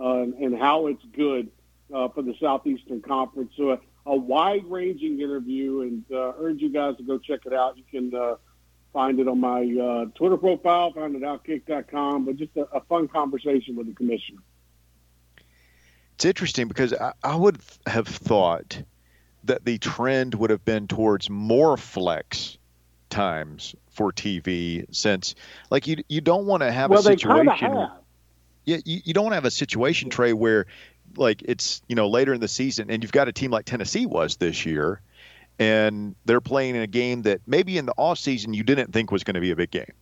uh, 0.00 0.22
and 0.22 0.58
how 0.58 0.86
it's 0.88 1.04
good 1.12 1.50
uh, 1.94 2.08
for 2.08 2.22
the 2.22 2.34
Southeastern 2.40 3.02
Conference. 3.02 3.52
So 3.56 3.72
a, 3.72 3.78
a 4.06 4.16
wide-ranging 4.16 5.20
interview, 5.20 5.82
and 5.82 6.04
uh, 6.10 6.32
urge 6.38 6.60
you 6.60 6.70
guys 6.70 6.96
to 6.96 7.02
go 7.02 7.18
check 7.18 7.40
it 7.46 7.52
out. 7.52 7.76
You 7.76 7.84
can 7.90 8.18
uh, 8.18 8.36
find 8.92 9.20
it 9.20 9.28
on 9.28 9.40
my 9.40 9.62
uh, 9.62 10.06
Twitter 10.16 10.36
profile, 10.36 10.92
find 10.92 11.14
it 11.14 11.22
outkick.com, 11.22 12.24
but 12.24 12.36
just 12.36 12.56
a, 12.56 12.62
a 12.74 12.80
fun 12.82 13.06
conversation 13.06 13.76
with 13.76 13.86
the 13.86 13.94
commissioner. 13.94 14.40
It's 16.22 16.26
interesting 16.28 16.68
because 16.68 16.92
I, 16.92 17.14
I 17.24 17.34
would 17.34 17.58
have 17.84 18.06
thought 18.06 18.80
that 19.42 19.64
the 19.64 19.78
trend 19.78 20.36
would 20.36 20.50
have 20.50 20.64
been 20.64 20.86
towards 20.86 21.28
more 21.28 21.76
flex 21.76 22.58
times 23.10 23.74
for 23.90 24.12
TV 24.12 24.86
since 24.94 25.34
like 25.68 25.88
you 25.88 25.96
you 26.08 26.20
don't 26.20 26.46
want 26.46 26.62
to 26.62 26.70
have 26.70 26.90
well, 26.90 27.00
a 27.00 27.02
situation 27.02 27.72
have. 27.72 27.90
yeah 28.64 28.76
you, 28.84 29.00
you 29.04 29.12
don't 29.12 29.24
want 29.24 29.32
to 29.32 29.34
have 29.34 29.46
a 29.46 29.50
situation 29.50 30.10
Trey 30.10 30.32
where 30.32 30.66
like 31.16 31.42
it's 31.42 31.82
you 31.88 31.96
know 31.96 32.08
later 32.08 32.32
in 32.32 32.40
the 32.40 32.46
season 32.46 32.88
and 32.88 33.02
you've 33.02 33.10
got 33.10 33.26
a 33.26 33.32
team 33.32 33.50
like 33.50 33.64
Tennessee 33.64 34.06
was 34.06 34.36
this 34.36 34.64
year 34.64 35.00
and 35.58 36.14
they're 36.24 36.40
playing 36.40 36.76
in 36.76 36.82
a 36.82 36.86
game 36.86 37.22
that 37.22 37.40
maybe 37.48 37.78
in 37.78 37.84
the 37.84 37.94
off 37.96 38.20
season 38.20 38.54
you 38.54 38.62
didn't 38.62 38.92
think 38.92 39.10
was 39.10 39.24
going 39.24 39.34
to 39.34 39.40
be 39.40 39.50
a 39.50 39.56
big 39.56 39.72
game 39.72 39.92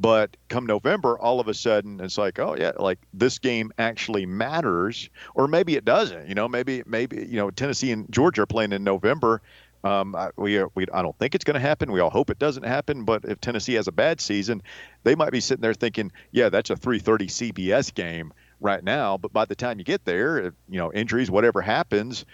but 0.00 0.36
come 0.48 0.64
November, 0.64 1.18
all 1.18 1.40
of 1.40 1.48
a 1.48 1.54
sudden 1.54 2.00
it's 2.00 2.16
like, 2.16 2.38
oh 2.38 2.54
yeah, 2.56 2.72
like 2.78 2.98
this 3.12 3.38
game 3.38 3.72
actually 3.78 4.26
matters, 4.26 5.10
or 5.34 5.48
maybe 5.48 5.74
it 5.74 5.84
doesn't. 5.84 6.28
You 6.28 6.34
know, 6.34 6.48
maybe 6.48 6.82
maybe 6.86 7.26
you 7.28 7.36
know 7.36 7.50
Tennessee 7.50 7.90
and 7.90 8.10
Georgia 8.10 8.42
are 8.42 8.46
playing 8.46 8.72
in 8.72 8.84
November. 8.84 9.42
Um, 9.84 10.14
I, 10.14 10.30
we, 10.36 10.62
we 10.74 10.86
I 10.92 11.02
don't 11.02 11.16
think 11.18 11.34
it's 11.34 11.44
going 11.44 11.54
to 11.54 11.60
happen. 11.60 11.90
We 11.90 12.00
all 12.00 12.10
hope 12.10 12.30
it 12.30 12.38
doesn't 12.38 12.64
happen. 12.64 13.04
But 13.04 13.24
if 13.24 13.40
Tennessee 13.40 13.74
has 13.74 13.88
a 13.88 13.92
bad 13.92 14.20
season, 14.20 14.62
they 15.02 15.14
might 15.14 15.32
be 15.32 15.40
sitting 15.40 15.62
there 15.62 15.74
thinking, 15.74 16.12
yeah, 16.30 16.48
that's 16.48 16.70
a 16.70 16.76
3:30 16.76 17.52
CBS 17.52 17.92
game 17.92 18.32
right 18.60 18.82
now. 18.82 19.16
But 19.16 19.32
by 19.32 19.44
the 19.44 19.54
time 19.54 19.78
you 19.78 19.84
get 19.84 20.04
there, 20.04 20.38
if, 20.38 20.54
you 20.68 20.78
know, 20.78 20.92
injuries, 20.92 21.30
whatever 21.30 21.60
happens, 21.60 22.24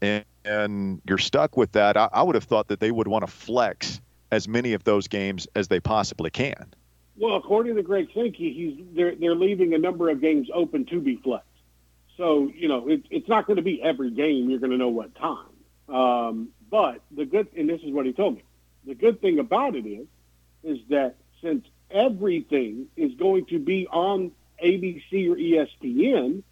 and, 0.00 0.24
and 0.44 1.00
you're 1.06 1.18
stuck 1.18 1.56
with 1.56 1.72
that, 1.72 1.96
I, 1.96 2.08
I 2.12 2.22
would 2.22 2.34
have 2.34 2.44
thought 2.44 2.68
that 2.68 2.80
they 2.80 2.90
would 2.90 3.08
want 3.08 3.24
to 3.24 3.30
flex 3.30 4.00
as 4.32 4.48
many 4.48 4.72
of 4.72 4.82
those 4.84 5.08
games 5.08 5.46
as 5.54 5.68
they 5.68 5.78
possibly 5.78 6.30
can. 6.30 6.72
Well, 7.16 7.36
according 7.36 7.76
to 7.76 7.82
Greg 7.82 8.08
Sankey, 8.14 8.52
he's 8.52 8.86
they're 8.94 9.14
they're 9.14 9.34
leaving 9.34 9.74
a 9.74 9.78
number 9.78 10.08
of 10.08 10.20
games 10.20 10.48
open 10.52 10.86
to 10.86 11.00
be 11.00 11.16
flexed. 11.16 11.48
So 12.16 12.50
you 12.54 12.68
know 12.68 12.88
it, 12.88 13.02
it's 13.10 13.28
not 13.28 13.46
going 13.46 13.56
to 13.56 13.62
be 13.62 13.82
every 13.82 14.10
game 14.10 14.48
you're 14.48 14.60
going 14.60 14.72
to 14.72 14.78
know 14.78 14.88
what 14.88 15.14
time. 15.14 15.46
Um, 15.88 16.48
but 16.70 17.02
the 17.14 17.26
good 17.26 17.48
and 17.56 17.68
this 17.68 17.82
is 17.82 17.92
what 17.92 18.06
he 18.06 18.12
told 18.12 18.36
me. 18.36 18.44
The 18.86 18.94
good 18.94 19.20
thing 19.20 19.38
about 19.38 19.76
it 19.76 19.86
is 19.86 20.06
is 20.64 20.78
that 20.88 21.16
since 21.42 21.66
everything 21.90 22.86
is 22.96 23.12
going 23.14 23.46
to 23.46 23.58
be 23.58 23.86
on 23.88 24.32
ABC 24.62 25.30
or 25.30 25.36
ESPN, 25.36 26.42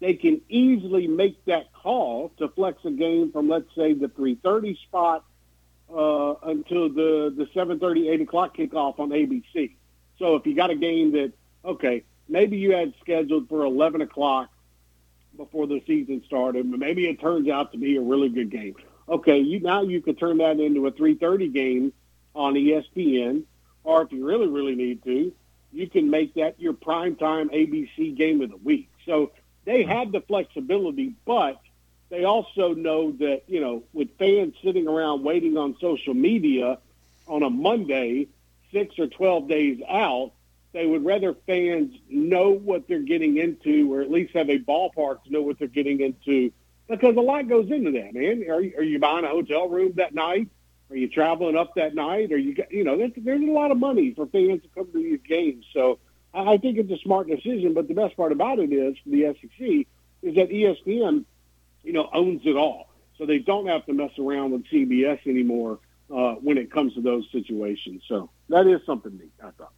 they 0.00 0.14
can 0.14 0.40
easily 0.48 1.06
make 1.06 1.44
that 1.46 1.72
call 1.72 2.30
to 2.38 2.48
flex 2.48 2.84
a 2.84 2.90
game 2.90 3.32
from 3.32 3.48
let's 3.48 3.74
say 3.74 3.92
the 3.92 4.08
3:30 4.08 4.78
spot 4.82 5.24
uh, 5.90 6.34
until 6.44 6.88
the 6.88 7.34
the 7.36 7.46
7:30 7.54 8.10
8 8.10 8.20
o'clock 8.20 8.56
kickoff 8.56 9.00
on 9.00 9.08
ABC. 9.10 9.72
So 10.18 10.36
if 10.36 10.46
you 10.46 10.54
got 10.54 10.70
a 10.70 10.76
game 10.76 11.12
that, 11.12 11.32
okay, 11.64 12.04
maybe 12.28 12.56
you 12.56 12.72
had 12.72 12.94
scheduled 13.00 13.48
for 13.48 13.64
11 13.64 14.00
o'clock 14.00 14.50
before 15.36 15.66
the 15.66 15.82
season 15.86 16.22
started, 16.26 16.70
but 16.70 16.80
maybe 16.80 17.06
it 17.08 17.20
turns 17.20 17.48
out 17.48 17.72
to 17.72 17.78
be 17.78 17.96
a 17.96 18.00
really 18.00 18.28
good 18.28 18.50
game. 18.50 18.74
Okay, 19.08 19.38
you 19.38 19.60
now 19.60 19.82
you 19.82 20.00
could 20.00 20.18
turn 20.18 20.38
that 20.38 20.58
into 20.58 20.86
a 20.86 20.92
3:30 20.92 21.52
game 21.52 21.92
on 22.34 22.54
ESPN, 22.54 23.44
or 23.84 24.02
if 24.02 24.12
you 24.12 24.26
really 24.26 24.48
really 24.48 24.74
need 24.74 25.04
to, 25.04 25.32
you 25.72 25.88
can 25.88 26.10
make 26.10 26.34
that 26.34 26.58
your 26.60 26.72
primetime 26.72 27.50
ABC 27.52 28.16
game 28.16 28.40
of 28.40 28.50
the 28.50 28.56
week. 28.56 28.88
So 29.04 29.30
they 29.64 29.82
mm-hmm. 29.82 29.92
have 29.92 30.12
the 30.12 30.22
flexibility, 30.22 31.14
but 31.24 31.60
they 32.08 32.24
also 32.24 32.74
know 32.74 33.12
that 33.12 33.42
you 33.46 33.60
know 33.60 33.84
with 33.92 34.16
fans 34.18 34.54
sitting 34.64 34.88
around 34.88 35.22
waiting 35.22 35.56
on 35.56 35.76
social 35.80 36.14
media 36.14 36.78
on 37.28 37.42
a 37.42 37.50
Monday 37.50 38.28
six 38.76 38.98
or 38.98 39.06
12 39.06 39.48
days 39.48 39.80
out, 39.88 40.32
they 40.72 40.84
would 40.84 41.04
rather 41.04 41.34
fans 41.46 41.94
know 42.10 42.50
what 42.50 42.86
they're 42.86 43.00
getting 43.00 43.38
into 43.38 43.90
or 43.92 44.02
at 44.02 44.10
least 44.10 44.34
have 44.34 44.50
a 44.50 44.58
ballpark 44.58 45.24
to 45.24 45.32
know 45.32 45.40
what 45.40 45.58
they're 45.58 45.68
getting 45.68 46.00
into 46.00 46.52
because 46.88 47.16
a 47.16 47.20
lot 47.20 47.48
goes 47.48 47.70
into 47.70 47.92
that, 47.92 48.12
man. 48.12 48.44
Are 48.50 48.60
you, 48.60 48.74
are 48.76 48.82
you 48.82 48.98
buying 48.98 49.24
a 49.24 49.28
hotel 49.28 49.68
room 49.68 49.94
that 49.96 50.14
night? 50.14 50.48
Are 50.90 50.96
you 50.96 51.08
traveling 51.08 51.56
up 51.56 51.74
that 51.76 51.94
night? 51.94 52.30
Or 52.30 52.36
you 52.36 52.54
you 52.70 52.84
know, 52.84 52.96
there's, 52.96 53.12
there's 53.16 53.40
a 53.40 53.50
lot 53.50 53.70
of 53.70 53.78
money 53.78 54.12
for 54.14 54.26
fans 54.26 54.62
to 54.62 54.68
come 54.74 54.86
to 54.92 54.98
these 54.98 55.20
games. 55.26 55.64
So 55.72 55.98
I 56.34 56.58
think 56.58 56.78
it's 56.78 56.90
a 56.90 56.98
smart 56.98 57.28
decision. 57.28 57.74
But 57.74 57.88
the 57.88 57.94
best 57.94 58.16
part 58.16 58.30
about 58.30 58.58
it 58.58 58.72
is 58.72 58.96
the 59.06 59.34
SEC 59.40 59.86
is 60.22 60.34
that 60.36 60.50
ESPN, 60.50 61.24
you 61.82 61.92
know, 61.92 62.08
owns 62.12 62.42
it 62.44 62.56
all. 62.56 62.90
So 63.18 63.26
they 63.26 63.38
don't 63.38 63.66
have 63.66 63.86
to 63.86 63.94
mess 63.94 64.12
around 64.18 64.52
with 64.52 64.66
CBS 64.66 65.26
anymore 65.26 65.78
uh, 66.14 66.34
when 66.34 66.58
it 66.58 66.70
comes 66.70 66.94
to 66.94 67.00
those 67.00 67.26
situations. 67.32 68.02
So 68.06 68.30
that 68.48 68.66
is 68.66 68.80
something 68.86 69.16
neat, 69.16 69.32
I 69.42 69.50
thought. 69.50 69.72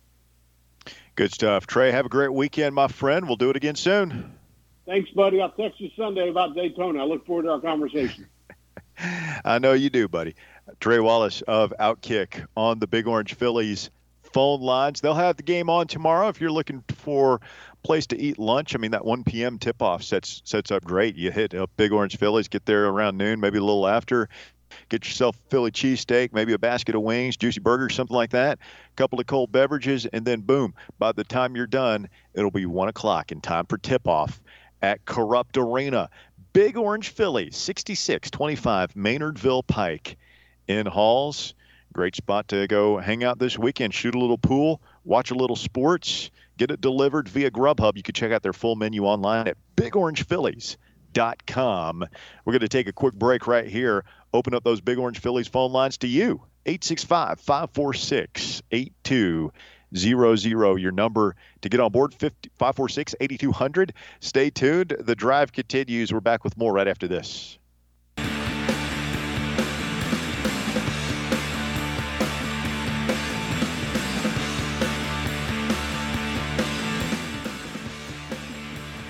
Good 1.15 1.33
stuff. 1.33 1.67
Trey, 1.67 1.91
have 1.91 2.07
a 2.07 2.09
great 2.09 2.33
weekend, 2.33 2.75
my 2.75 2.89
friend. 2.89 3.27
We'll 3.27 3.37
do 3.37 3.51
it 3.51 3.57
again 3.57 3.75
soon. 3.75 4.33
Thanks, 4.87 5.11
buddy. 5.11 5.41
I'll 5.41 5.51
text 5.51 5.81
you 5.81 5.91
Sunday 5.97 6.29
about 6.29 6.55
Daytona. 6.55 7.03
I 7.03 7.05
look 7.05 7.27
forward 7.27 7.43
to 7.43 7.51
our 7.51 7.61
conversation. 7.61 8.27
I 9.45 9.59
know 9.59 9.73
you 9.73 9.91
do, 9.91 10.09
buddy. 10.09 10.35
Trey 10.81 11.01
Wallace 11.01 11.43
of 11.43 11.75
Outkick 11.79 12.47
on 12.57 12.79
the 12.79 12.87
Big 12.87 13.07
Orange 13.07 13.35
Phillies 13.35 13.91
phone 14.33 14.61
lines. 14.61 15.01
They'll 15.01 15.15
have 15.15 15.37
the 15.37 15.43
game 15.43 15.71
on 15.71 15.87
tomorrow 15.87 16.29
if 16.29 16.41
you're 16.41 16.53
looking 16.53 16.83
for 16.89 17.41
place 17.83 18.07
to 18.09 18.21
eat 18.21 18.39
lunch. 18.39 18.75
I 18.75 18.79
mean, 18.79 18.91
that 18.93 19.05
1 19.05 19.25
p.m. 19.25 19.59
tip-off 19.59 20.03
sets 20.03 20.43
sets 20.45 20.71
up 20.71 20.85
great. 20.85 21.17
You 21.17 21.31
hit 21.31 21.55
up 21.55 21.71
Big 21.77 21.93
Orange 21.93 22.17
Phillies, 22.17 22.49
get 22.49 22.67
there 22.67 22.87
around 22.87 23.17
noon, 23.17 23.41
maybe 23.41 23.59
a 23.59 23.65
little 23.65 23.87
after. 23.87 24.29
Get 24.89 25.05
yourself 25.05 25.37
a 25.37 25.51
Philly 25.51 25.71
cheesesteak, 25.71 26.33
maybe 26.33 26.55
a 26.55 26.59
basket 26.59 26.95
of 26.95 27.03
wings, 27.03 27.37
juicy 27.37 27.61
burgers, 27.61 27.95
something 27.95 28.17
like 28.17 28.31
that. 28.31 28.59
A 28.59 28.97
couple 28.97 29.21
of 29.21 29.27
cold 29.27 29.53
beverages, 29.53 30.07
and 30.07 30.25
then 30.25 30.41
boom, 30.41 30.75
by 30.99 31.13
the 31.13 31.25
time 31.25 31.57
you're 31.57 31.67
done, 31.67 32.09
it'll 32.35 32.51
be 32.51 32.67
1 32.67 32.89
o'clock 32.89 33.33
in 33.33 33.41
time 33.41 33.67
for 33.67 33.79
tip-off 33.79 34.41
at 34.81 35.01
Rupp 35.15 35.49
Arena. 35.57 36.09
Big 36.53 36.77
Orange 36.77 37.09
Phillies, 37.11 37.57
6625 37.57 38.95
Maynardville 38.95 39.67
Pike 39.67 40.17
in 40.67 40.87
Halls. 40.87 41.55
Great 41.93 42.17
spot 42.17 42.49
to 42.49 42.67
go 42.67 42.99
hang 42.99 43.25
out 43.25 43.39
this 43.39 43.59
weekend, 43.59 43.95
shoot 43.95 44.15
a 44.15 44.19
little 44.19 44.39
pool, 44.39 44.81
watch 45.05 45.31
a 45.31 45.35
little 45.35 45.57
sports, 45.57 46.31
get 46.57 46.71
it 46.71 46.81
delivered 46.81 47.29
via 47.29 47.51
Grubhub. 47.51 47.97
You 47.97 48.03
can 48.03 48.15
check 48.15 48.33
out 48.33 48.43
their 48.43 48.53
full 48.53 48.77
menu 48.77 49.05
online 49.05 49.49
at 49.49 49.57
bigorangephillies.com. 49.77 52.05
We're 52.45 52.53
going 52.53 52.61
to 52.61 52.69
take 52.69 52.89
a 52.89 52.93
quick 52.93 53.15
break 53.15 53.47
right 53.47 53.67
here. 53.67 54.05
Open 54.33 54.55
up 54.55 54.65
those 54.65 54.81
Big 54.81 54.99
Orange 54.99 55.21
Phillies 55.21 55.49
phone 55.49 55.73
lines 55.73 55.99
to 55.99 56.07
you. 56.07 56.43
865 56.67 57.41
546 57.41 58.63
8200. 58.71 60.81
Your 60.81 60.93
number 60.93 61.35
to 61.63 61.69
get 61.69 61.81
on 61.81 61.93
board 61.93 62.15
546 62.15 63.15
8200. 63.21 63.95
Stay 64.21 64.51
tuned. 64.51 64.97
The 65.01 65.15
drive 65.15 65.53
continues. 65.53 66.13
We're 66.13 66.21
back 66.21 66.45
with 66.45 66.59
more 66.59 66.73
right 66.73 66.89
after 66.89 67.09
this. 67.09 67.59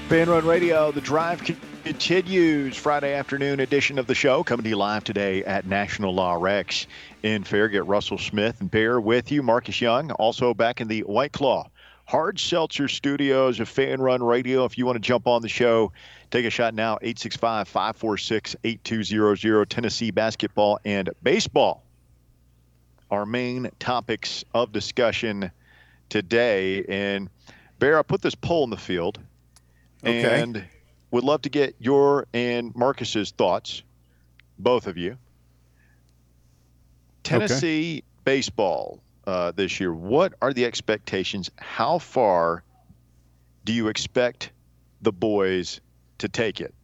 Fan 0.09 0.31
Run 0.31 0.47
Radio, 0.47 0.91
the 0.91 1.03
drive 1.03 1.45
continues. 1.89 2.76
Friday 2.76 3.14
afternoon 3.14 3.61
edition 3.61 3.99
of 3.99 4.07
the 4.07 4.14
show 4.14 4.45
coming 4.45 4.62
to 4.62 4.68
you 4.68 4.76
live 4.76 5.03
today 5.05 5.43
at 5.45 5.66
National 5.66 6.12
RX 6.34 6.86
in 7.22 7.45
Farragut. 7.45 7.86
Russell 7.86 8.18
Smith 8.18 8.61
and 8.61 8.70
Bear 8.70 9.01
with 9.01 9.32
you. 9.32 9.43
Marcus 9.43 9.80
Young 9.80 10.11
also 10.11 10.53
back 10.53 10.82
in 10.82 10.89
the 10.89 11.01
White 11.01 11.32
Claw 11.32 11.66
Hard 12.05 12.39
Seltzer 12.39 12.89
Studios 12.89 13.59
of 13.59 13.70
Fan 13.70 14.03
Run 14.03 14.22
Radio. 14.22 14.66
If 14.66 14.76
you 14.76 14.84
want 14.84 14.97
to 14.97 15.01
jump 15.01 15.26
on 15.26 15.41
the 15.41 15.49
show, 15.49 15.93
take 16.30 16.45
a 16.45 16.51
shot 16.51 16.74
now 16.74 16.99
865 17.01 17.66
546 17.66 18.57
8200. 18.64 19.70
Tennessee 19.70 20.11
basketball 20.11 20.78
and 20.84 21.09
baseball. 21.22 21.82
Our 23.11 23.24
main 23.24 23.70
topics 23.78 24.45
of 24.53 24.72
discussion 24.72 25.51
today. 26.11 26.84
And 26.86 27.30
Bear, 27.78 27.99
I 27.99 28.03
put 28.03 28.20
this 28.20 28.34
poll 28.34 28.64
in 28.64 28.68
the 28.68 28.76
field. 28.76 29.18
Okay. 30.05 30.43
And 30.43 30.66
would 31.11 31.25
love 31.25 31.43
to 31.43 31.49
get 31.49 31.75
your 31.79 32.27
and 32.33 32.75
Marcus's 32.75 33.31
thoughts, 33.31 33.83
both 34.59 34.87
of 34.87 34.97
you. 34.97 35.17
Tennessee 37.23 38.05
baseball. 38.25 39.01
uh, 39.29 39.53
this 39.53 39.79
year. 39.79 39.93
What 39.93 40.33
are 40.41 40.55
the 40.55 40.65
expectations? 40.65 41.51
How 41.57 41.99
far 41.99 42.65
do 43.65 43.75
you 43.75 43.89
expect 43.89 44.53
the 45.03 45.13
boys 45.13 45.83
to 46.17 46.29
take 46.29 46.63
it? 46.63 46.75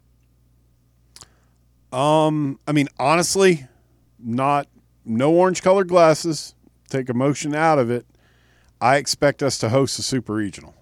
Um, 1.90 2.58
I 2.68 2.72
mean, 2.72 2.88
honestly, 2.98 3.66
not 4.18 4.68
no 5.06 5.32
orange 5.32 5.62
colored 5.62 5.88
glasses. 5.88 6.54
Take 6.90 7.08
emotion 7.08 7.54
out 7.54 7.78
of 7.78 7.90
it. 7.90 8.04
I 8.78 8.96
expect 8.96 9.42
us 9.42 9.56
to 9.58 9.70
host 9.70 9.98
a 9.98 10.02
super 10.02 10.34
regional. 10.34 10.74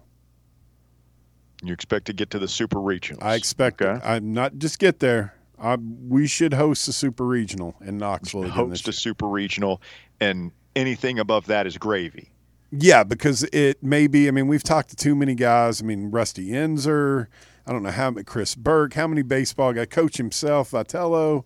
You 1.63 1.73
expect 1.73 2.05
to 2.05 2.13
get 2.13 2.29
to 2.31 2.39
the 2.39 2.47
super 2.47 2.77
regionals. 2.77 3.23
I 3.23 3.35
expect 3.35 3.81
Okay. 3.81 4.05
I'm 4.05 4.33
not 4.33 4.57
just 4.57 4.79
get 4.79 4.99
there. 4.99 5.33
I, 5.59 5.77
we 5.77 6.27
should 6.27 6.53
host 6.53 6.87
a 6.87 6.93
super 6.93 7.25
regional 7.25 7.75
in 7.81 7.97
Knoxville 7.97 8.49
host 8.49 8.87
a 8.87 8.89
year. 8.89 8.93
super 8.93 9.27
regional, 9.27 9.81
and 10.19 10.51
anything 10.75 11.19
above 11.19 11.45
that 11.45 11.65
is 11.65 11.77
gravy. 11.77 12.29
Yeah, 12.71 13.03
because 13.03 13.43
it 13.53 13.81
may 13.81 14.07
be. 14.07 14.27
I 14.27 14.31
mean, 14.31 14.47
we've 14.47 14.63
talked 14.63 14.89
to 14.89 14.95
too 14.95 15.15
many 15.15 15.35
guys. 15.35 15.81
I 15.81 15.85
mean, 15.85 16.11
Rusty 16.11 16.49
Enzer. 16.49 17.27
I 17.65 17.71
don't 17.71 17.83
know 17.83 17.91
how 17.91 18.11
many. 18.11 18.23
Chris 18.25 18.55
Burke. 18.55 18.95
How 18.95 19.07
many 19.07 19.21
baseball 19.21 19.73
guy? 19.73 19.85
Coach 19.85 20.17
himself, 20.17 20.71
Vitello. 20.71 21.45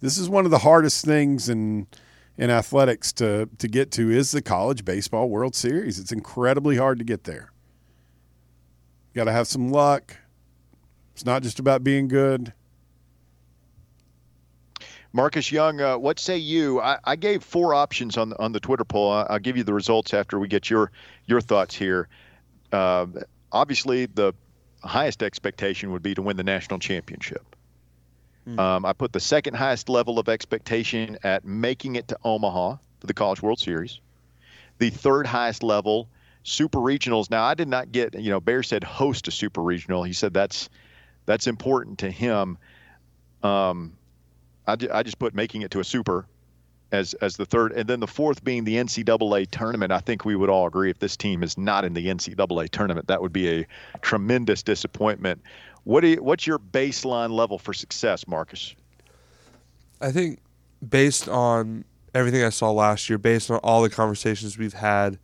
This 0.00 0.18
is 0.18 0.28
one 0.28 0.44
of 0.44 0.50
the 0.50 0.58
hardest 0.58 1.04
things 1.04 1.48
in 1.48 1.86
in 2.38 2.50
athletics 2.50 3.12
to 3.14 3.48
to 3.58 3.68
get 3.68 3.90
to 3.92 4.10
is 4.10 4.30
the 4.30 4.42
college 4.42 4.84
baseball 4.84 5.28
World 5.28 5.54
Series. 5.54 5.98
It's 5.98 6.12
incredibly 6.12 6.76
hard 6.76 6.98
to 6.98 7.04
get 7.04 7.24
there. 7.24 7.50
Got 9.16 9.24
to 9.24 9.32
have 9.32 9.46
some 9.46 9.70
luck. 9.70 10.14
It's 11.14 11.24
not 11.24 11.42
just 11.42 11.58
about 11.58 11.82
being 11.82 12.06
good. 12.06 12.52
Marcus 15.10 15.50
Young, 15.50 15.80
uh, 15.80 15.96
what 15.96 16.18
say 16.18 16.36
you? 16.36 16.82
I, 16.82 16.98
I 17.02 17.16
gave 17.16 17.42
four 17.42 17.72
options 17.72 18.18
on 18.18 18.28
the, 18.28 18.38
on 18.38 18.52
the 18.52 18.60
Twitter 18.60 18.84
poll. 18.84 19.10
I, 19.10 19.22
I'll 19.22 19.38
give 19.38 19.56
you 19.56 19.64
the 19.64 19.72
results 19.72 20.12
after 20.12 20.38
we 20.38 20.48
get 20.48 20.68
your 20.68 20.92
your 21.24 21.40
thoughts 21.40 21.74
here. 21.74 22.08
Uh, 22.70 23.06
obviously, 23.50 24.04
the 24.04 24.34
highest 24.84 25.22
expectation 25.22 25.92
would 25.92 26.02
be 26.02 26.14
to 26.14 26.20
win 26.20 26.36
the 26.36 26.44
national 26.44 26.78
championship. 26.78 27.56
Um, 28.58 28.84
I 28.84 28.92
put 28.92 29.14
the 29.14 29.20
second 29.20 29.54
highest 29.54 29.88
level 29.88 30.18
of 30.18 30.28
expectation 30.28 31.16
at 31.24 31.42
making 31.46 31.96
it 31.96 32.08
to 32.08 32.18
Omaha 32.22 32.76
for 33.00 33.06
the 33.06 33.14
College 33.14 33.40
World 33.40 33.60
Series. 33.60 33.98
The 34.76 34.90
third 34.90 35.26
highest 35.26 35.62
level, 35.62 36.10
super 36.46 36.78
regionals. 36.78 37.28
Now, 37.30 37.44
I 37.44 37.54
did 37.54 37.68
not 37.68 37.92
get. 37.92 38.14
You 38.14 38.30
know, 38.30 38.40
Bear 38.40 38.62
said 38.62 38.84
host 38.84 39.28
a 39.28 39.30
super 39.30 39.62
regional. 39.62 40.04
He 40.04 40.12
said 40.12 40.32
that's 40.32 40.70
that's 41.26 41.46
important 41.46 41.98
to 41.98 42.10
him. 42.10 42.56
Um, 43.42 43.96
I, 44.66 44.76
I 44.92 45.02
just 45.02 45.18
put 45.18 45.34
making 45.34 45.62
it 45.62 45.72
to 45.72 45.80
a 45.80 45.84
super 45.84 46.26
as 46.92 47.14
as 47.14 47.36
the 47.36 47.44
third, 47.44 47.72
and 47.72 47.88
then 47.88 48.00
the 48.00 48.06
fourth 48.06 48.44
being 48.44 48.64
the 48.64 48.76
NCAA 48.76 49.50
tournament. 49.50 49.92
I 49.92 49.98
think 49.98 50.24
we 50.24 50.36
would 50.36 50.48
all 50.48 50.66
agree 50.66 50.88
if 50.88 50.98
this 50.98 51.16
team 51.16 51.42
is 51.42 51.58
not 51.58 51.84
in 51.84 51.92
the 51.92 52.06
NCAA 52.06 52.70
tournament, 52.70 53.08
that 53.08 53.20
would 53.20 53.32
be 53.32 53.60
a 53.60 53.66
tremendous 54.00 54.62
disappointment. 54.62 55.42
What 55.84 56.00
do 56.00 56.08
you, 56.08 56.22
what's 56.22 56.46
your 56.46 56.58
baseline 56.58 57.30
level 57.30 57.58
for 57.58 57.72
success, 57.72 58.26
Marcus? 58.26 58.74
I 60.00 60.10
think 60.10 60.40
based 60.86 61.28
on 61.28 61.84
everything 62.14 62.42
I 62.42 62.50
saw 62.50 62.70
last 62.70 63.08
year, 63.08 63.18
based 63.18 63.50
on 63.50 63.58
all 63.58 63.82
the 63.82 63.90
conversations 63.90 64.58
we've 64.58 64.72
had 64.72 65.18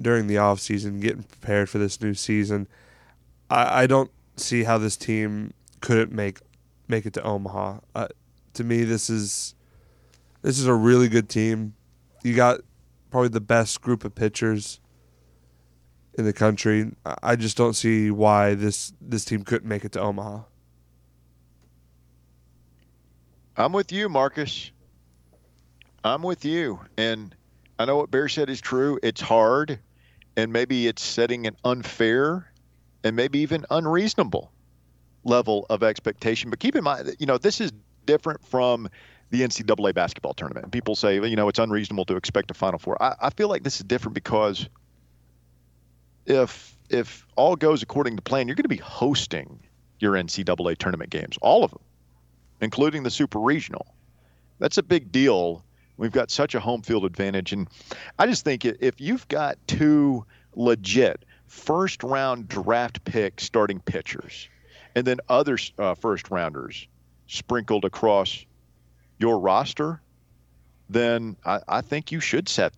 during 0.00 0.26
the 0.26 0.38
off 0.38 0.60
season, 0.60 1.00
getting 1.00 1.22
prepared 1.22 1.68
for 1.68 1.78
this 1.78 2.00
new 2.00 2.14
season, 2.14 2.66
I, 3.50 3.82
I 3.82 3.86
don't 3.86 4.10
see 4.36 4.64
how 4.64 4.78
this 4.78 4.96
team 4.96 5.52
couldn't 5.80 6.12
make 6.12 6.40
make 6.88 7.06
it 7.06 7.12
to 7.14 7.22
Omaha. 7.22 7.78
Uh, 7.94 8.08
to 8.54 8.64
me, 8.64 8.84
this 8.84 9.08
is 9.10 9.54
this 10.42 10.58
is 10.58 10.66
a 10.66 10.74
really 10.74 11.08
good 11.08 11.28
team. 11.28 11.74
You 12.22 12.34
got 12.34 12.60
probably 13.10 13.28
the 13.28 13.40
best 13.40 13.80
group 13.80 14.04
of 14.04 14.14
pitchers 14.14 14.80
in 16.18 16.24
the 16.24 16.32
country. 16.32 16.92
I- 17.04 17.16
I 17.22 17.36
just 17.36 17.56
don't 17.56 17.74
see 17.74 18.10
why 18.10 18.54
this 18.54 18.92
this 19.00 19.24
team 19.24 19.44
couldn't 19.44 19.68
make 19.68 19.84
it 19.84 19.92
to 19.92 20.00
Omaha. 20.00 20.42
I'm 23.56 23.72
with 23.72 23.92
you, 23.92 24.08
Marcus. 24.08 24.72
I'm 26.02 26.22
with 26.22 26.44
you. 26.44 26.80
And 26.98 27.34
I 27.78 27.84
know 27.84 27.96
what 27.96 28.10
Bear 28.10 28.28
said 28.28 28.50
is 28.50 28.60
true. 28.60 28.98
It's 29.02 29.20
hard, 29.20 29.78
and 30.36 30.52
maybe 30.52 30.86
it's 30.86 31.02
setting 31.02 31.46
an 31.46 31.56
unfair 31.64 32.50
and 33.02 33.16
maybe 33.16 33.40
even 33.40 33.64
unreasonable 33.70 34.52
level 35.24 35.66
of 35.70 35.82
expectation. 35.82 36.50
But 36.50 36.60
keep 36.60 36.76
in 36.76 36.84
mind, 36.84 37.08
that, 37.08 37.20
you 37.20 37.26
know, 37.26 37.38
this 37.38 37.60
is 37.60 37.72
different 38.06 38.44
from 38.44 38.88
the 39.30 39.42
NCAA 39.42 39.94
basketball 39.94 40.34
tournament. 40.34 40.70
People 40.70 40.94
say, 40.94 41.14
you 41.16 41.36
know, 41.36 41.48
it's 41.48 41.58
unreasonable 41.58 42.04
to 42.06 42.16
expect 42.16 42.50
a 42.50 42.54
Final 42.54 42.78
Four. 42.78 43.02
I, 43.02 43.14
I 43.20 43.30
feel 43.30 43.48
like 43.48 43.62
this 43.62 43.76
is 43.76 43.84
different 43.84 44.14
because 44.14 44.68
if 46.26 46.76
if 46.90 47.26
all 47.36 47.56
goes 47.56 47.82
according 47.82 48.16
to 48.16 48.22
plan, 48.22 48.46
you're 48.46 48.54
going 48.54 48.64
to 48.64 48.68
be 48.68 48.76
hosting 48.76 49.60
your 49.98 50.12
NCAA 50.12 50.76
tournament 50.76 51.10
games, 51.10 51.38
all 51.40 51.64
of 51.64 51.70
them 51.70 51.80
including 52.60 53.02
the 53.02 53.10
super 53.10 53.38
regional. 53.38 53.94
That's 54.58 54.78
a 54.78 54.82
big 54.82 55.12
deal. 55.12 55.63
We've 55.96 56.12
got 56.12 56.30
such 56.30 56.54
a 56.54 56.60
home 56.60 56.82
field 56.82 57.04
advantage. 57.04 57.52
And 57.52 57.68
I 58.18 58.26
just 58.26 58.44
think 58.44 58.64
if 58.64 59.00
you've 59.00 59.26
got 59.28 59.58
two 59.66 60.24
legit 60.54 61.24
first 61.46 62.02
round 62.02 62.48
draft 62.48 63.04
pick 63.04 63.40
starting 63.40 63.80
pitchers 63.80 64.48
and 64.94 65.06
then 65.06 65.20
other 65.28 65.58
uh, 65.78 65.94
first 65.94 66.30
rounders 66.30 66.86
sprinkled 67.26 67.84
across 67.84 68.44
your 69.18 69.38
roster, 69.38 70.00
then 70.88 71.36
I, 71.44 71.60
I 71.68 71.80
think 71.80 72.12
you 72.12 72.20
should 72.20 72.48
set 72.48 72.72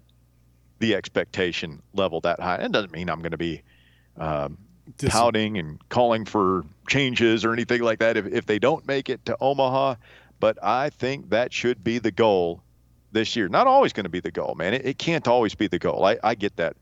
the 0.78 0.94
expectation 0.94 1.82
level 1.94 2.20
that 2.20 2.40
high. 2.40 2.56
It 2.56 2.72
doesn't 2.72 2.92
mean 2.92 3.08
I'm 3.08 3.20
going 3.20 3.30
to 3.32 3.38
be 3.38 3.62
um, 4.18 4.58
touting 4.98 5.58
and 5.58 5.86
calling 5.88 6.24
for 6.24 6.64
changes 6.88 7.44
or 7.44 7.52
anything 7.52 7.82
like 7.82 7.98
that 8.00 8.16
if, 8.16 8.26
if 8.26 8.46
they 8.46 8.58
don't 8.58 8.86
make 8.86 9.08
it 9.08 9.24
to 9.26 9.36
Omaha. 9.40 9.96
But 10.38 10.62
I 10.62 10.90
think 10.90 11.30
that 11.30 11.52
should 11.52 11.82
be 11.82 11.98
the 11.98 12.10
goal 12.10 12.62
this 13.16 13.34
year. 13.34 13.48
Not 13.48 13.66
always 13.66 13.92
going 13.92 14.04
to 14.04 14.10
be 14.10 14.20
the 14.20 14.30
goal, 14.30 14.54
man. 14.56 14.74
It, 14.74 14.84
it 14.84 14.98
can't 14.98 15.26
always 15.26 15.54
be 15.54 15.66
the 15.66 15.78
goal. 15.78 16.04
I, 16.04 16.18
I 16.22 16.34
get 16.34 16.56
that. 16.56 16.76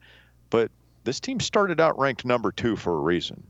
But 0.50 0.70
this 1.04 1.20
team 1.20 1.38
started 1.40 1.80
out 1.80 1.98
ranked 1.98 2.24
number 2.24 2.50
two 2.52 2.76
for 2.76 2.96
a 2.96 3.00
reason. 3.00 3.42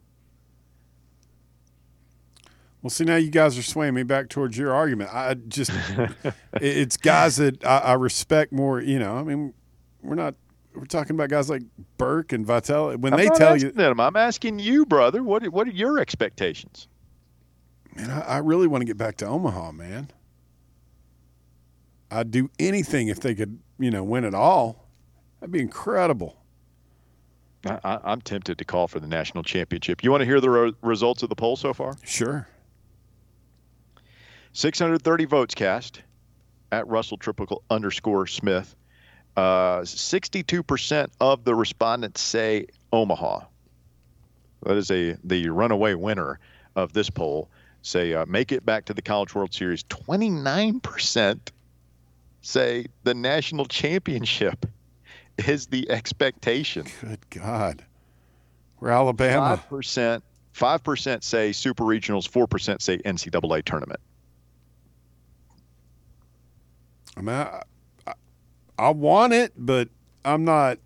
Well, 2.82 2.90
see, 2.90 3.04
now 3.04 3.16
you 3.16 3.30
guys 3.30 3.56
are 3.56 3.62
swaying 3.62 3.94
me 3.94 4.02
back 4.02 4.28
towards 4.28 4.58
your 4.58 4.74
argument. 4.74 5.10
I 5.12 5.34
just, 5.34 5.70
it- 5.98 6.34
it's 6.60 6.96
guys 6.98 7.36
that 7.36 7.64
I, 7.64 7.78
I 7.78 7.92
respect 7.94 8.52
more. 8.52 8.80
You 8.80 8.98
know, 8.98 9.16
I 9.16 9.22
mean, 9.22 9.54
we're 10.02 10.14
not, 10.16 10.34
we're 10.74 10.84
talking 10.84 11.16
about 11.16 11.30
guys 11.30 11.48
like 11.48 11.62
Burke 11.96 12.32
and 12.32 12.46
Vitello. 12.46 12.96
When 12.98 13.14
I'm 13.14 13.18
they 13.18 13.26
not 13.26 13.36
tell 13.36 13.56
you, 13.56 13.70
them. 13.70 14.00
I'm 14.00 14.16
asking 14.16 14.58
you, 14.58 14.84
brother. 14.84 15.22
What 15.22 15.48
what 15.48 15.66
are 15.68 15.70
your 15.72 15.98
expectations? 15.98 16.88
man, 17.96 18.10
I, 18.10 18.20
I 18.22 18.38
really 18.38 18.66
want 18.66 18.80
to 18.82 18.86
get 18.86 18.96
back 18.98 19.16
to 19.18 19.26
Omaha, 19.26 19.70
man. 19.70 20.10
I'd 22.14 22.30
do 22.30 22.48
anything 22.58 23.08
if 23.08 23.20
they 23.20 23.34
could, 23.34 23.58
you 23.78 23.90
know, 23.90 24.04
win 24.04 24.24
it 24.24 24.34
all. 24.34 24.86
That'd 25.40 25.52
be 25.52 25.60
incredible. 25.60 26.36
I, 27.66 27.98
I'm 28.04 28.20
tempted 28.20 28.58
to 28.58 28.64
call 28.64 28.88
for 28.88 29.00
the 29.00 29.06
national 29.06 29.42
championship. 29.42 30.04
You 30.04 30.10
want 30.10 30.20
to 30.20 30.26
hear 30.26 30.40
the 30.40 30.50
ro- 30.50 30.72
results 30.82 31.22
of 31.22 31.28
the 31.28 31.34
poll 31.34 31.56
so 31.56 31.72
far? 31.72 31.96
Sure. 32.04 32.46
630 34.52 35.24
votes 35.24 35.54
cast 35.54 36.02
at 36.70 36.86
Russell 36.86 37.16
triple 37.16 37.62
underscore 37.70 38.26
Smith. 38.26 38.76
Uh, 39.36 39.80
62% 39.80 41.08
of 41.20 41.44
the 41.44 41.54
respondents 41.54 42.20
say 42.20 42.66
Omaha. 42.92 43.40
That 44.62 44.76
is 44.76 44.90
a 44.90 45.16
the 45.24 45.48
runaway 45.48 45.94
winner 45.94 46.38
of 46.76 46.92
this 46.92 47.10
poll. 47.10 47.50
Say 47.82 48.14
uh, 48.14 48.24
make 48.26 48.52
it 48.52 48.64
back 48.64 48.84
to 48.86 48.94
the 48.94 49.02
College 49.02 49.34
World 49.34 49.52
Series. 49.52 49.82
29% 49.84 51.40
say 52.44 52.86
the 53.04 53.14
national 53.14 53.66
championship 53.66 54.66
is 55.38 55.66
the 55.66 55.90
expectation. 55.90 56.86
Good 57.00 57.28
God. 57.30 57.84
We're 58.80 58.90
Alabama. 58.90 59.56
Five 59.56 59.68
percent, 59.68 60.24
five 60.52 60.84
percent 60.84 61.24
say 61.24 61.52
super 61.52 61.84
regionals. 61.84 62.28
Four 62.28 62.46
percent 62.46 62.82
say 62.82 62.98
NCAA 62.98 63.64
tournament. 63.64 64.00
I 67.16 67.20
mean, 67.20 67.34
I, 67.34 67.62
I, 68.06 68.12
I 68.78 68.90
want 68.90 69.32
it, 69.32 69.52
but 69.56 69.88
I'm 70.24 70.44
not. 70.44 70.78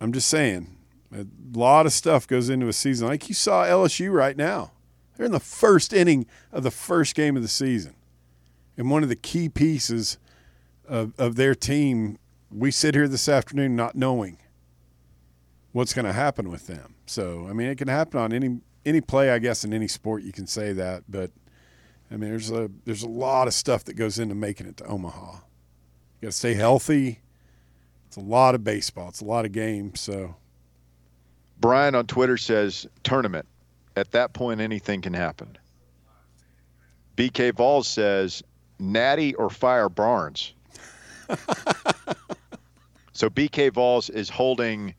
I'm 0.00 0.12
just 0.12 0.28
saying, 0.28 0.76
a 1.14 1.26
lot 1.52 1.84
of 1.84 1.92
stuff 1.92 2.26
goes 2.26 2.48
into 2.48 2.68
a 2.68 2.72
season. 2.72 3.08
Like 3.08 3.28
you 3.28 3.34
saw 3.34 3.64
LSU 3.64 4.12
right 4.12 4.36
now. 4.36 4.72
They're 5.16 5.26
in 5.26 5.32
the 5.32 5.40
first 5.40 5.92
inning 5.92 6.24
of 6.50 6.62
the 6.62 6.70
first 6.70 7.14
game 7.14 7.36
of 7.36 7.42
the 7.42 7.48
season. 7.48 7.94
And 8.80 8.88
one 8.90 9.02
of 9.02 9.10
the 9.10 9.14
key 9.14 9.50
pieces 9.50 10.16
of, 10.88 11.12
of 11.18 11.36
their 11.36 11.54
team, 11.54 12.18
we 12.50 12.70
sit 12.70 12.94
here 12.94 13.08
this 13.08 13.28
afternoon 13.28 13.76
not 13.76 13.94
knowing 13.94 14.38
what's 15.72 15.92
going 15.92 16.06
to 16.06 16.14
happen 16.14 16.48
with 16.48 16.66
them. 16.66 16.94
So, 17.04 17.46
I 17.46 17.52
mean, 17.52 17.68
it 17.68 17.76
can 17.76 17.88
happen 17.88 18.18
on 18.18 18.32
any 18.32 18.62
any 18.86 19.02
play, 19.02 19.32
I 19.32 19.38
guess, 19.38 19.64
in 19.64 19.74
any 19.74 19.86
sport. 19.86 20.22
You 20.22 20.32
can 20.32 20.46
say 20.46 20.72
that, 20.72 21.02
but 21.10 21.30
I 22.10 22.16
mean, 22.16 22.30
there's 22.30 22.50
a 22.50 22.70
there's 22.86 23.02
a 23.02 23.08
lot 23.08 23.48
of 23.48 23.52
stuff 23.52 23.84
that 23.84 23.96
goes 23.96 24.18
into 24.18 24.34
making 24.34 24.66
it 24.66 24.78
to 24.78 24.86
Omaha. 24.86 25.32
You 25.32 26.22
got 26.22 26.28
to 26.28 26.32
stay 26.32 26.54
healthy. 26.54 27.20
It's 28.06 28.16
a 28.16 28.20
lot 28.20 28.54
of 28.54 28.64
baseball. 28.64 29.10
It's 29.10 29.20
a 29.20 29.26
lot 29.26 29.44
of 29.44 29.52
games. 29.52 30.00
So 30.00 30.36
Brian 31.58 31.94
on 31.94 32.06
Twitter 32.06 32.38
says 32.38 32.86
tournament. 33.02 33.46
At 33.94 34.12
that 34.12 34.32
point, 34.32 34.62
anything 34.62 35.02
can 35.02 35.12
happen. 35.12 35.58
BK 37.18 37.54
Vols 37.54 37.86
says 37.86 38.42
Natty 38.80 39.34
or 39.34 39.50
fire 39.50 39.88
Barnes. 39.88 40.54
so 43.12 43.30
BK 43.30 43.72
Vols 43.72 44.10
is 44.10 44.28
holding 44.28 44.94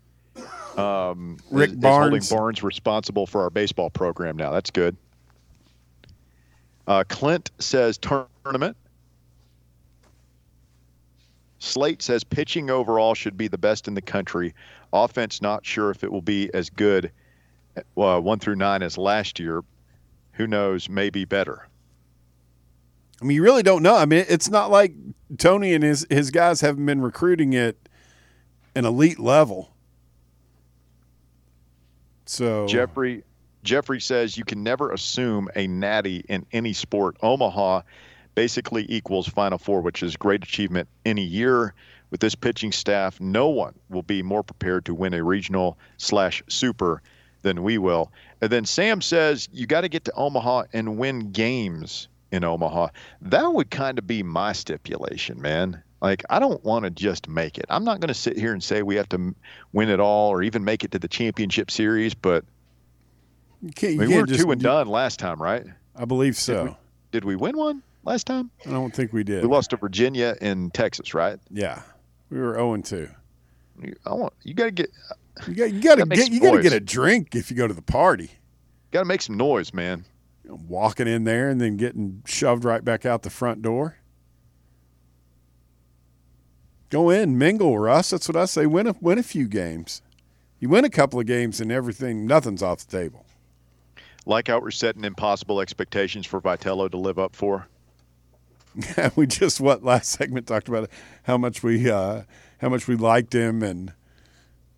um, 0.77 1.37
Rick 1.49 1.71
is, 1.71 1.77
is 1.77 1.83
holding 1.83 2.09
Barnes. 2.11 2.29
Barnes 2.29 2.63
responsible 2.63 3.27
for 3.27 3.41
our 3.41 3.49
baseball 3.49 3.89
program 3.89 4.37
now. 4.37 4.51
That's 4.51 4.69
good. 4.69 4.95
Uh, 6.87 7.03
Clint 7.07 7.51
says 7.59 7.97
tournament. 7.97 8.77
Slate 11.59 12.01
says 12.01 12.23
pitching 12.23 12.71
overall 12.71 13.13
should 13.13 13.37
be 13.37 13.47
the 13.47 13.57
best 13.57 13.87
in 13.87 13.93
the 13.93 14.01
country. 14.01 14.55
Offense, 14.93 15.41
not 15.41 15.63
sure 15.65 15.91
if 15.91 16.03
it 16.03 16.11
will 16.11 16.21
be 16.21 16.49
as 16.55 16.69
good, 16.71 17.11
uh, 17.77 18.19
one 18.19 18.39
through 18.39 18.55
nine, 18.55 18.81
as 18.81 18.97
last 18.97 19.39
year. 19.39 19.63
Who 20.33 20.47
knows? 20.47 20.89
Maybe 20.89 21.23
better. 21.23 21.67
I 23.21 23.25
mean, 23.25 23.35
you 23.35 23.43
really 23.43 23.63
don't 23.63 23.83
know. 23.83 23.95
I 23.95 24.05
mean, 24.05 24.25
it's 24.27 24.49
not 24.49 24.71
like 24.71 24.93
Tony 25.37 25.73
and 25.73 25.83
his 25.83 26.07
his 26.09 26.31
guys 26.31 26.61
haven't 26.61 26.85
been 26.85 27.01
recruiting 27.01 27.55
at 27.55 27.75
an 28.75 28.85
elite 28.85 29.19
level. 29.19 29.71
So 32.25 32.65
Jeffrey 32.67 33.23
Jeffrey 33.63 34.01
says 34.01 34.37
you 34.37 34.45
can 34.45 34.63
never 34.63 34.91
assume 34.91 35.49
a 35.55 35.67
natty 35.67 36.23
in 36.29 36.45
any 36.51 36.73
sport. 36.73 37.17
Omaha 37.21 37.81
basically 38.33 38.85
equals 38.89 39.27
Final 39.27 39.57
Four, 39.57 39.81
which 39.81 40.01
is 40.01 40.17
great 40.17 40.43
achievement 40.43 40.87
any 41.05 41.23
year. 41.23 41.73
With 42.09 42.19
this 42.19 42.35
pitching 42.35 42.73
staff, 42.73 43.21
no 43.21 43.47
one 43.47 43.73
will 43.89 44.01
be 44.01 44.21
more 44.21 44.43
prepared 44.43 44.83
to 44.85 44.93
win 44.93 45.13
a 45.13 45.23
regional 45.23 45.77
slash 45.95 46.43
super 46.49 47.01
than 47.41 47.63
we 47.63 47.77
will. 47.77 48.11
And 48.41 48.51
then 48.51 48.65
Sam 48.65 49.01
says 49.01 49.47
you 49.53 49.65
got 49.65 49.81
to 49.81 49.89
get 49.89 50.03
to 50.05 50.13
Omaha 50.13 50.63
and 50.73 50.97
win 50.97 51.31
games 51.31 52.09
in 52.31 52.43
Omaha. 52.43 52.87
That 53.21 53.53
would 53.53 53.69
kind 53.69 53.97
of 53.97 54.07
be 54.07 54.23
my 54.23 54.53
stipulation, 54.53 55.41
man. 55.41 55.81
Like 56.01 56.23
I 56.29 56.39
don't 56.39 56.63
want 56.63 56.85
to 56.85 56.89
just 56.89 57.27
make 57.27 57.57
it. 57.57 57.65
I'm 57.69 57.83
not 57.83 57.99
going 57.99 58.07
to 58.07 58.13
sit 58.13 58.37
here 58.37 58.53
and 58.53 58.63
say 58.63 58.81
we 58.81 58.95
have 58.95 59.09
to 59.09 59.35
win 59.73 59.89
it 59.89 59.99
all 59.99 60.29
or 60.29 60.41
even 60.41 60.63
make 60.63 60.83
it 60.83 60.91
to 60.91 60.99
the 60.99 61.07
championship 61.07 61.69
series, 61.69 62.13
but 62.13 62.43
you 63.61 63.71
can't, 63.71 63.93
you 63.93 64.01
I 64.01 64.05
mean, 64.05 64.15
we 64.15 64.21
were 64.21 64.27
just, 64.27 64.41
two 64.41 64.51
and 64.51 64.61
done 64.61 64.87
last 64.87 65.19
time, 65.19 65.41
right? 65.41 65.65
I 65.95 66.05
believe 66.05 66.35
so. 66.35 66.75
Did 67.11 67.25
we 67.25 67.35
win 67.35 67.55
one 67.57 67.83
last 68.03 68.25
time? 68.25 68.49
I 68.65 68.71
don't 68.71 68.95
think 68.95 69.13
we 69.13 69.23
did. 69.23 69.43
We 69.43 69.49
lost 69.49 69.69
to 69.71 69.77
Virginia 69.77 70.35
in 70.41 70.71
Texas, 70.71 71.13
right? 71.13 71.37
Yeah, 71.51 71.81
we 72.29 72.39
were 72.39 72.53
zero 72.53 72.73
and 72.73 72.83
two. 72.83 73.09
You, 73.79 73.95
I 74.05 74.13
want 74.13 74.33
you 74.43 74.53
got 74.53 74.65
to 74.65 74.71
get 74.71 74.89
You 75.47 75.53
got 75.53 75.71
you 75.73 75.81
got 75.81 75.95
to 75.95 76.05
get 76.05 76.31
you 76.31 76.39
got 76.39 76.55
to 76.55 76.61
get 76.61 76.73
a 76.73 76.79
drink 76.79 77.35
if 77.35 77.51
you 77.51 77.57
go 77.57 77.67
to 77.67 77.73
the 77.73 77.81
party. 77.81 78.31
got 78.91 78.99
to 79.01 79.05
make 79.05 79.21
some 79.21 79.37
noise, 79.37 79.73
man. 79.73 80.05
Walking 80.51 81.07
in 81.07 81.23
there 81.23 81.49
and 81.49 81.61
then 81.61 81.77
getting 81.77 82.23
shoved 82.25 82.65
right 82.65 82.83
back 82.83 83.05
out 83.05 83.23
the 83.23 83.29
front 83.29 83.61
door. 83.61 83.97
Go 86.89 87.09
in, 87.09 87.37
mingle, 87.37 87.79
Russ. 87.79 88.09
That's 88.09 88.27
what 88.27 88.35
I 88.35 88.45
say. 88.45 88.65
Win 88.65 88.87
a 88.87 88.95
win 88.99 89.17
a 89.17 89.23
few 89.23 89.47
games. 89.47 90.01
You 90.59 90.69
win 90.69 90.85
a 90.85 90.89
couple 90.89 91.19
of 91.19 91.25
games 91.25 91.59
and 91.59 91.71
everything, 91.71 92.27
nothing's 92.27 92.61
off 92.61 92.85
the 92.85 92.97
table. 92.97 93.25
Like 94.27 94.47
how 94.49 94.59
we're 94.59 94.69
setting 94.71 95.03
impossible 95.03 95.59
expectations 95.59 96.27
for 96.27 96.39
Vitello 96.39 96.91
to 96.91 96.97
live 96.97 97.17
up 97.17 97.35
for. 97.35 97.67
Yeah, 98.75 99.09
we 99.15 99.25
just 99.25 99.59
what 99.59 99.83
last 99.83 100.11
segment 100.11 100.47
talked 100.47 100.69
about 100.69 100.89
how 101.23 101.37
much 101.37 101.63
we 101.63 101.89
uh, 101.89 102.23
how 102.59 102.69
much 102.69 102.87
we 102.87 102.95
liked 102.95 103.33
him 103.33 103.63
and 103.63 103.93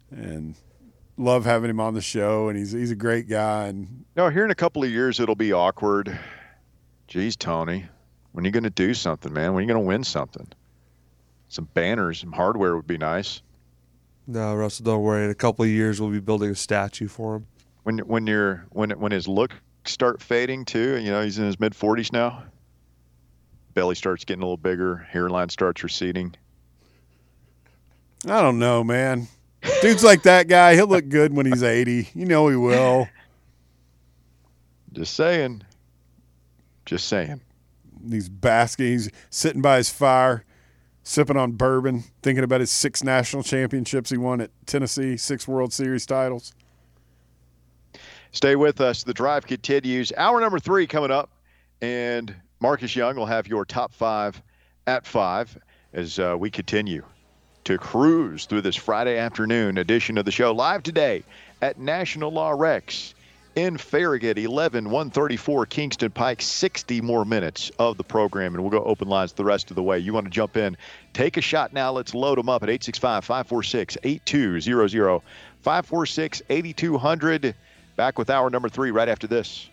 and 0.10 0.56
love 1.24 1.46
having 1.46 1.70
him 1.70 1.80
on 1.80 1.94
the 1.94 2.02
show 2.02 2.50
and 2.50 2.58
he's 2.58 2.72
he's 2.72 2.92
a 2.92 2.96
great 2.96 3.28
guy 3.28 3.68
and 3.68 4.06
No, 4.16 4.30
here 4.30 4.44
in 4.44 4.52
a 4.52 4.56
couple 4.56 4.84
of 4.84 4.90
years 4.90 5.20
it'll 5.20 5.36
be 5.36 5.54
awkward. 5.54 6.18
Geez, 7.08 7.36
Tony, 7.36 7.86
when 8.32 8.44
are 8.44 8.48
you 8.48 8.52
going 8.52 8.64
to 8.64 8.70
do 8.70 8.94
something, 8.94 9.32
man? 9.32 9.54
When 9.54 9.60
are 9.60 9.62
you 9.62 9.74
going 9.74 9.84
to 9.84 9.88
win 9.88 10.04
something? 10.04 10.48
Some 11.48 11.70
banners, 11.74 12.20
some 12.20 12.32
hardware 12.32 12.76
would 12.76 12.88
be 12.88 12.98
nice. 12.98 13.42
No, 14.26 14.56
Russell, 14.56 14.86
don't 14.86 15.02
worry. 15.02 15.26
In 15.26 15.32
a 15.32 15.36
couple 15.36 15.64
of 15.64 15.70
years, 15.70 16.00
we'll 16.00 16.10
be 16.10 16.20
building 16.20 16.50
a 16.50 16.56
statue 16.56 17.08
for 17.08 17.36
him. 17.36 17.48
When 17.84 18.00
when 18.00 18.28
you're 18.28 18.66
when 18.70 18.92
when 18.92 19.12
his 19.12 19.28
look 19.28 19.54
start 19.86 20.22
fading 20.22 20.66
too, 20.66 20.98
you 20.98 21.12
know 21.12 21.24
he's 21.24 21.38
in 21.40 21.46
his 21.46 21.60
mid 21.60 21.74
40s 21.74 22.12
now. 22.12 22.44
Belly 23.74 23.96
starts 23.96 24.24
getting 24.24 24.42
a 24.42 24.46
little 24.46 24.58
bigger, 24.58 24.98
hairline 24.98 25.50
starts 25.50 25.84
receding. 25.84 26.36
I 28.26 28.42
don't 28.42 28.60
know, 28.60 28.84
man. 28.84 29.28
Dudes 29.82 30.04
like 30.04 30.24
that 30.24 30.48
guy, 30.48 30.76
he'll 30.76 30.88
look 30.88 31.08
good 31.10 31.34
when 31.34 31.46
he's 31.46 31.64
80. 31.64 32.10
You 32.14 32.26
know 32.26 32.48
he 32.50 32.56
will. 32.56 33.08
Just 34.92 35.16
saying. 35.16 35.64
Just 36.86 37.08
saying. 37.08 37.42
He's 38.10 38.28
basking, 38.28 38.88
he's 38.88 39.10
sitting 39.30 39.62
by 39.62 39.78
his 39.78 39.90
fire, 39.90 40.44
sipping 41.04 41.38
on 41.38 41.54
bourbon, 41.54 42.04
thinking 42.22 42.44
about 42.44 42.60
his 42.60 42.72
six 42.72 43.02
national 43.02 43.44
championships 43.44 44.10
he 44.10 44.18
won 44.18 44.42
at 44.42 44.52
Tennessee, 44.66 45.16
six 45.16 45.48
World 45.48 45.72
Series 45.72 46.06
titles. 46.06 46.54
Stay 48.32 48.56
with 48.56 48.82
us. 48.82 49.04
The 49.04 49.14
drive 49.14 49.46
continues. 49.46 50.12
Hour 50.18 50.42
number 50.42 50.60
three 50.60 50.86
coming 50.86 51.12
up, 51.12 51.30
and 51.82 52.36
Marcus 52.60 52.96
Young 52.96 53.16
will 53.16 53.26
have 53.26 53.48
your 53.48 53.64
top 53.64 53.94
five 53.94 54.42
at 54.88 55.06
five 55.06 55.58
as 55.94 56.20
uh, 56.20 56.36
we 56.38 56.50
continue 56.50 57.04
to 57.64 57.78
cruise 57.78 58.46
through 58.46 58.62
this 58.62 58.76
Friday 58.76 59.18
afternoon 59.18 59.78
edition 59.78 60.18
of 60.18 60.26
the 60.26 60.32
show 60.32 60.54
live 60.54 60.84
today 60.84 61.24
at 61.62 61.80
National 61.80 62.32
RX 62.52 63.14
in 63.56 63.78
Farragut, 63.78 64.38
11 64.38 64.86
134 64.86 65.66
Kingston 65.68 66.12
Pike. 66.12 66.42
60 66.42 67.02
more 67.02 67.24
minutes 67.24 67.72
of 67.80 67.98
the 67.98 68.04
program, 68.04 68.54
and 68.54 68.64
we'll 68.64 68.72
go 68.72 68.84
open 68.84 69.08
lines 69.08 69.34
the 69.34 69.46
rest 69.46 69.70
of 69.72 69.76
the 69.76 69.84
way. 69.84 70.00
You 70.00 70.14
want 70.14 70.26
to 70.26 70.32
jump 70.32 70.58
in? 70.58 70.76
Take 71.14 71.38
a 71.38 71.42
shot 71.42 71.74
now. 71.74 71.92
Let's 71.92 72.14
load 72.14 72.38
them 72.38 72.50
up 72.50 72.64
at 72.64 72.70
865 72.70 73.24
546 73.24 73.98
8200 74.04 75.22
546 75.62 76.42
8200. 76.50 77.56
Back 77.96 78.18
with 78.18 78.30
hour 78.30 78.50
number 78.50 78.70
three 78.70 78.92
right 78.92 79.08
after 79.08 79.28
this. 79.28 79.70